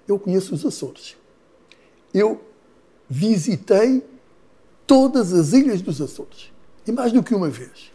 eu 0.07 0.18
conheço 0.18 0.55
os 0.55 0.64
Açores 0.64 1.16
eu 2.12 2.44
visitei 3.09 4.05
todas 4.86 5.32
as 5.32 5.53
ilhas 5.53 5.80
dos 5.82 6.01
Açores. 6.01 6.53
E 6.86 6.92
mais 6.92 7.12
do 7.12 7.22
que 7.22 7.34
uma 7.34 7.51
vez. 7.51 7.92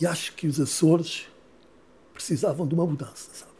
E 0.00 0.06
acho 0.06 0.34
que 0.34 0.46
os 0.46 0.60
Açores 0.60 1.26
precisavam 2.14 2.66
de 2.66 2.74
uma 2.74 2.86
mudança, 2.86 3.30
sabe? 3.32 3.52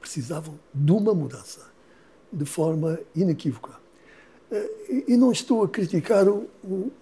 Precisavam 0.00 0.58
de 0.72 0.92
uma 0.92 1.12
mudança, 1.12 1.66
de 2.32 2.44
forma 2.44 2.98
inequívoca. 3.14 3.74
Eh, 4.50 5.04
e 5.08 5.16
não 5.16 5.32
estou 5.32 5.62
a 5.62 5.68
criticar 5.68 6.28
o, 6.28 6.46
o, 6.62 6.92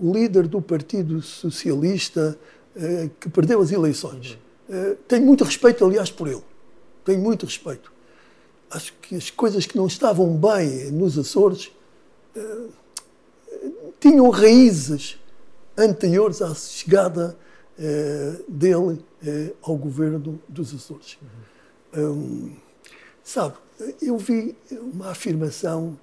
o 0.00 0.12
líder 0.12 0.46
do 0.46 0.60
Partido 0.60 1.22
Socialista 1.22 2.38
eh, 2.76 3.10
que 3.18 3.28
perdeu 3.28 3.60
as 3.60 3.72
eleições. 3.72 4.38
Eh, 4.68 4.96
tenho 5.08 5.24
muito 5.24 5.44
respeito, 5.44 5.84
aliás, 5.84 6.10
por 6.10 6.28
ele. 6.28 6.42
Tenho 7.04 7.20
muito 7.20 7.46
respeito 7.46 7.92
acho 8.72 8.94
que 9.02 9.14
as 9.14 9.30
coisas 9.30 9.66
que 9.66 9.76
não 9.76 9.86
estavam 9.86 10.34
bem 10.36 10.90
nos 10.90 11.18
Açores 11.18 11.70
uh, 12.36 12.72
tinham 14.00 14.28
raízes 14.30 15.18
anteriores 15.76 16.42
à 16.42 16.54
chegada 16.54 17.36
dele 18.48 19.04
ao 19.62 19.76
governo 19.76 20.40
dos 20.48 20.74
Açores. 20.74 21.18
Uhum. 21.94 22.12
Um, 22.12 22.56
sabe, 23.24 23.56
eu 24.00 24.16
vi 24.18 24.54
uma 24.70 25.10
afirmação 25.10 25.98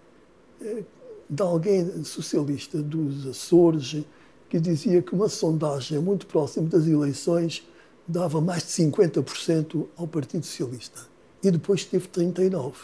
de 1.29 1.41
alguém 1.41 2.03
socialista 2.03 2.81
dos 2.81 3.27
Açores 3.27 4.03
que 4.49 4.59
dizia 4.59 5.01
que 5.01 5.13
uma 5.13 5.29
sondagem 5.29 5.99
muito 5.99 6.25
próxima 6.25 6.67
das 6.67 6.87
eleições 6.87 7.67
dava 8.07 8.41
mais 8.41 8.63
de 8.63 8.69
50% 8.69 9.85
ao 9.95 10.07
Partido 10.07 10.45
Socialista 10.45 11.01
e 11.43 11.51
depois 11.51 11.85
teve 11.85 12.07
39. 12.07 12.75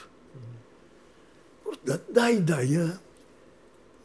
Portanto, 1.64 2.04
dá 2.12 2.26
a 2.26 2.32
ideia 2.32 3.00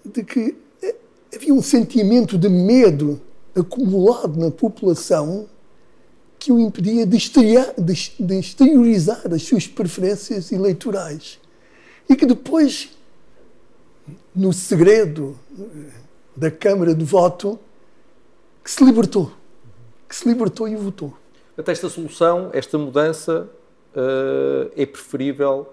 de 0.04 0.24
que 0.24 0.56
eh, 0.82 0.96
havia 1.34 1.52
um 1.52 1.62
sentimento 1.62 2.38
de 2.38 2.48
medo 2.48 3.20
acumulado 3.54 4.38
na 4.38 4.50
população 4.50 5.48
que 6.38 6.50
o 6.50 6.58
impedia 6.58 7.06
de, 7.06 7.18
de 7.18 8.38
exteriorizar 8.38 9.22
as 9.32 9.42
suas 9.42 9.66
preferências 9.66 10.50
eleitorais. 10.50 11.38
E 12.08 12.16
que 12.16 12.24
depois, 12.24 12.88
no 14.35 14.53
segredo 14.53 15.37
eh, 15.59 15.64
da 16.37 16.51
Câmara 16.51 16.95
de 16.95 17.05
Voto, 17.05 17.59
que 18.62 18.70
se 18.70 18.85
libertou. 18.85 19.33
Que 20.09 20.14
se 20.14 20.28
libertou 20.28 20.68
e 20.68 20.76
votou. 20.76 21.14
Até 21.57 21.72
esta 21.72 21.89
solução, 21.89 22.51
esta 22.53 22.78
mudança, 22.78 23.49
uh, 23.95 24.70
é 24.76 24.87
preferível 24.87 25.68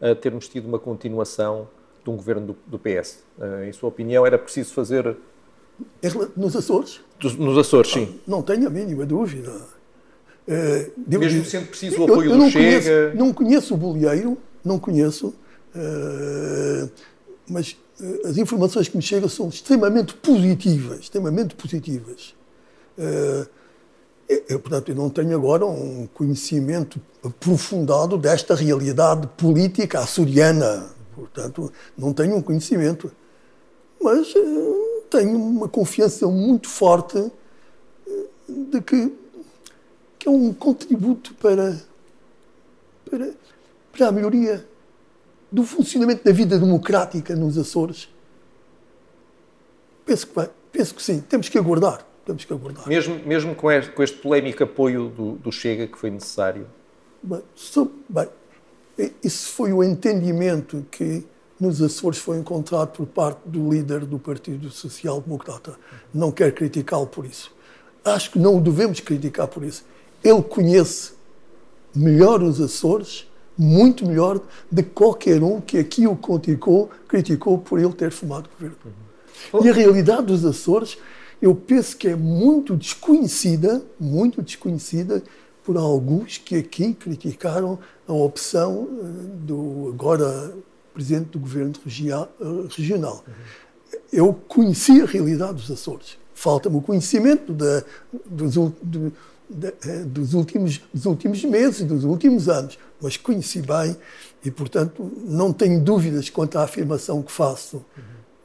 uh, 0.00 0.14
termos 0.16 0.48
tido 0.48 0.66
uma 0.66 0.78
continuação 0.78 1.68
de 2.02 2.10
um 2.10 2.16
governo 2.16 2.48
do, 2.48 2.56
do 2.66 2.78
PS. 2.78 3.22
Uh, 3.38 3.64
em 3.64 3.72
sua 3.72 3.88
opinião, 3.88 4.26
era 4.26 4.38
preciso 4.38 4.72
fazer. 4.72 5.16
Nos 6.36 6.56
Açores? 6.56 7.00
Dos, 7.20 7.36
nos 7.36 7.56
Açores, 7.56 7.92
sim. 7.92 8.20
Não, 8.26 8.38
não 8.38 8.42
tenho 8.42 8.66
a 8.66 8.70
mínima 8.70 9.06
dúvida. 9.06 9.52
Uh, 10.48 10.92
Mesmo 11.06 11.44
sendo 11.44 11.66
preciso 11.66 12.00
o 12.00 12.04
apoio 12.04 12.30
eu, 12.30 12.36
eu 12.36 12.44
do 12.44 12.50
Chega. 12.50 12.80
Conheço, 12.80 13.16
não 13.16 13.32
conheço 13.32 13.74
o 13.74 13.76
bolieiro, 13.76 14.38
não 14.64 14.78
conheço, 14.78 15.28
uh, 15.28 16.90
mas 17.48 17.76
as 18.24 18.36
informações 18.38 18.88
que 18.88 18.96
me 18.96 19.02
chegam 19.02 19.28
são 19.28 19.48
extremamente 19.48 20.14
positivas, 20.14 21.00
extremamente 21.00 21.54
positivas. 21.54 22.34
Eu, 24.28 24.60
portanto, 24.60 24.90
eu 24.90 24.94
não 24.94 25.08
tenho 25.08 25.34
agora 25.34 25.64
um 25.64 26.06
conhecimento 26.12 27.00
aprofundado 27.24 28.18
desta 28.18 28.54
realidade 28.54 29.26
política 29.38 30.00
açoriana. 30.00 30.86
Portanto, 31.14 31.72
não 31.96 32.12
tenho 32.12 32.36
um 32.36 32.42
conhecimento. 32.42 33.10
Mas 33.98 34.34
eh, 34.36 35.02
tenho 35.08 35.34
uma 35.36 35.66
confiança 35.66 36.26
muito 36.28 36.68
forte 36.68 37.18
eh, 37.18 38.26
de 38.48 38.80
que, 38.82 39.12
que 40.18 40.28
é 40.28 40.30
um 40.30 40.52
contributo 40.52 41.32
para, 41.34 41.80
para, 43.10 43.30
para 43.90 44.08
a 44.08 44.12
melhoria 44.12 44.67
do 45.50 45.64
funcionamento 45.64 46.24
da 46.24 46.32
vida 46.32 46.58
democrática 46.58 47.34
nos 47.34 47.56
Açores. 47.56 48.08
Penso 50.04 50.26
que, 50.26 50.48
penso 50.72 50.94
que 50.94 51.02
sim, 51.02 51.20
temos 51.20 51.48
que 51.48 51.58
aguardar 51.58 52.08
temos 52.28 52.44
que 52.44 52.52
abordar. 52.52 52.86
Mesmo, 52.86 53.18
mesmo 53.24 53.54
com, 53.54 53.70
este, 53.70 53.90
com 53.90 54.02
este 54.02 54.18
polémico 54.18 54.62
apoio 54.62 55.08
do, 55.08 55.32
do 55.36 55.50
Chega 55.50 55.86
que 55.86 55.96
foi 55.96 56.10
necessário? 56.10 56.66
Bem, 57.22 57.40
bem, 58.08 58.28
Isso 59.24 59.50
foi 59.50 59.72
o 59.72 59.82
entendimento 59.82 60.86
que 60.90 61.26
nos 61.58 61.80
Açores 61.80 62.18
foi 62.18 62.36
encontrado 62.36 62.90
por 62.92 63.06
parte 63.06 63.40
do 63.46 63.70
líder 63.70 64.04
do 64.04 64.18
Partido 64.18 64.70
Social 64.70 65.20
Democrata. 65.22 65.76
Não 66.12 66.30
quero 66.30 66.52
criticá-lo 66.52 67.06
por 67.06 67.24
isso. 67.24 67.50
Acho 68.04 68.30
que 68.32 68.38
não 68.38 68.58
o 68.58 68.60
devemos 68.60 69.00
criticar 69.00 69.48
por 69.48 69.64
isso. 69.64 69.84
Ele 70.22 70.42
conhece 70.42 71.12
melhor 71.94 72.42
os 72.42 72.60
Açores, 72.60 73.26
muito 73.58 74.06
melhor 74.06 74.40
de 74.70 74.82
qualquer 74.82 75.42
um 75.42 75.60
que 75.60 75.78
aqui 75.78 76.06
o 76.06 76.14
criticou, 76.16 76.90
criticou 77.08 77.58
por 77.58 77.80
ele 77.80 77.92
ter 77.92 78.12
formado 78.12 78.48
governo. 78.48 78.76
Uhum. 79.52 79.64
E 79.64 79.68
a 79.68 79.72
realidade 79.72 80.26
dos 80.26 80.44
Açores, 80.44 80.96
eu 81.42 81.54
penso 81.54 81.96
que 81.96 82.08
é 82.08 82.16
muito 82.16 82.76
desconhecida, 82.76 83.82
muito 83.98 84.40
desconhecida 84.42 85.22
por 85.64 85.76
alguns 85.76 86.38
que 86.38 86.56
aqui 86.56 86.94
criticaram 86.94 87.78
a 88.06 88.12
opção 88.12 88.88
eh, 88.90 89.04
do 89.44 89.90
agora 89.92 90.54
presidente 90.94 91.30
do 91.30 91.38
governo 91.38 91.72
eh, 91.86 92.44
regional. 92.74 93.24
Uhum. 93.26 93.34
Eu 94.12 94.34
conheci 94.48 95.00
a 95.00 95.04
realidade 95.04 95.54
dos 95.54 95.70
Açores. 95.70 96.16
Falta-me 96.34 96.76
o 96.76 96.80
conhecimento 96.80 97.52
da, 97.52 97.84
dos, 98.24 98.54
do, 98.54 99.12
eh, 99.62 100.04
dos, 100.06 100.34
últimos, 100.34 100.80
dos 100.92 101.04
últimos 101.04 101.44
meses, 101.44 101.86
dos 101.86 102.04
últimos 102.04 102.48
anos, 102.48 102.78
mas 103.00 103.16
conheci 103.16 103.62
bem 103.62 103.96
e, 104.44 104.50
portanto, 104.50 105.10
não 105.24 105.52
tenho 105.52 105.80
dúvidas 105.80 106.30
quanto 106.30 106.58
à 106.58 106.62
afirmação 106.62 107.22
que 107.22 107.32
faço 107.32 107.84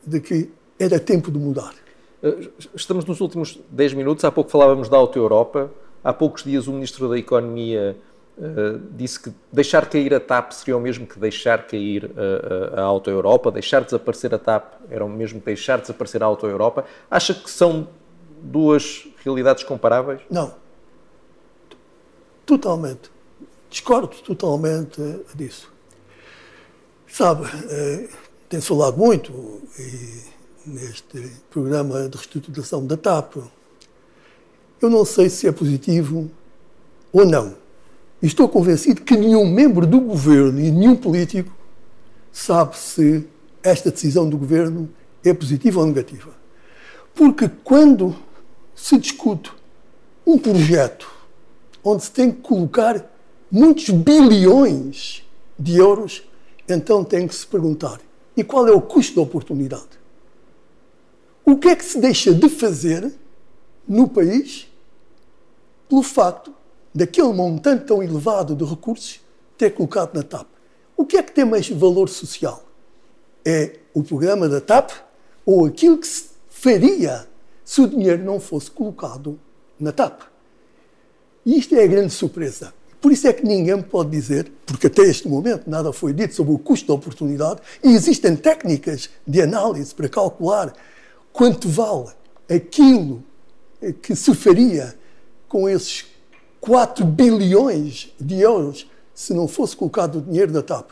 de 0.05 0.19
que 0.19 0.49
era 0.79 0.99
tempo 0.99 1.31
de 1.31 1.37
mudar. 1.37 1.73
Eh, 2.21 2.49
estamos 2.75 3.05
nos 3.05 3.19
últimos 3.21 3.59
10 3.69 3.93
minutos, 3.93 4.23
há 4.25 4.31
pouco 4.31 4.49
falávamos 4.49 4.89
da 4.89 4.97
Auto 4.97 5.17
Europa, 5.17 5.71
há 6.03 6.13
poucos 6.13 6.43
dias 6.43 6.67
o 6.67 6.73
Ministro 6.73 7.09
da 7.09 7.17
Economia 7.17 7.97
uh, 8.37 8.79
disse 8.95 9.19
que 9.19 9.33
deixar 9.51 9.85
cair 9.87 10.13
a 10.13 10.19
TAP 10.19 10.51
seria 10.51 10.77
o 10.77 10.79
mesmo 10.79 11.05
que 11.05 11.19
deixar 11.19 11.65
cair 11.67 12.11
a, 12.75 12.79
a, 12.79 12.81
a 12.81 12.83
Auto 12.85 13.09
Europa, 13.09 13.51
deixar 13.51 13.83
desaparecer 13.83 14.33
a 14.33 14.39
TAP 14.39 14.73
era 14.89 15.03
o 15.03 15.09
mesmo 15.09 15.39
que 15.39 15.45
deixar 15.45 15.79
desaparecer 15.79 16.21
a 16.23 16.25
Auto 16.25 16.45
Europa. 16.45 16.85
Acha 17.09 17.33
que 17.33 17.49
são 17.49 17.87
duas 18.41 19.07
realidades 19.23 19.63
comparáveis? 19.63 20.21
Não. 20.29 20.53
Totalmente. 22.45 23.12
Discordo 23.74 24.15
totalmente 24.17 25.01
disso. 25.34 25.74
Sabe, 27.07 27.47
eh, 27.71 28.07
tem-se 28.47 28.67
falado 28.67 28.99
muito 28.99 29.63
e, 29.80 30.21
neste 30.63 31.32
programa 31.49 32.07
de 32.07 32.15
reestruturação 32.15 32.86
da 32.86 32.95
TAP. 32.95 33.38
Eu 34.80 34.91
não 34.91 35.03
sei 35.03 35.28
se 35.28 35.47
é 35.47 35.51
positivo 35.51 36.30
ou 37.11 37.26
não. 37.26 37.55
Estou 38.21 38.47
convencido 38.47 39.01
que 39.01 39.17
nenhum 39.17 39.51
membro 39.51 39.88
do 39.88 39.99
governo 39.99 40.59
e 40.59 40.69
nenhum 40.69 40.95
político 40.95 41.51
sabe 42.32 42.78
se 42.78 43.28
esta 43.63 43.89
decisão 43.89 44.30
do 44.30 44.38
governo 44.38 44.88
é 45.26 45.34
positiva 45.34 45.80
ou 45.80 45.88
negativa. 45.88 46.30
Porque 47.15 47.49
quando 47.63 48.15
se 48.76 48.99
discute 48.99 49.51
um 50.28 50.38
projeto 50.38 51.11
onde 51.84 52.03
se 52.03 52.11
tem 52.11 52.32
que 52.32 52.39
colocar 52.41 53.12
muitos 53.53 53.91
bilhões 53.91 55.23
de 55.59 55.77
euros, 55.77 56.23
então 56.67 57.03
tem 57.03 57.27
que 57.27 57.35
se 57.35 57.45
perguntar: 57.45 58.01
e 58.35 58.43
qual 58.43 58.67
é 58.67 58.71
o 58.71 58.81
custo 58.81 59.15
da 59.15 59.21
oportunidade? 59.21 60.01
O 61.45 61.57
que 61.57 61.67
é 61.67 61.75
que 61.75 61.85
se 61.85 61.99
deixa 61.99 62.33
de 62.33 62.49
fazer 62.49 63.13
no 63.87 64.07
país 64.07 64.67
pelo 65.87 66.01
facto 66.01 66.51
daquele 66.95 67.31
montante 67.31 67.85
tão 67.85 68.01
elevado 68.01 68.55
de 68.55 68.63
recursos 68.63 69.21
ter 69.55 69.69
colocado 69.71 70.15
na 70.15 70.23
TAP? 70.23 70.47
O 70.97 71.05
que 71.05 71.17
é 71.17 71.21
que 71.21 71.31
tem 71.31 71.45
mais 71.45 71.69
valor 71.69 72.09
social? 72.09 72.63
É 73.45 73.77
o 73.93 74.01
programa 74.01 74.49
da 74.49 74.61
TAP 74.61 74.91
ou 75.45 75.65
aquilo 75.65 75.97
que 75.97 76.07
se 76.07 76.29
faria 76.49 77.27
se 77.63 77.81
o 77.81 77.87
dinheiro 77.87 78.23
não 78.23 78.39
fosse 78.39 78.71
colocado 78.71 79.39
na 79.79 79.91
TAP? 79.91 80.21
E 81.45 81.59
isto 81.59 81.75
é 81.75 81.83
a 81.83 81.87
grande 81.87 82.13
surpresa. 82.13 82.73
Por 83.03 83.11
isso 83.11 83.27
é 83.27 83.33
que 83.33 83.45
ninguém 83.45 83.81
pode 83.81 84.11
dizer, 84.11 84.49
porque 84.65 84.87
até 84.87 85.01
este 85.01 85.27
momento 85.27 85.69
nada 85.69 85.91
foi 85.91 86.13
dito 86.13 86.33
sobre 86.33 86.53
o 86.53 86.57
custo 86.57 86.87
da 86.87 86.93
oportunidade, 86.93 87.59
e 87.83 87.89
existem 87.89 88.33
técnicas 88.33 89.09
de 89.27 89.41
análise 89.41 89.93
para 89.93 90.07
calcular 90.07 90.73
quanto 91.33 91.67
vale 91.67 92.07
aquilo 92.49 93.21
que 94.01 94.15
se 94.15 94.33
faria 94.33 94.95
com 95.49 95.67
esses 95.67 96.05
4 96.61 97.05
bilhões 97.05 98.13
de 98.17 98.39
euros 98.39 98.89
se 99.13 99.33
não 99.33 99.49
fosse 99.49 99.75
colocado 99.75 100.19
o 100.19 100.21
dinheiro 100.21 100.53
da 100.53 100.61
TAP. 100.61 100.91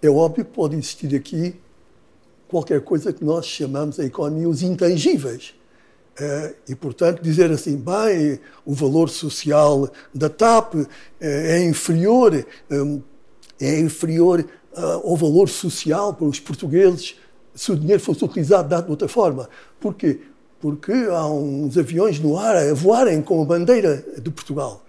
É 0.00 0.08
óbvio 0.08 0.44
que 0.44 0.52
pode 0.52 0.76
existir 0.76 1.12
aqui 1.16 1.56
qualquer 2.46 2.82
coisa 2.82 3.12
que 3.12 3.24
nós 3.24 3.46
chamamos 3.46 3.98
a 3.98 4.04
economia 4.04 4.48
os 4.48 4.62
intangíveis. 4.62 5.56
Eh, 6.18 6.54
e, 6.70 6.74
portanto, 6.74 7.22
dizer 7.22 7.50
assim, 7.50 7.76
bem, 7.76 8.40
o 8.64 8.72
valor 8.72 9.10
social 9.10 9.90
da 10.14 10.30
TAP 10.30 10.74
eh, 11.20 11.58
é 11.58 11.64
inferior, 11.64 12.34
eh, 12.34 12.98
é 13.60 13.80
inferior 13.80 14.46
ao 14.74 15.16
valor 15.16 15.48
social 15.48 16.12
para 16.12 16.26
os 16.26 16.38
portugueses 16.38 17.16
se 17.54 17.72
o 17.72 17.76
dinheiro 17.76 18.02
fosse 18.02 18.22
utilizado 18.22 18.82
de 18.82 18.90
outra 18.90 19.08
forma. 19.08 19.48
Porquê? 19.80 20.20
Porque 20.60 20.92
há 20.92 21.26
uns 21.26 21.78
aviões 21.78 22.20
no 22.20 22.38
ar 22.38 22.54
a 22.54 22.74
voarem 22.74 23.22
com 23.22 23.40
a 23.40 23.44
bandeira 23.46 24.04
de 24.20 24.30
Portugal. 24.30 24.84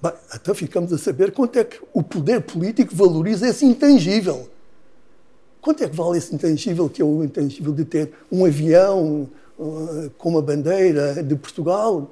Bem, 0.00 0.12
então 0.32 0.54
ficamos 0.54 0.92
a 0.92 0.98
saber 0.98 1.32
quanto 1.32 1.58
é 1.58 1.64
que 1.64 1.80
o 1.92 2.00
poder 2.00 2.42
político 2.42 2.94
valoriza 2.94 3.48
esse 3.48 3.64
intangível. 3.64 4.48
Quanto 5.60 5.82
é 5.82 5.88
que 5.88 5.96
vale 5.96 6.18
esse 6.18 6.32
intangível, 6.32 6.88
que 6.88 7.02
é 7.02 7.04
o 7.04 7.24
intangível 7.24 7.72
de 7.72 7.84
ter 7.84 8.12
um 8.30 8.44
avião, 8.44 9.28
com 9.56 10.28
uma 10.28 10.42
bandeira 10.42 11.22
de 11.22 11.34
Portugal. 11.36 12.10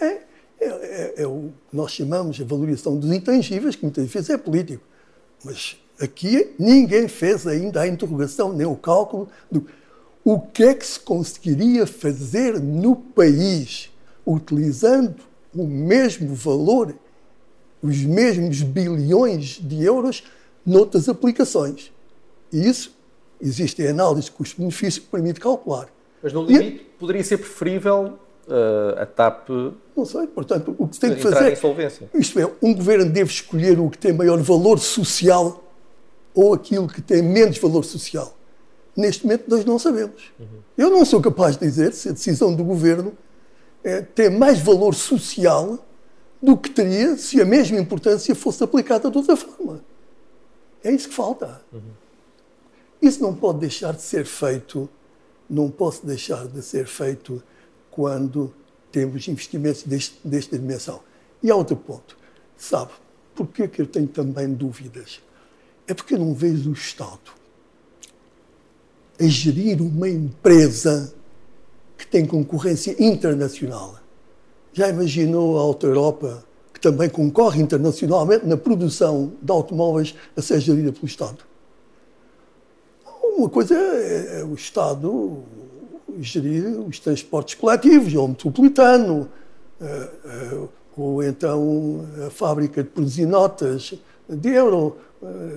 É, 0.00 0.06
é, 0.06 0.22
é, 0.60 1.14
é, 1.22 1.26
o 1.26 1.50
que 1.70 1.76
nós 1.76 1.92
chamamos 1.92 2.40
a 2.40 2.44
valorização 2.44 2.96
dos 2.96 3.10
intangíveis, 3.10 3.76
que 3.76 3.82
muitas 3.82 4.08
vezes 4.08 4.30
é 4.30 4.38
político. 4.38 4.84
Mas 5.44 5.76
aqui 6.00 6.54
ninguém 6.58 7.08
fez 7.08 7.46
ainda 7.46 7.80
a 7.80 7.88
interrogação, 7.88 8.52
nem 8.52 8.66
o 8.66 8.76
cálculo 8.76 9.28
do 9.50 9.66
o 10.24 10.38
que 10.38 10.62
é 10.62 10.74
que 10.74 10.86
se 10.86 11.00
conseguiria 11.00 11.84
fazer 11.84 12.60
no 12.60 12.94
país 12.94 13.90
utilizando 14.24 15.16
o 15.52 15.66
mesmo 15.66 16.32
valor, 16.34 16.94
os 17.82 17.98
mesmos 18.04 18.62
bilhões 18.62 19.58
de 19.60 19.82
euros 19.82 20.22
noutras 20.64 21.08
aplicações. 21.08 21.92
E 22.52 22.68
isso 22.68 22.96
existe 23.40 23.84
a 23.84 23.90
análise 23.90 24.26
de 24.26 24.32
custo-benefício 24.32 25.02
que 25.02 25.08
permite 25.08 25.40
calcular. 25.40 25.91
Mas 26.22 26.32
no 26.32 26.44
limite 26.44 26.76
e... 26.76 26.98
poderia 26.98 27.24
ser 27.24 27.38
preferível 27.38 28.18
uh, 28.46 29.00
a 29.00 29.06
TAP. 29.06 29.48
Não 29.96 30.04
sei, 30.04 30.26
portanto, 30.26 30.74
o 30.78 30.86
que 30.86 30.94
se 30.94 31.00
tem 31.00 31.14
que 31.14 31.22
fazer. 31.22 31.58
Isto 32.14 32.38
é, 32.38 32.50
um 32.62 32.74
governo 32.74 33.10
deve 33.10 33.30
escolher 33.30 33.78
o 33.78 33.90
que 33.90 33.98
tem 33.98 34.12
maior 34.12 34.38
valor 34.38 34.78
social 34.78 35.62
ou 36.34 36.54
aquilo 36.54 36.86
que 36.86 37.02
tem 37.02 37.22
menos 37.22 37.58
valor 37.58 37.84
social. 37.84 38.36
Neste 38.96 39.24
momento, 39.24 39.44
nós 39.48 39.64
não 39.64 39.78
sabemos. 39.78 40.32
Uhum. 40.38 40.46
Eu 40.76 40.90
não 40.90 41.04
sou 41.04 41.20
capaz 41.20 41.56
de 41.56 41.66
dizer 41.66 41.92
se 41.92 42.08
a 42.08 42.12
decisão 42.12 42.54
do 42.54 42.62
governo 42.62 43.12
é, 43.82 44.00
tem 44.00 44.30
mais 44.30 44.58
valor 44.60 44.94
social 44.94 45.78
do 46.42 46.56
que 46.56 46.70
teria 46.70 47.16
se 47.16 47.40
a 47.40 47.44
mesma 47.44 47.78
importância 47.78 48.34
fosse 48.34 48.62
aplicada 48.62 49.10
de 49.10 49.16
outra 49.16 49.36
forma. 49.36 49.80
É 50.82 50.90
isso 50.90 51.08
que 51.08 51.14
falta. 51.14 51.62
Uhum. 51.72 51.80
Isso 53.00 53.22
não 53.22 53.34
pode 53.34 53.58
deixar 53.58 53.92
de 53.92 54.02
ser 54.02 54.24
feito 54.24 54.88
não 55.52 55.70
posso 55.70 56.06
deixar 56.06 56.48
de 56.48 56.62
ser 56.62 56.86
feito 56.86 57.42
quando 57.90 58.52
temos 58.90 59.28
investimentos 59.28 59.82
deste, 59.82 60.16
desta 60.24 60.58
dimensão. 60.58 61.00
E 61.42 61.50
há 61.50 61.54
outro 61.54 61.76
ponto. 61.76 62.16
Sabe, 62.56 62.92
por 63.34 63.46
que 63.48 63.70
eu 63.80 63.86
tenho 63.86 64.08
também 64.08 64.52
dúvidas? 64.52 65.20
É 65.86 65.92
porque 65.92 66.14
eu 66.14 66.18
não 66.18 66.32
vejo 66.32 66.70
o 66.70 66.72
Estado 66.72 67.42
a 69.20 69.26
gerir 69.26 69.82
uma 69.82 70.08
empresa 70.08 71.12
que 71.98 72.06
tem 72.06 72.24
concorrência 72.24 72.96
internacional. 72.98 74.00
Já 74.72 74.88
imaginou 74.88 75.58
a 75.58 75.60
Auto 75.60 75.86
Europa, 75.86 76.44
que 76.72 76.80
também 76.80 77.10
concorre 77.10 77.60
internacionalmente 77.60 78.46
na 78.46 78.56
produção 78.56 79.34
de 79.42 79.52
automóveis, 79.52 80.14
a 80.34 80.40
ser 80.40 80.60
gerida 80.60 80.92
pelo 80.92 81.06
Estado? 81.06 81.51
Uma 83.36 83.48
coisa 83.48 83.74
é, 83.74 84.40
é 84.40 84.44
o 84.44 84.54
Estado 84.54 85.42
gerir 86.20 86.78
os 86.80 86.98
transportes 86.98 87.54
coletivos, 87.54 88.14
ou 88.14 88.28
metropolitano, 88.28 89.28
é, 89.80 89.86
é, 89.86 90.68
ou 90.96 91.22
então 91.22 92.06
a 92.26 92.30
fábrica 92.30 92.82
de 92.82 92.90
produzir 92.90 93.24
notas 93.26 93.94
de 94.28 94.50
euro 94.50 94.96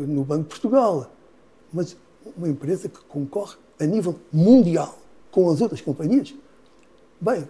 no 0.07 0.23
Banco 0.23 0.43
de 0.43 0.49
Portugal. 0.49 1.11
Mas 1.73 1.97
uma 2.37 2.47
empresa 2.47 2.87
que 2.87 2.99
concorre 3.05 3.55
a 3.79 3.85
nível 3.85 4.15
mundial 4.31 4.97
com 5.29 5.49
as 5.49 5.59
outras 5.59 5.81
companhias. 5.81 6.33
Bem, 7.19 7.47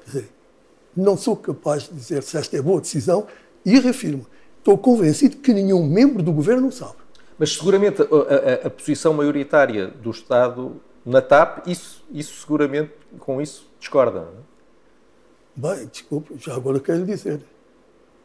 não 0.98 1.16
sou 1.16 1.36
capaz 1.36 1.84
de 1.84 1.94
dizer 1.94 2.24
se 2.24 2.38
esta 2.38 2.58
é 2.58 2.62
boa 2.62 2.82
decisão 2.82 3.28
e 3.64 3.80
reafirmo, 3.80 4.26
estou 4.58 4.78
convencido 4.78 5.38
que 5.38 5.54
nenhum 5.54 5.86
membro 5.88 6.24
do 6.24 6.34
governo 6.34 6.72
sabe. 6.72 7.05
Mas 7.38 7.54
seguramente 7.54 8.02
a, 8.02 8.06
a, 8.06 8.68
a, 8.68 8.70
posição 8.70 9.14
maioritária 9.14 9.88
do 9.88 10.10
Estado 10.10 10.82
na 11.06 11.22
TAP, 11.22 11.68
isso, 11.68 12.04
isso 12.12 12.42
seguramente 12.42 12.92
com 13.20 13.42
isso 13.42 13.70
discorda. 13.80 14.22
Não 14.22 15.72
é? 15.72 15.76
Bem, 15.78 15.88
desculpe, 15.88 16.36
já 16.38 16.56
agora 16.56 16.80
quero 16.80 17.06
dizer. 17.06 17.42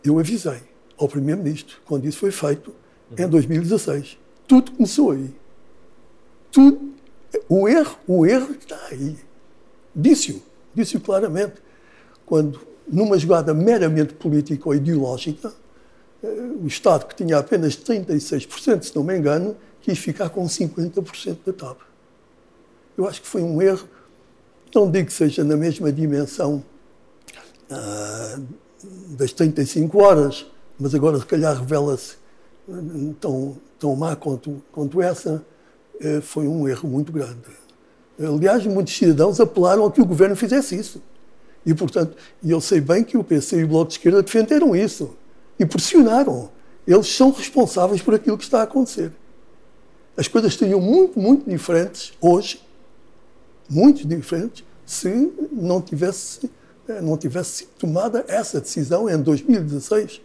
Eu 0.05 0.19
avisei 0.19 0.63
ao 0.97 1.09
Primeiro-Ministro 1.09 1.79
quando 1.85 2.05
isso 2.07 2.19
foi 2.19 2.31
feito 2.31 2.75
uhum. 3.11 3.25
em 3.25 3.29
2016. 3.29 4.19
Tudo 4.47 4.73
começou 4.73 5.13
aí. 5.13 5.35
Tudo. 6.51 6.91
O 7.49 7.69
erro, 7.69 7.97
o 8.09 8.27
erro 8.27 8.53
está 8.53 8.79
aí. 8.91 9.17
Disse-o, 9.95 10.43
disse-o 10.75 11.01
claramente. 11.01 11.55
Quando, 12.27 12.61
numa 12.89 13.19
jogada 13.19 13.55
meramente 13.55 14.15
política 14.15 14.69
ou 14.69 14.75
ideológica, 14.75 15.53
o 16.23 16.67
Estado, 16.67 17.07
que 17.07 17.15
tinha 17.15 17.39
apenas 17.39 17.77
36%, 17.77 18.83
se 18.83 18.97
não 18.97 19.03
me 19.03 19.17
engano, 19.17 19.57
quis 19.81 19.99
ficar 19.99 20.29
com 20.29 20.45
50% 20.45 21.39
da 21.47 21.53
TAP. 21.53 21.79
Eu 22.97 23.09
acho 23.09 23.23
que 23.23 23.29
foi 23.29 23.43
um 23.43 23.63
erro, 23.63 23.89
não 24.75 24.91
digo 24.91 25.07
que 25.07 25.13
seja 25.13 25.43
na 25.43 25.57
mesma 25.57 25.91
dimensão 25.91 26.63
ah, 27.71 28.39
das 29.11 29.33
35 29.33 30.03
horas, 30.03 30.47
mas 30.79 30.95
agora 30.95 31.19
se 31.19 31.27
calhar 31.27 31.59
revela-se 31.59 32.17
ah, 32.69 32.73
tão, 33.19 33.57
tão 33.79 33.97
má 33.97 34.15
quanto, 34.15 34.63
quanto 34.71 35.01
essa, 35.01 35.43
eh, 36.01 36.21
foi 36.21 36.47
um 36.47 36.69
erro 36.69 36.89
muito 36.89 37.11
grande. 37.11 37.61
Aliás, 38.19 38.67
muitos 38.67 38.95
cidadãos 38.95 39.41
apelaram 39.41 39.87
a 39.87 39.91
que 39.91 40.01
o 40.01 40.05
governo 40.05 40.37
fizesse 40.37 40.77
isso. 40.77 41.03
E, 41.65 41.75
portanto, 41.75 42.17
eu 42.45 42.61
sei 42.61 42.81
bem 42.81 43.03
que 43.03 43.17
o 43.17 43.25
PC 43.25 43.61
e 43.61 43.65
o 43.65 43.69
Bloco 43.69 43.89
de 43.89 43.95
Esquerda 43.95 44.23
defenderam 44.23 44.77
isso 44.77 45.17
e 45.61 45.67
pressionaram. 45.67 46.51
Eles 46.87 47.15
são 47.15 47.31
responsáveis 47.31 48.01
por 48.01 48.15
aquilo 48.15 48.39
que 48.39 48.45
está 48.45 48.61
a 48.61 48.63
acontecer. 48.63 49.13
As 50.17 50.27
coisas 50.27 50.55
seriam 50.55 50.81
muito, 50.81 51.21
muito 51.21 51.49
diferentes 51.49 52.13
hoje, 52.21 52.61
muito 53.69 54.07
diferentes, 54.09 54.65
se 54.85 55.31
não 55.53 55.81
tivesse, 55.81 56.51
eh, 56.89 57.01
não 57.01 57.17
tivesse 57.17 57.67
tomada 57.79 58.25
essa 58.27 58.61
decisão 58.61 59.09
em 59.09 59.21
2016. 59.23 60.21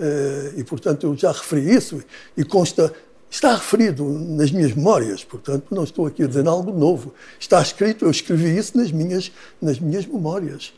Eh, 0.00 0.54
e, 0.56 0.64
portanto, 0.64 1.06
eu 1.06 1.16
já 1.16 1.30
referi 1.30 1.72
isso 1.72 2.02
e 2.36 2.44
consta, 2.44 2.92
está 3.30 3.54
referido 3.54 4.04
nas 4.04 4.50
minhas 4.50 4.72
memórias, 4.72 5.22
portanto, 5.22 5.66
não 5.70 5.84
estou 5.84 6.06
aqui 6.06 6.24
a 6.24 6.26
dizer 6.26 6.48
algo 6.48 6.72
novo. 6.72 7.14
Está 7.38 7.60
escrito, 7.60 8.06
eu 8.06 8.10
escrevi 8.10 8.56
isso 8.56 8.76
nas 8.76 8.90
minhas, 8.90 9.30
nas 9.60 9.78
minhas 9.78 10.06
memórias. 10.06 10.72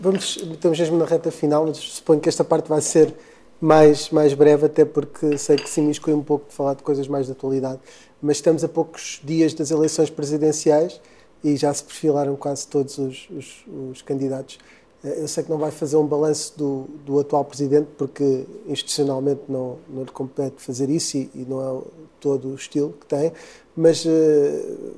Vamos, 0.00 0.36
estamos 0.36 0.78
mesmo 0.78 0.96
na 0.98 1.04
reta 1.04 1.30
final, 1.30 1.66
mas 1.66 1.76
suponho 1.78 2.20
que 2.20 2.28
esta 2.28 2.44
parte 2.44 2.68
vai 2.68 2.80
ser 2.80 3.14
mais, 3.60 4.10
mais 4.10 4.34
breve, 4.34 4.66
até 4.66 4.84
porque 4.84 5.36
sei 5.36 5.56
que 5.56 5.68
se 5.68 5.80
imiscui 5.80 6.12
um 6.12 6.22
pouco 6.22 6.48
de 6.48 6.54
falar 6.54 6.74
de 6.74 6.82
coisas 6.82 7.08
mais 7.08 7.26
de 7.26 7.32
atualidade. 7.32 7.80
Mas 8.22 8.38
estamos 8.38 8.62
a 8.64 8.68
poucos 8.68 9.20
dias 9.24 9.54
das 9.54 9.70
eleições 9.70 10.10
presidenciais 10.10 11.00
e 11.42 11.56
já 11.56 11.72
se 11.72 11.84
perfilaram 11.84 12.36
quase 12.36 12.66
todos 12.66 12.98
os, 12.98 13.28
os, 13.30 13.64
os 13.90 14.02
candidatos. 14.02 14.58
Eh, 15.04 15.22
eu 15.22 15.28
sei 15.28 15.44
que 15.44 15.50
não 15.50 15.58
vai 15.58 15.70
fazer 15.70 15.96
um 15.96 16.06
balanço 16.06 16.56
do, 16.56 16.88
do 17.04 17.18
atual 17.18 17.44
presidente, 17.44 17.88
porque 17.96 18.44
institucionalmente 18.66 19.42
não, 19.48 19.78
não 19.88 20.02
lhe 20.02 20.10
compete 20.10 20.56
fazer 20.58 20.88
isso 20.90 21.16
e, 21.16 21.30
e 21.34 21.46
não 21.48 21.60
é 21.60 21.82
todo 22.20 22.48
o 22.48 22.54
estilo 22.54 22.92
que 22.92 23.06
tem, 23.06 23.32
mas 23.76 24.04
uh, 24.04 24.94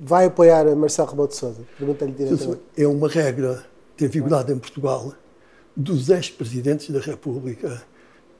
vai 0.00 0.26
apoiar 0.26 0.64
Marcelo 0.74 1.10
Rebelo 1.10 1.28
de 1.28 1.36
Sousa? 1.36 1.60
Pergunta-lhe 1.76 2.12
diretamente. 2.12 2.62
É 2.76 2.86
uma 2.86 3.08
regra 3.08 3.66
tem 3.96 4.08
vigorado 4.08 4.52
em 4.52 4.58
Portugal, 4.58 5.14
dos 5.74 6.08
ex-presidentes 6.08 6.90
da 6.90 7.00
República 7.00 7.82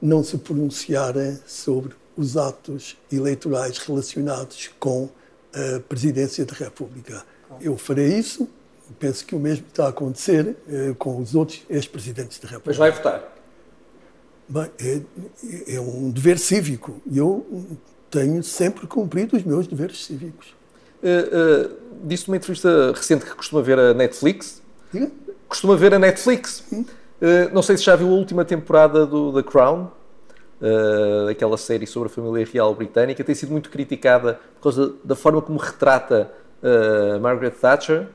não 0.01 0.23
se 0.23 0.37
pronunciarem 0.37 1.39
sobre 1.45 1.93
os 2.15 2.35
atos 2.35 2.97
eleitorais 3.11 3.77
relacionados 3.77 4.69
com 4.79 5.09
a 5.53 5.79
presidência 5.79 6.45
da 6.45 6.53
República. 6.53 7.23
Eu 7.61 7.77
farei 7.77 8.17
isso, 8.17 8.47
penso 8.99 9.25
que 9.25 9.35
o 9.35 9.39
mesmo 9.39 9.65
está 9.67 9.85
a 9.85 9.89
acontecer 9.89 10.55
eh, 10.67 10.93
com 10.97 11.19
os 11.19 11.35
outros 11.35 11.63
ex-presidentes 11.69 12.39
da 12.39 12.47
República. 12.47 12.69
Mas 12.69 12.77
vai 12.77 12.91
votar? 12.91 13.37
Bem, 14.49 14.71
é, 14.79 15.75
é 15.75 15.81
um 15.81 16.09
dever 16.09 16.39
cívico 16.39 17.01
e 17.05 17.17
eu 17.17 17.45
tenho 18.09 18.41
sempre 18.43 18.87
cumprido 18.87 19.35
os 19.35 19.43
meus 19.43 19.67
deveres 19.67 20.05
cívicos. 20.05 20.55
Uh, 21.03 21.67
uh, 21.67 21.77
disse 22.05 22.27
numa 22.27 22.37
entrevista 22.37 22.91
recente 22.91 23.25
que 23.25 23.35
costuma 23.35 23.61
ver 23.61 23.77
a 23.77 23.93
Netflix. 23.93 24.61
Diga? 24.91 25.11
Costuma 25.47 25.75
ver 25.75 25.93
a 25.93 25.99
Netflix. 25.99 26.63
Uh, 26.71 27.53
não 27.53 27.61
sei 27.61 27.77
se 27.77 27.83
já 27.83 27.95
viu 27.95 28.07
a 28.07 28.11
última 28.11 28.45
temporada 28.45 29.05
do 29.05 29.33
The 29.33 29.43
Crown, 29.49 29.89
uh, 30.61 31.27
aquela 31.29 31.57
série 31.57 31.87
sobre 31.87 32.09
a 32.09 32.11
família 32.11 32.47
real 32.51 32.73
britânica. 32.75 33.23
Tem 33.23 33.33
sido 33.33 33.51
muito 33.51 33.69
criticada 33.69 34.39
por 34.55 34.63
causa 34.63 34.93
da 35.03 35.15
forma 35.15 35.41
como 35.41 35.57
retrata 35.57 36.31
uh, 36.61 37.19
Margaret 37.19 37.51
Thatcher, 37.51 38.07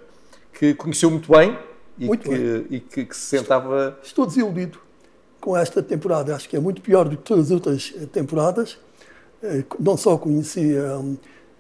que 0.52 0.74
conheceu 0.74 1.10
muito 1.10 1.30
bem 1.32 1.58
e, 1.98 2.06
muito 2.06 2.28
que, 2.28 2.36
bem. 2.36 2.66
e 2.70 2.80
que, 2.80 3.04
que, 3.06 3.16
se 3.16 3.38
sentava. 3.38 3.98
Estou 4.02 4.26
desiludido 4.26 4.78
com 5.40 5.56
esta 5.56 5.82
temporada. 5.82 6.36
Acho 6.36 6.48
que 6.48 6.56
é 6.56 6.60
muito 6.60 6.80
pior 6.80 7.08
do 7.08 7.16
que 7.16 7.24
todas 7.24 7.46
as 7.46 7.50
outras 7.50 7.92
temporadas. 8.12 8.78
Não 9.80 9.96
só 9.96 10.16
conhecia 10.16 10.96
um, 10.98 11.16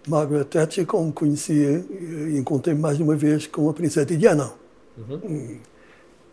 Margaret 0.06 0.44
Thatcher, 0.44 0.86
como 0.86 1.12
conhecia 1.12 1.84
e 1.90 2.36
encontrei 2.38 2.76
mais 2.76 2.96
de 2.96 3.02
uma 3.02 3.16
vez 3.16 3.48
com 3.48 3.68
a 3.68 3.74
Princesa 3.74 4.06
Diana. 4.06 4.61
Uhum. 4.96 5.58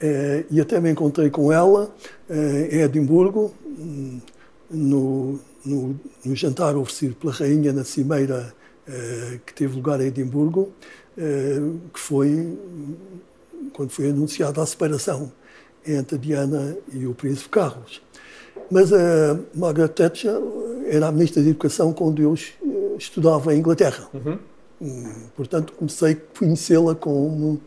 É, 0.02 0.46
e 0.50 0.62
até 0.62 0.80
me 0.80 0.92
encontrei 0.92 1.30
com 1.30 1.52
ela 1.52 1.94
é, 2.30 2.70
em 2.72 2.82
Edimburgo, 2.82 3.54
no, 4.70 5.40
no, 5.66 6.00
no, 6.24 6.36
jantar 6.36 6.76
oferecido 6.78 7.16
pela 7.16 7.34
rainha 7.34 7.74
na 7.74 7.84
cimeira 7.84 8.54
é, 8.88 9.40
que 9.46 9.54
teve 9.54 9.76
lugar 9.76 10.00
em 10.00 10.06
Edimburgo, 10.06 10.72
que 11.94 12.00
foi 12.00 12.58
quando 13.74 13.90
foi 13.90 14.10
anunciada 14.10 14.62
a 14.62 14.66
separação 14.66 15.30
entre 15.86 16.18
Diana 16.18 16.78
e 16.94 17.06
o 17.06 17.14
príncipe 17.14 17.50
Carlos. 17.50 18.02
Mas 18.72 18.94
a 18.94 19.38
Margaret 19.54 19.90
Thatcher 19.90 20.40
era 20.86 21.08
a 21.08 21.12
ministra 21.12 21.42
da 21.42 21.50
Educação 21.50 21.92
quando 21.92 22.22
eu 22.22 22.36
estudava 22.98 23.54
em 23.54 23.60
Inglaterra. 23.60 24.08
Uhum. 24.14 24.40
Portanto, 25.36 25.74
comecei 25.74 26.14
a 26.14 26.38
conhecê-la 26.38 26.96
como 26.96 27.60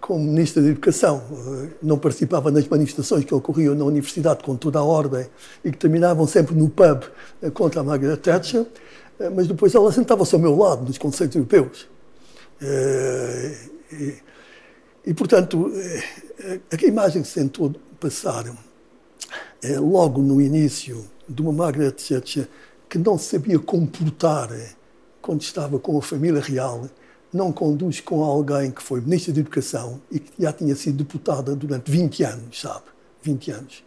como 0.00 0.24
Ministro 0.24 0.62
da 0.62 0.68
Educação, 0.68 1.22
eh, 1.30 1.68
não 1.82 1.98
participava 1.98 2.50
nas 2.50 2.66
manifestações 2.66 3.24
que 3.24 3.34
ocorriam 3.34 3.74
na 3.74 3.84
Universidade 3.84 4.42
com 4.44 4.56
toda 4.56 4.78
a 4.78 4.84
ordem 4.84 5.26
e 5.64 5.70
que 5.70 5.78
terminavam 5.78 6.26
sempre 6.26 6.54
no 6.54 6.68
pub 6.68 7.02
eh, 7.42 7.50
contra 7.50 7.80
a 7.80 7.84
Margaret 7.84 8.16
Thatcher, 8.18 8.66
eh, 9.18 9.30
mas 9.30 9.48
depois 9.48 9.74
ela 9.74 9.90
sentava-se 9.90 10.34
ao 10.34 10.40
meu 10.40 10.56
lado 10.56 10.84
nos 10.84 10.98
conceitos 10.98 11.36
europeus. 11.36 11.88
E, 13.92 14.14
e, 15.06 15.12
portanto, 15.12 15.70
a 16.72 16.86
imagem 16.86 17.20
que 17.20 17.28
se 17.28 17.34
tentou 17.34 17.74
passar 18.00 18.44
logo 19.80 20.22
no 20.22 20.40
início 20.40 21.04
de 21.28 21.42
uma 21.42 21.52
Margaret 21.52 21.90
Thatcher 21.90 22.48
que 22.88 22.96
não 22.96 23.18
sabia 23.18 23.58
comportar 23.58 24.48
quando 25.20 25.42
estava 25.42 25.78
com 25.78 25.98
a 25.98 26.02
família 26.02 26.40
real, 26.40 26.88
não 27.34 27.50
conduz 27.50 28.00
com 28.00 28.22
alguém 28.22 28.70
que 28.70 28.80
foi 28.80 29.00
Ministro 29.00 29.32
da 29.32 29.40
Educação 29.40 30.00
e 30.10 30.20
que 30.20 30.30
já 30.40 30.52
tinha 30.52 30.74
sido 30.76 30.98
deputada 30.98 31.56
durante 31.56 31.90
20 31.90 32.22
anos, 32.22 32.60
sabe? 32.60 32.84
20 33.22 33.50
anos. 33.50 33.84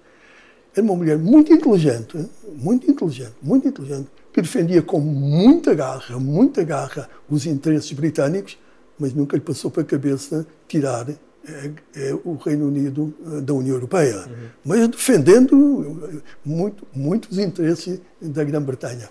Era 0.76 0.84
uma 0.84 0.95
mulher 0.95 1.18
muito 1.18 1.54
inteligente, 1.54 2.28
muito 2.56 2.91
inteligente, 2.91 3.36
muito 3.41 3.66
inteligente, 3.66 4.10
que 4.34 4.41
defendia 4.41 4.82
com 4.82 5.00
muita 5.00 5.74
garra, 5.74 6.20
muita 6.20 6.62
garra 6.64 7.10
os 7.30 7.45
interesses 7.45 7.91
britânicos, 7.93 8.58
mas 9.00 9.14
nunca 9.14 9.38
lhe 9.38 9.41
passou 9.41 9.72
para 9.72 9.82
a 9.82 9.86
cabeça 9.86 10.45
tirar 10.68 11.10
é, 11.10 11.72
é, 11.95 12.14
o 12.26 12.36
Reino 12.36 12.68
Unido 12.68 13.14
eh, 13.26 13.41
da 13.41 13.54
União 13.54 13.76
Europeia, 13.76 14.18
uhum. 14.18 14.50
mas 14.66 14.88
defendendo 14.89 16.22
muito, 16.43 16.86
muito 16.93 17.32
os 17.32 17.38
interesses 17.38 18.02
da 18.22 18.43
Grã-Bretanha. 18.43 19.10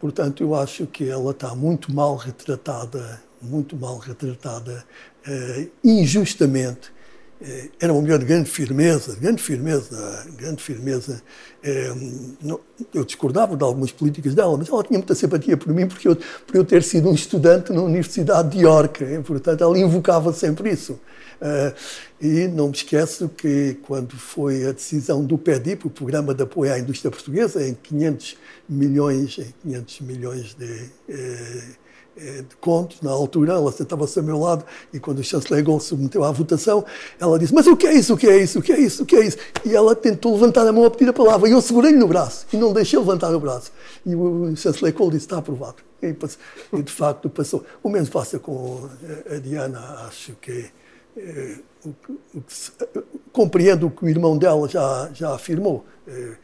Portanto, 0.00 0.42
eu 0.42 0.54
acho 0.54 0.86
que 0.86 1.08
ela 1.08 1.30
está 1.30 1.54
muito 1.54 1.94
mal 1.94 2.16
retratada 2.16 3.24
muito 3.46 3.76
mal 3.76 3.98
retratada, 3.98 4.84
uh, 5.26 5.70
injustamente. 5.82 6.94
Uh, 7.40 7.70
era 7.78 7.92
uma 7.92 8.00
mulher 8.00 8.18
de 8.18 8.24
grande 8.24 8.50
firmeza, 8.50 9.14
grande 9.16 9.42
firmeza, 9.42 10.26
grande 10.36 10.62
firmeza. 10.62 11.22
Uh, 11.62 12.36
não, 12.42 12.60
eu 12.94 13.04
discordava 13.04 13.56
de 13.56 13.62
algumas 13.62 13.92
políticas 13.92 14.34
dela, 14.34 14.56
mas 14.56 14.68
ela 14.68 14.82
tinha 14.82 14.98
muita 14.98 15.14
simpatia 15.14 15.56
por 15.56 15.72
mim 15.72 15.86
porque 15.86 16.08
eu, 16.08 16.16
por 16.16 16.56
eu 16.56 16.64
ter 16.64 16.82
sido 16.82 17.10
um 17.10 17.14
estudante 17.14 17.72
na 17.72 17.82
Universidade 17.82 18.50
de 18.56 18.64
York. 18.64 19.04
E, 19.04 19.22
portanto, 19.22 19.62
ela 19.62 19.78
invocava 19.78 20.32
sempre 20.32 20.70
isso. 20.70 20.98
e 22.18 22.48
não 22.48 22.68
me 22.68 22.74
esqueço 22.74 23.28
que 23.28 23.74
quando 23.82 24.16
foi 24.16 24.66
a 24.66 24.72
decisão 24.72 25.22
do 25.22 25.36
PEDIP, 25.36 25.86
o 25.86 25.90
Programa 25.90 26.34
de 26.34 26.42
Apoio 26.42 26.72
à 26.72 26.78
Indústria 26.78 27.10
Portuguesa, 27.10 27.66
em 27.66 27.74
500 27.74 28.36
milhões, 28.66 29.38
em 29.38 29.54
500 29.62 30.00
milhões 30.00 30.54
de 30.54 30.90
eh, 32.18 32.42
de 32.48 32.56
contos, 32.56 33.02
na 33.02 33.10
altura, 33.10 33.52
ela 33.52 33.70
sentava-se 33.70 34.18
ao 34.18 34.24
meu 34.24 34.38
lado 34.38 34.64
e 34.92 34.98
quando 34.98 35.18
o 35.18 35.24
chanceler 35.24 35.62
Gol 35.62 35.78
submeteu 35.78 36.24
à 36.24 36.32
votação, 36.32 36.84
ela 37.20 37.38
disse, 37.38 37.52
mas 37.52 37.66
o 37.66 37.76
que 37.76 37.86
é 37.86 37.94
isso, 37.94 38.14
o 38.14 38.16
que 38.16 38.26
é 38.26 38.42
isso, 38.42 38.58
o 38.58 38.62
que 38.62 38.72
é 38.72 38.80
isso, 38.80 39.02
o 39.02 39.06
que 39.06 39.16
é 39.16 39.26
isso? 39.26 39.36
E 39.64 39.74
ela 39.74 39.94
tentou 39.94 40.32
levantar 40.32 40.66
a 40.66 40.72
mão 40.72 40.84
a 40.84 40.90
pedir 40.90 41.10
a 41.10 41.12
palavra 41.12 41.48
e 41.48 41.52
eu 41.52 41.60
segurei-lhe 41.60 41.98
no 41.98 42.08
braço 42.08 42.46
e 42.52 42.56
não 42.56 42.72
deixei 42.72 42.98
levantar 42.98 43.34
o 43.34 43.40
braço. 43.40 43.70
E 44.06 44.14
o 44.14 44.56
chanceler 44.56 44.94
Cole 44.94 45.10
disse, 45.10 45.26
está 45.26 45.38
aprovado. 45.38 45.76
E, 46.02 46.06
e, 46.06 46.82
de 46.82 46.92
facto 46.92 47.28
passou. 47.28 47.64
O 47.82 47.88
mesmo 47.90 48.12
passa 48.12 48.38
com 48.38 48.88
a 49.30 49.38
Diana, 49.38 50.06
acho 50.06 50.32
que, 50.40 50.70
eh, 51.16 51.58
o, 51.84 51.88
o, 51.88 52.38
o, 52.38 53.02
compreendo 53.32 53.88
o 53.88 53.90
que 53.90 54.04
o 54.04 54.08
irmão 54.08 54.38
dela 54.38 54.66
já, 54.68 55.10
já 55.12 55.34
afirmou. 55.34 55.84
Eh, 56.08 56.36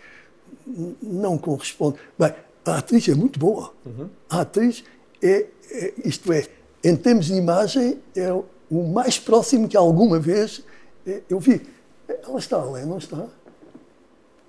não 1.02 1.38
corresponde. 1.38 1.98
Bem, 2.18 2.34
a 2.64 2.78
atriz 2.78 3.08
é 3.08 3.14
muito 3.14 3.38
boa. 3.38 3.72
Uhum. 3.84 4.08
A 4.30 4.42
atriz 4.42 4.84
é, 5.22 5.46
é, 5.70 5.92
isto 6.04 6.32
é, 6.32 6.46
em 6.82 6.96
termos 6.96 7.26
de 7.26 7.34
imagem, 7.34 8.00
é 8.16 8.32
o 8.32 8.82
mais 8.92 9.18
próximo 9.18 9.68
que 9.68 9.76
alguma 9.76 10.18
vez 10.18 10.62
é, 11.06 11.22
eu 11.28 11.38
vi. 11.38 11.66
Ela 12.08 12.38
está 12.38 12.56
além, 12.56 12.84
não 12.86 12.98
está? 12.98 13.26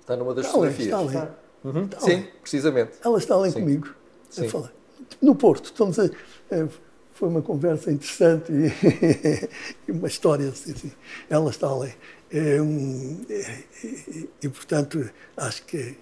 Está 0.00 0.16
numa 0.16 0.34
das 0.34 0.46
está 0.46 0.54
fotografias. 0.54 0.86
Está 0.86 0.98
além. 0.98 1.28
Uhum. 1.64 1.84
Está 1.84 1.98
além. 1.98 2.22
Sim, 2.22 2.28
precisamente. 2.40 2.92
Ela 3.04 3.18
está 3.18 3.34
além 3.34 3.52
Sim. 3.52 3.60
comigo. 3.60 3.94
Sim. 4.30 4.48
falar. 4.48 4.72
No 5.20 5.34
Porto, 5.34 5.66
estamos 5.66 5.98
a, 5.98 6.06
é, 6.50 6.68
foi 7.14 7.28
uma 7.28 7.42
conversa 7.42 7.92
interessante 7.92 8.52
e, 8.52 9.48
e 9.88 9.92
uma 9.92 10.08
história 10.08 10.48
assim, 10.48 10.72
assim. 10.72 10.92
Ela 11.30 11.50
está 11.50 11.68
além. 11.68 11.94
É, 12.30 12.58
e, 12.58 14.30
e, 14.42 14.48
portanto, 14.48 15.08
acho 15.36 15.64
que. 15.64 15.96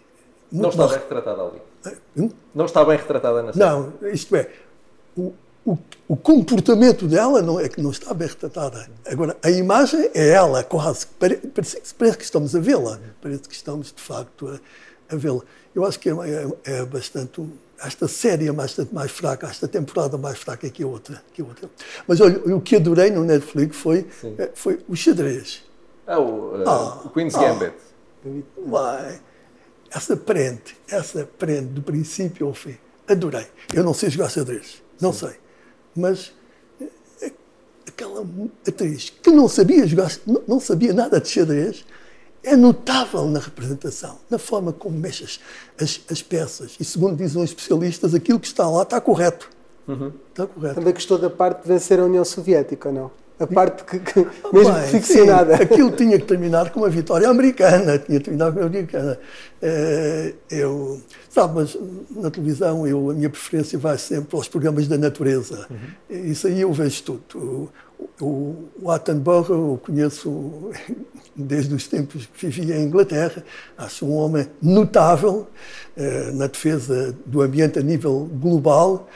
Não 0.50 0.70
está 0.70 0.86
bem 0.86 0.98
retratada 0.98 1.42
ali. 1.42 1.60
Hum? 2.16 2.30
Não 2.54 2.64
está 2.64 2.84
bem 2.84 2.96
retratada 2.96 3.42
na 3.42 3.52
série. 3.52 3.64
Não, 3.64 3.92
isto 4.12 4.34
é, 4.36 4.50
o, 5.16 5.32
o, 5.64 5.78
o, 6.08 6.16
comportamento 6.16 7.06
dela 7.06 7.40
não 7.42 7.58
é 7.58 7.68
que 7.68 7.80
não 7.80 7.90
está 7.90 8.12
bem 8.12 8.28
retratada. 8.28 8.88
Agora, 9.06 9.36
a 9.42 9.50
imagem 9.50 10.10
é 10.14 10.30
ela, 10.30 10.62
quase. 10.64 11.06
Parece, 11.18 11.94
parece 11.96 12.18
que 12.18 12.24
estamos 12.24 12.54
a 12.56 12.60
vê-la. 12.60 12.98
Parece 13.20 13.42
que 13.42 13.54
estamos, 13.54 13.92
de 13.92 14.02
facto, 14.02 14.48
a, 14.48 15.14
a 15.14 15.16
vê-la. 15.16 15.40
Eu 15.74 15.84
acho 15.84 15.98
que 15.98 16.10
é, 16.10 16.12
é, 16.12 16.48
é, 16.64 16.84
bastante. 16.84 17.42
Esta 17.80 18.06
série 18.06 18.46
é 18.46 18.52
bastante 18.52 18.94
mais 18.94 19.10
fraca, 19.10 19.48
esta 19.48 19.66
temporada 19.66 20.16
mais 20.16 20.38
fraca 20.38 20.68
que 20.70 20.82
a 20.82 20.86
outra. 20.86 21.22
Que 21.32 21.42
a 21.42 21.44
outra. 21.44 21.68
Mas 22.06 22.20
olha, 22.20 22.38
o 22.54 22.60
que 22.60 22.76
adorei 22.76 23.10
no 23.10 23.24
Netflix 23.24 23.76
foi, 23.76 24.06
eh, 24.38 24.50
foi 24.54 24.78
o 24.88 24.94
xadrez. 24.94 25.64
Ah, 26.06 26.18
o, 26.18 26.62
uh, 26.62 26.68
ah, 26.68 27.10
Queen's 27.12 27.34
ah, 27.34 27.40
Gambit. 27.40 27.74
Vai 28.66 29.20
essa 29.94 30.16
prende, 30.16 30.76
essa 30.88 31.28
prende 31.38 31.68
do 31.68 31.82
princípio 31.82 32.46
ao 32.46 32.54
fim. 32.54 32.76
Adorei. 33.06 33.46
Eu 33.74 33.84
não 33.84 33.92
sei 33.92 34.10
jogar 34.10 34.30
xadrez, 34.30 34.81
não 35.00 35.12
Sim. 35.12 35.26
sei. 35.26 35.36
Mas 35.94 36.32
eh, 36.80 37.32
aquela 37.86 38.26
atriz 38.66 39.10
que 39.10 39.30
não 39.30 39.48
sabia 39.48 39.86
jogar, 39.86 40.10
não 40.46 40.60
sabia 40.60 40.92
nada 40.92 41.20
de 41.20 41.28
xadrez, 41.28 41.84
é 42.42 42.56
notável 42.56 43.26
na 43.26 43.38
representação, 43.38 44.18
na 44.28 44.38
forma 44.38 44.72
como 44.72 44.98
mexe 44.98 45.38
as, 45.80 46.00
as, 46.10 46.22
peças. 46.22 46.76
E 46.80 46.84
segundo 46.84 47.16
dizem 47.16 47.42
os 47.42 47.50
especialistas, 47.50 48.14
aquilo 48.14 48.40
que 48.40 48.46
está 48.46 48.68
lá 48.68 48.82
está 48.82 49.00
correto. 49.00 49.48
Uhum. 49.86 50.12
Está 50.30 50.46
correto. 50.46 50.74
Também 50.74 50.92
gostou 50.92 51.18
da 51.18 51.30
parte 51.30 51.62
de 51.62 51.68
vencer 51.68 52.00
a 52.00 52.04
União 52.04 52.24
Soviética, 52.24 52.90
não? 52.90 53.10
A 53.38 53.46
parte 53.46 53.84
que, 53.84 53.98
que 53.98 54.20
mesmo 54.52 54.72
Bem, 54.72 54.88
ficcionada. 54.88 55.56
Sim, 55.56 55.62
aquilo 55.62 55.90
tinha 55.92 56.18
que 56.18 56.24
terminar 56.24 56.70
com 56.70 56.80
uma 56.80 56.88
vitória 56.88 57.28
americana, 57.28 57.98
tinha 57.98 58.18
que 58.18 58.24
terminar 58.24 58.52
com 58.52 58.58
uma 58.58 58.66
americana. 58.66 59.18
Eh, 59.60 60.34
eu, 60.50 61.00
sabe, 61.28 61.54
mas 61.56 61.76
na 62.10 62.30
televisão 62.30 62.86
eu, 62.86 63.10
a 63.10 63.14
minha 63.14 63.30
preferência 63.30 63.78
vai 63.78 63.98
sempre 63.98 64.36
aos 64.36 64.48
programas 64.48 64.86
da 64.86 64.96
natureza. 64.96 65.66
Uhum. 65.70 66.30
Isso 66.30 66.46
aí 66.46 66.60
eu 66.60 66.72
vejo 66.72 67.02
tudo. 67.02 67.70
O, 68.20 68.68
o 68.80 68.90
Attenborough 68.90 69.50
eu 69.50 69.80
conheço 69.84 70.70
desde 71.34 71.74
os 71.74 71.86
tempos 71.86 72.26
que 72.26 72.46
vivia 72.46 72.76
em 72.76 72.84
Inglaterra. 72.84 73.44
Acho 73.76 74.06
um 74.06 74.14
homem 74.14 74.48
notável 74.60 75.46
eh, 75.96 76.30
na 76.32 76.46
defesa 76.46 77.16
do 77.26 77.40
ambiente 77.42 77.78
a 77.78 77.82
nível 77.82 78.28
global 78.40 79.08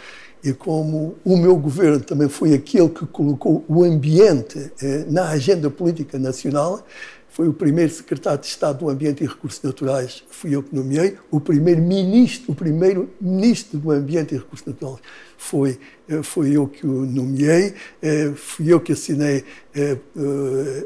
e 0.46 0.52
como 0.52 1.16
o 1.24 1.36
meu 1.36 1.56
governo 1.56 1.98
também 1.98 2.28
foi 2.28 2.54
aquele 2.54 2.88
que 2.88 3.04
colocou 3.04 3.64
o 3.66 3.82
ambiente 3.82 4.70
eh, 4.80 5.04
na 5.08 5.30
agenda 5.30 5.68
política 5.68 6.20
nacional, 6.20 6.86
foi 7.28 7.48
o 7.48 7.52
primeiro 7.52 7.92
secretário 7.92 8.40
de 8.40 8.46
Estado 8.46 8.78
do 8.78 8.88
Ambiente 8.88 9.24
e 9.24 9.26
Recursos 9.26 9.60
Naturais, 9.60 10.22
fui 10.30 10.54
eu 10.54 10.62
que 10.62 10.72
nomeei, 10.72 11.18
o 11.32 11.40
primeiro 11.40 11.82
ministro, 11.82 12.52
o 12.52 12.54
primeiro 12.54 13.10
ministro 13.20 13.76
do 13.76 13.90
Ambiente 13.90 14.36
e 14.36 14.38
Recursos 14.38 14.64
Naturais 14.64 15.00
foi, 15.36 15.78
eh, 16.08 16.22
foi 16.22 16.50
eu 16.52 16.66
que 16.66 16.86
o 16.86 17.06
nomeei, 17.06 17.74
eh, 18.02 18.32
fui 18.34 18.72
eu 18.72 18.80
que 18.80 18.92
assinei 18.92 19.44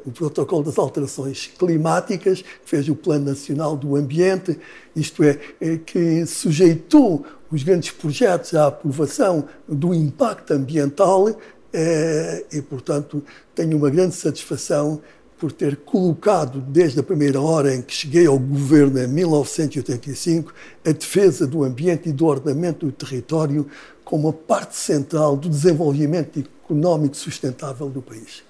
o 0.04 0.10
protocolo 0.10 0.64
das 0.64 0.76
alterações 0.76 1.48
climáticas, 1.56 2.42
fez 2.64 2.88
o 2.88 2.96
Plano 2.96 3.26
Nacional 3.26 3.76
do 3.76 3.94
Ambiente, 3.94 4.58
isto 4.96 5.22
é, 5.22 5.38
que 5.86 6.26
sujeitou 6.26 7.24
os 7.52 7.62
grandes 7.62 7.90
projetos 7.90 8.54
à 8.54 8.66
aprovação 8.66 9.48
do 9.68 9.94
impacto 9.94 10.52
ambiental 10.52 11.28
eh, 11.72 12.44
e, 12.52 12.62
portanto, 12.62 13.22
tenho 13.54 13.76
uma 13.76 13.90
grande 13.90 14.14
satisfação 14.14 15.00
por 15.38 15.52
ter 15.52 15.76
colocado, 15.76 16.60
desde 16.60 17.00
a 17.00 17.02
primeira 17.02 17.40
hora 17.40 17.74
em 17.74 17.80
que 17.80 17.94
cheguei 17.94 18.26
ao 18.26 18.38
governo 18.38 18.98
em 18.98 19.08
1985, 19.08 20.52
a 20.84 20.92
defesa 20.92 21.46
do 21.46 21.64
ambiente 21.64 22.10
e 22.10 22.12
do 22.12 22.26
ordenamento 22.26 22.84
do 22.84 22.92
território 22.92 23.66
como 24.10 24.32
parte 24.32 24.74
central 24.74 25.36
do 25.36 25.48
desenvolvimento 25.48 26.40
económico 26.40 27.16
sustentável 27.16 27.88
do 27.88 28.02
país. 28.02 28.42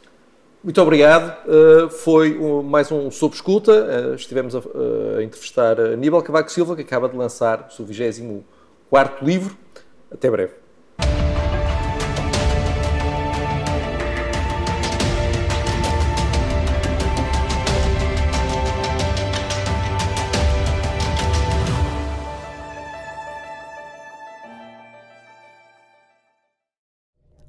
Muito 0.64 0.80
obrigado. 0.80 1.36
Uh, 1.46 1.90
foi 1.90 2.34
mais 2.64 2.90
um 2.90 3.10
Sob 3.10 3.34
Escuta. 3.34 3.70
Uh, 3.70 4.14
estivemos 4.14 4.54
a, 4.56 4.58
a 5.18 5.22
entrevistar 5.22 5.78
Aníbal 5.78 6.22
Cavaco 6.22 6.50
Silva, 6.50 6.74
que 6.74 6.80
acaba 6.80 7.10
de 7.10 7.16
lançar 7.16 7.68
o 7.70 7.74
seu 7.74 7.84
20 7.84 8.42
quarto 8.88 9.22
livro. 9.22 9.54
Até 10.10 10.30
breve. 10.30 10.59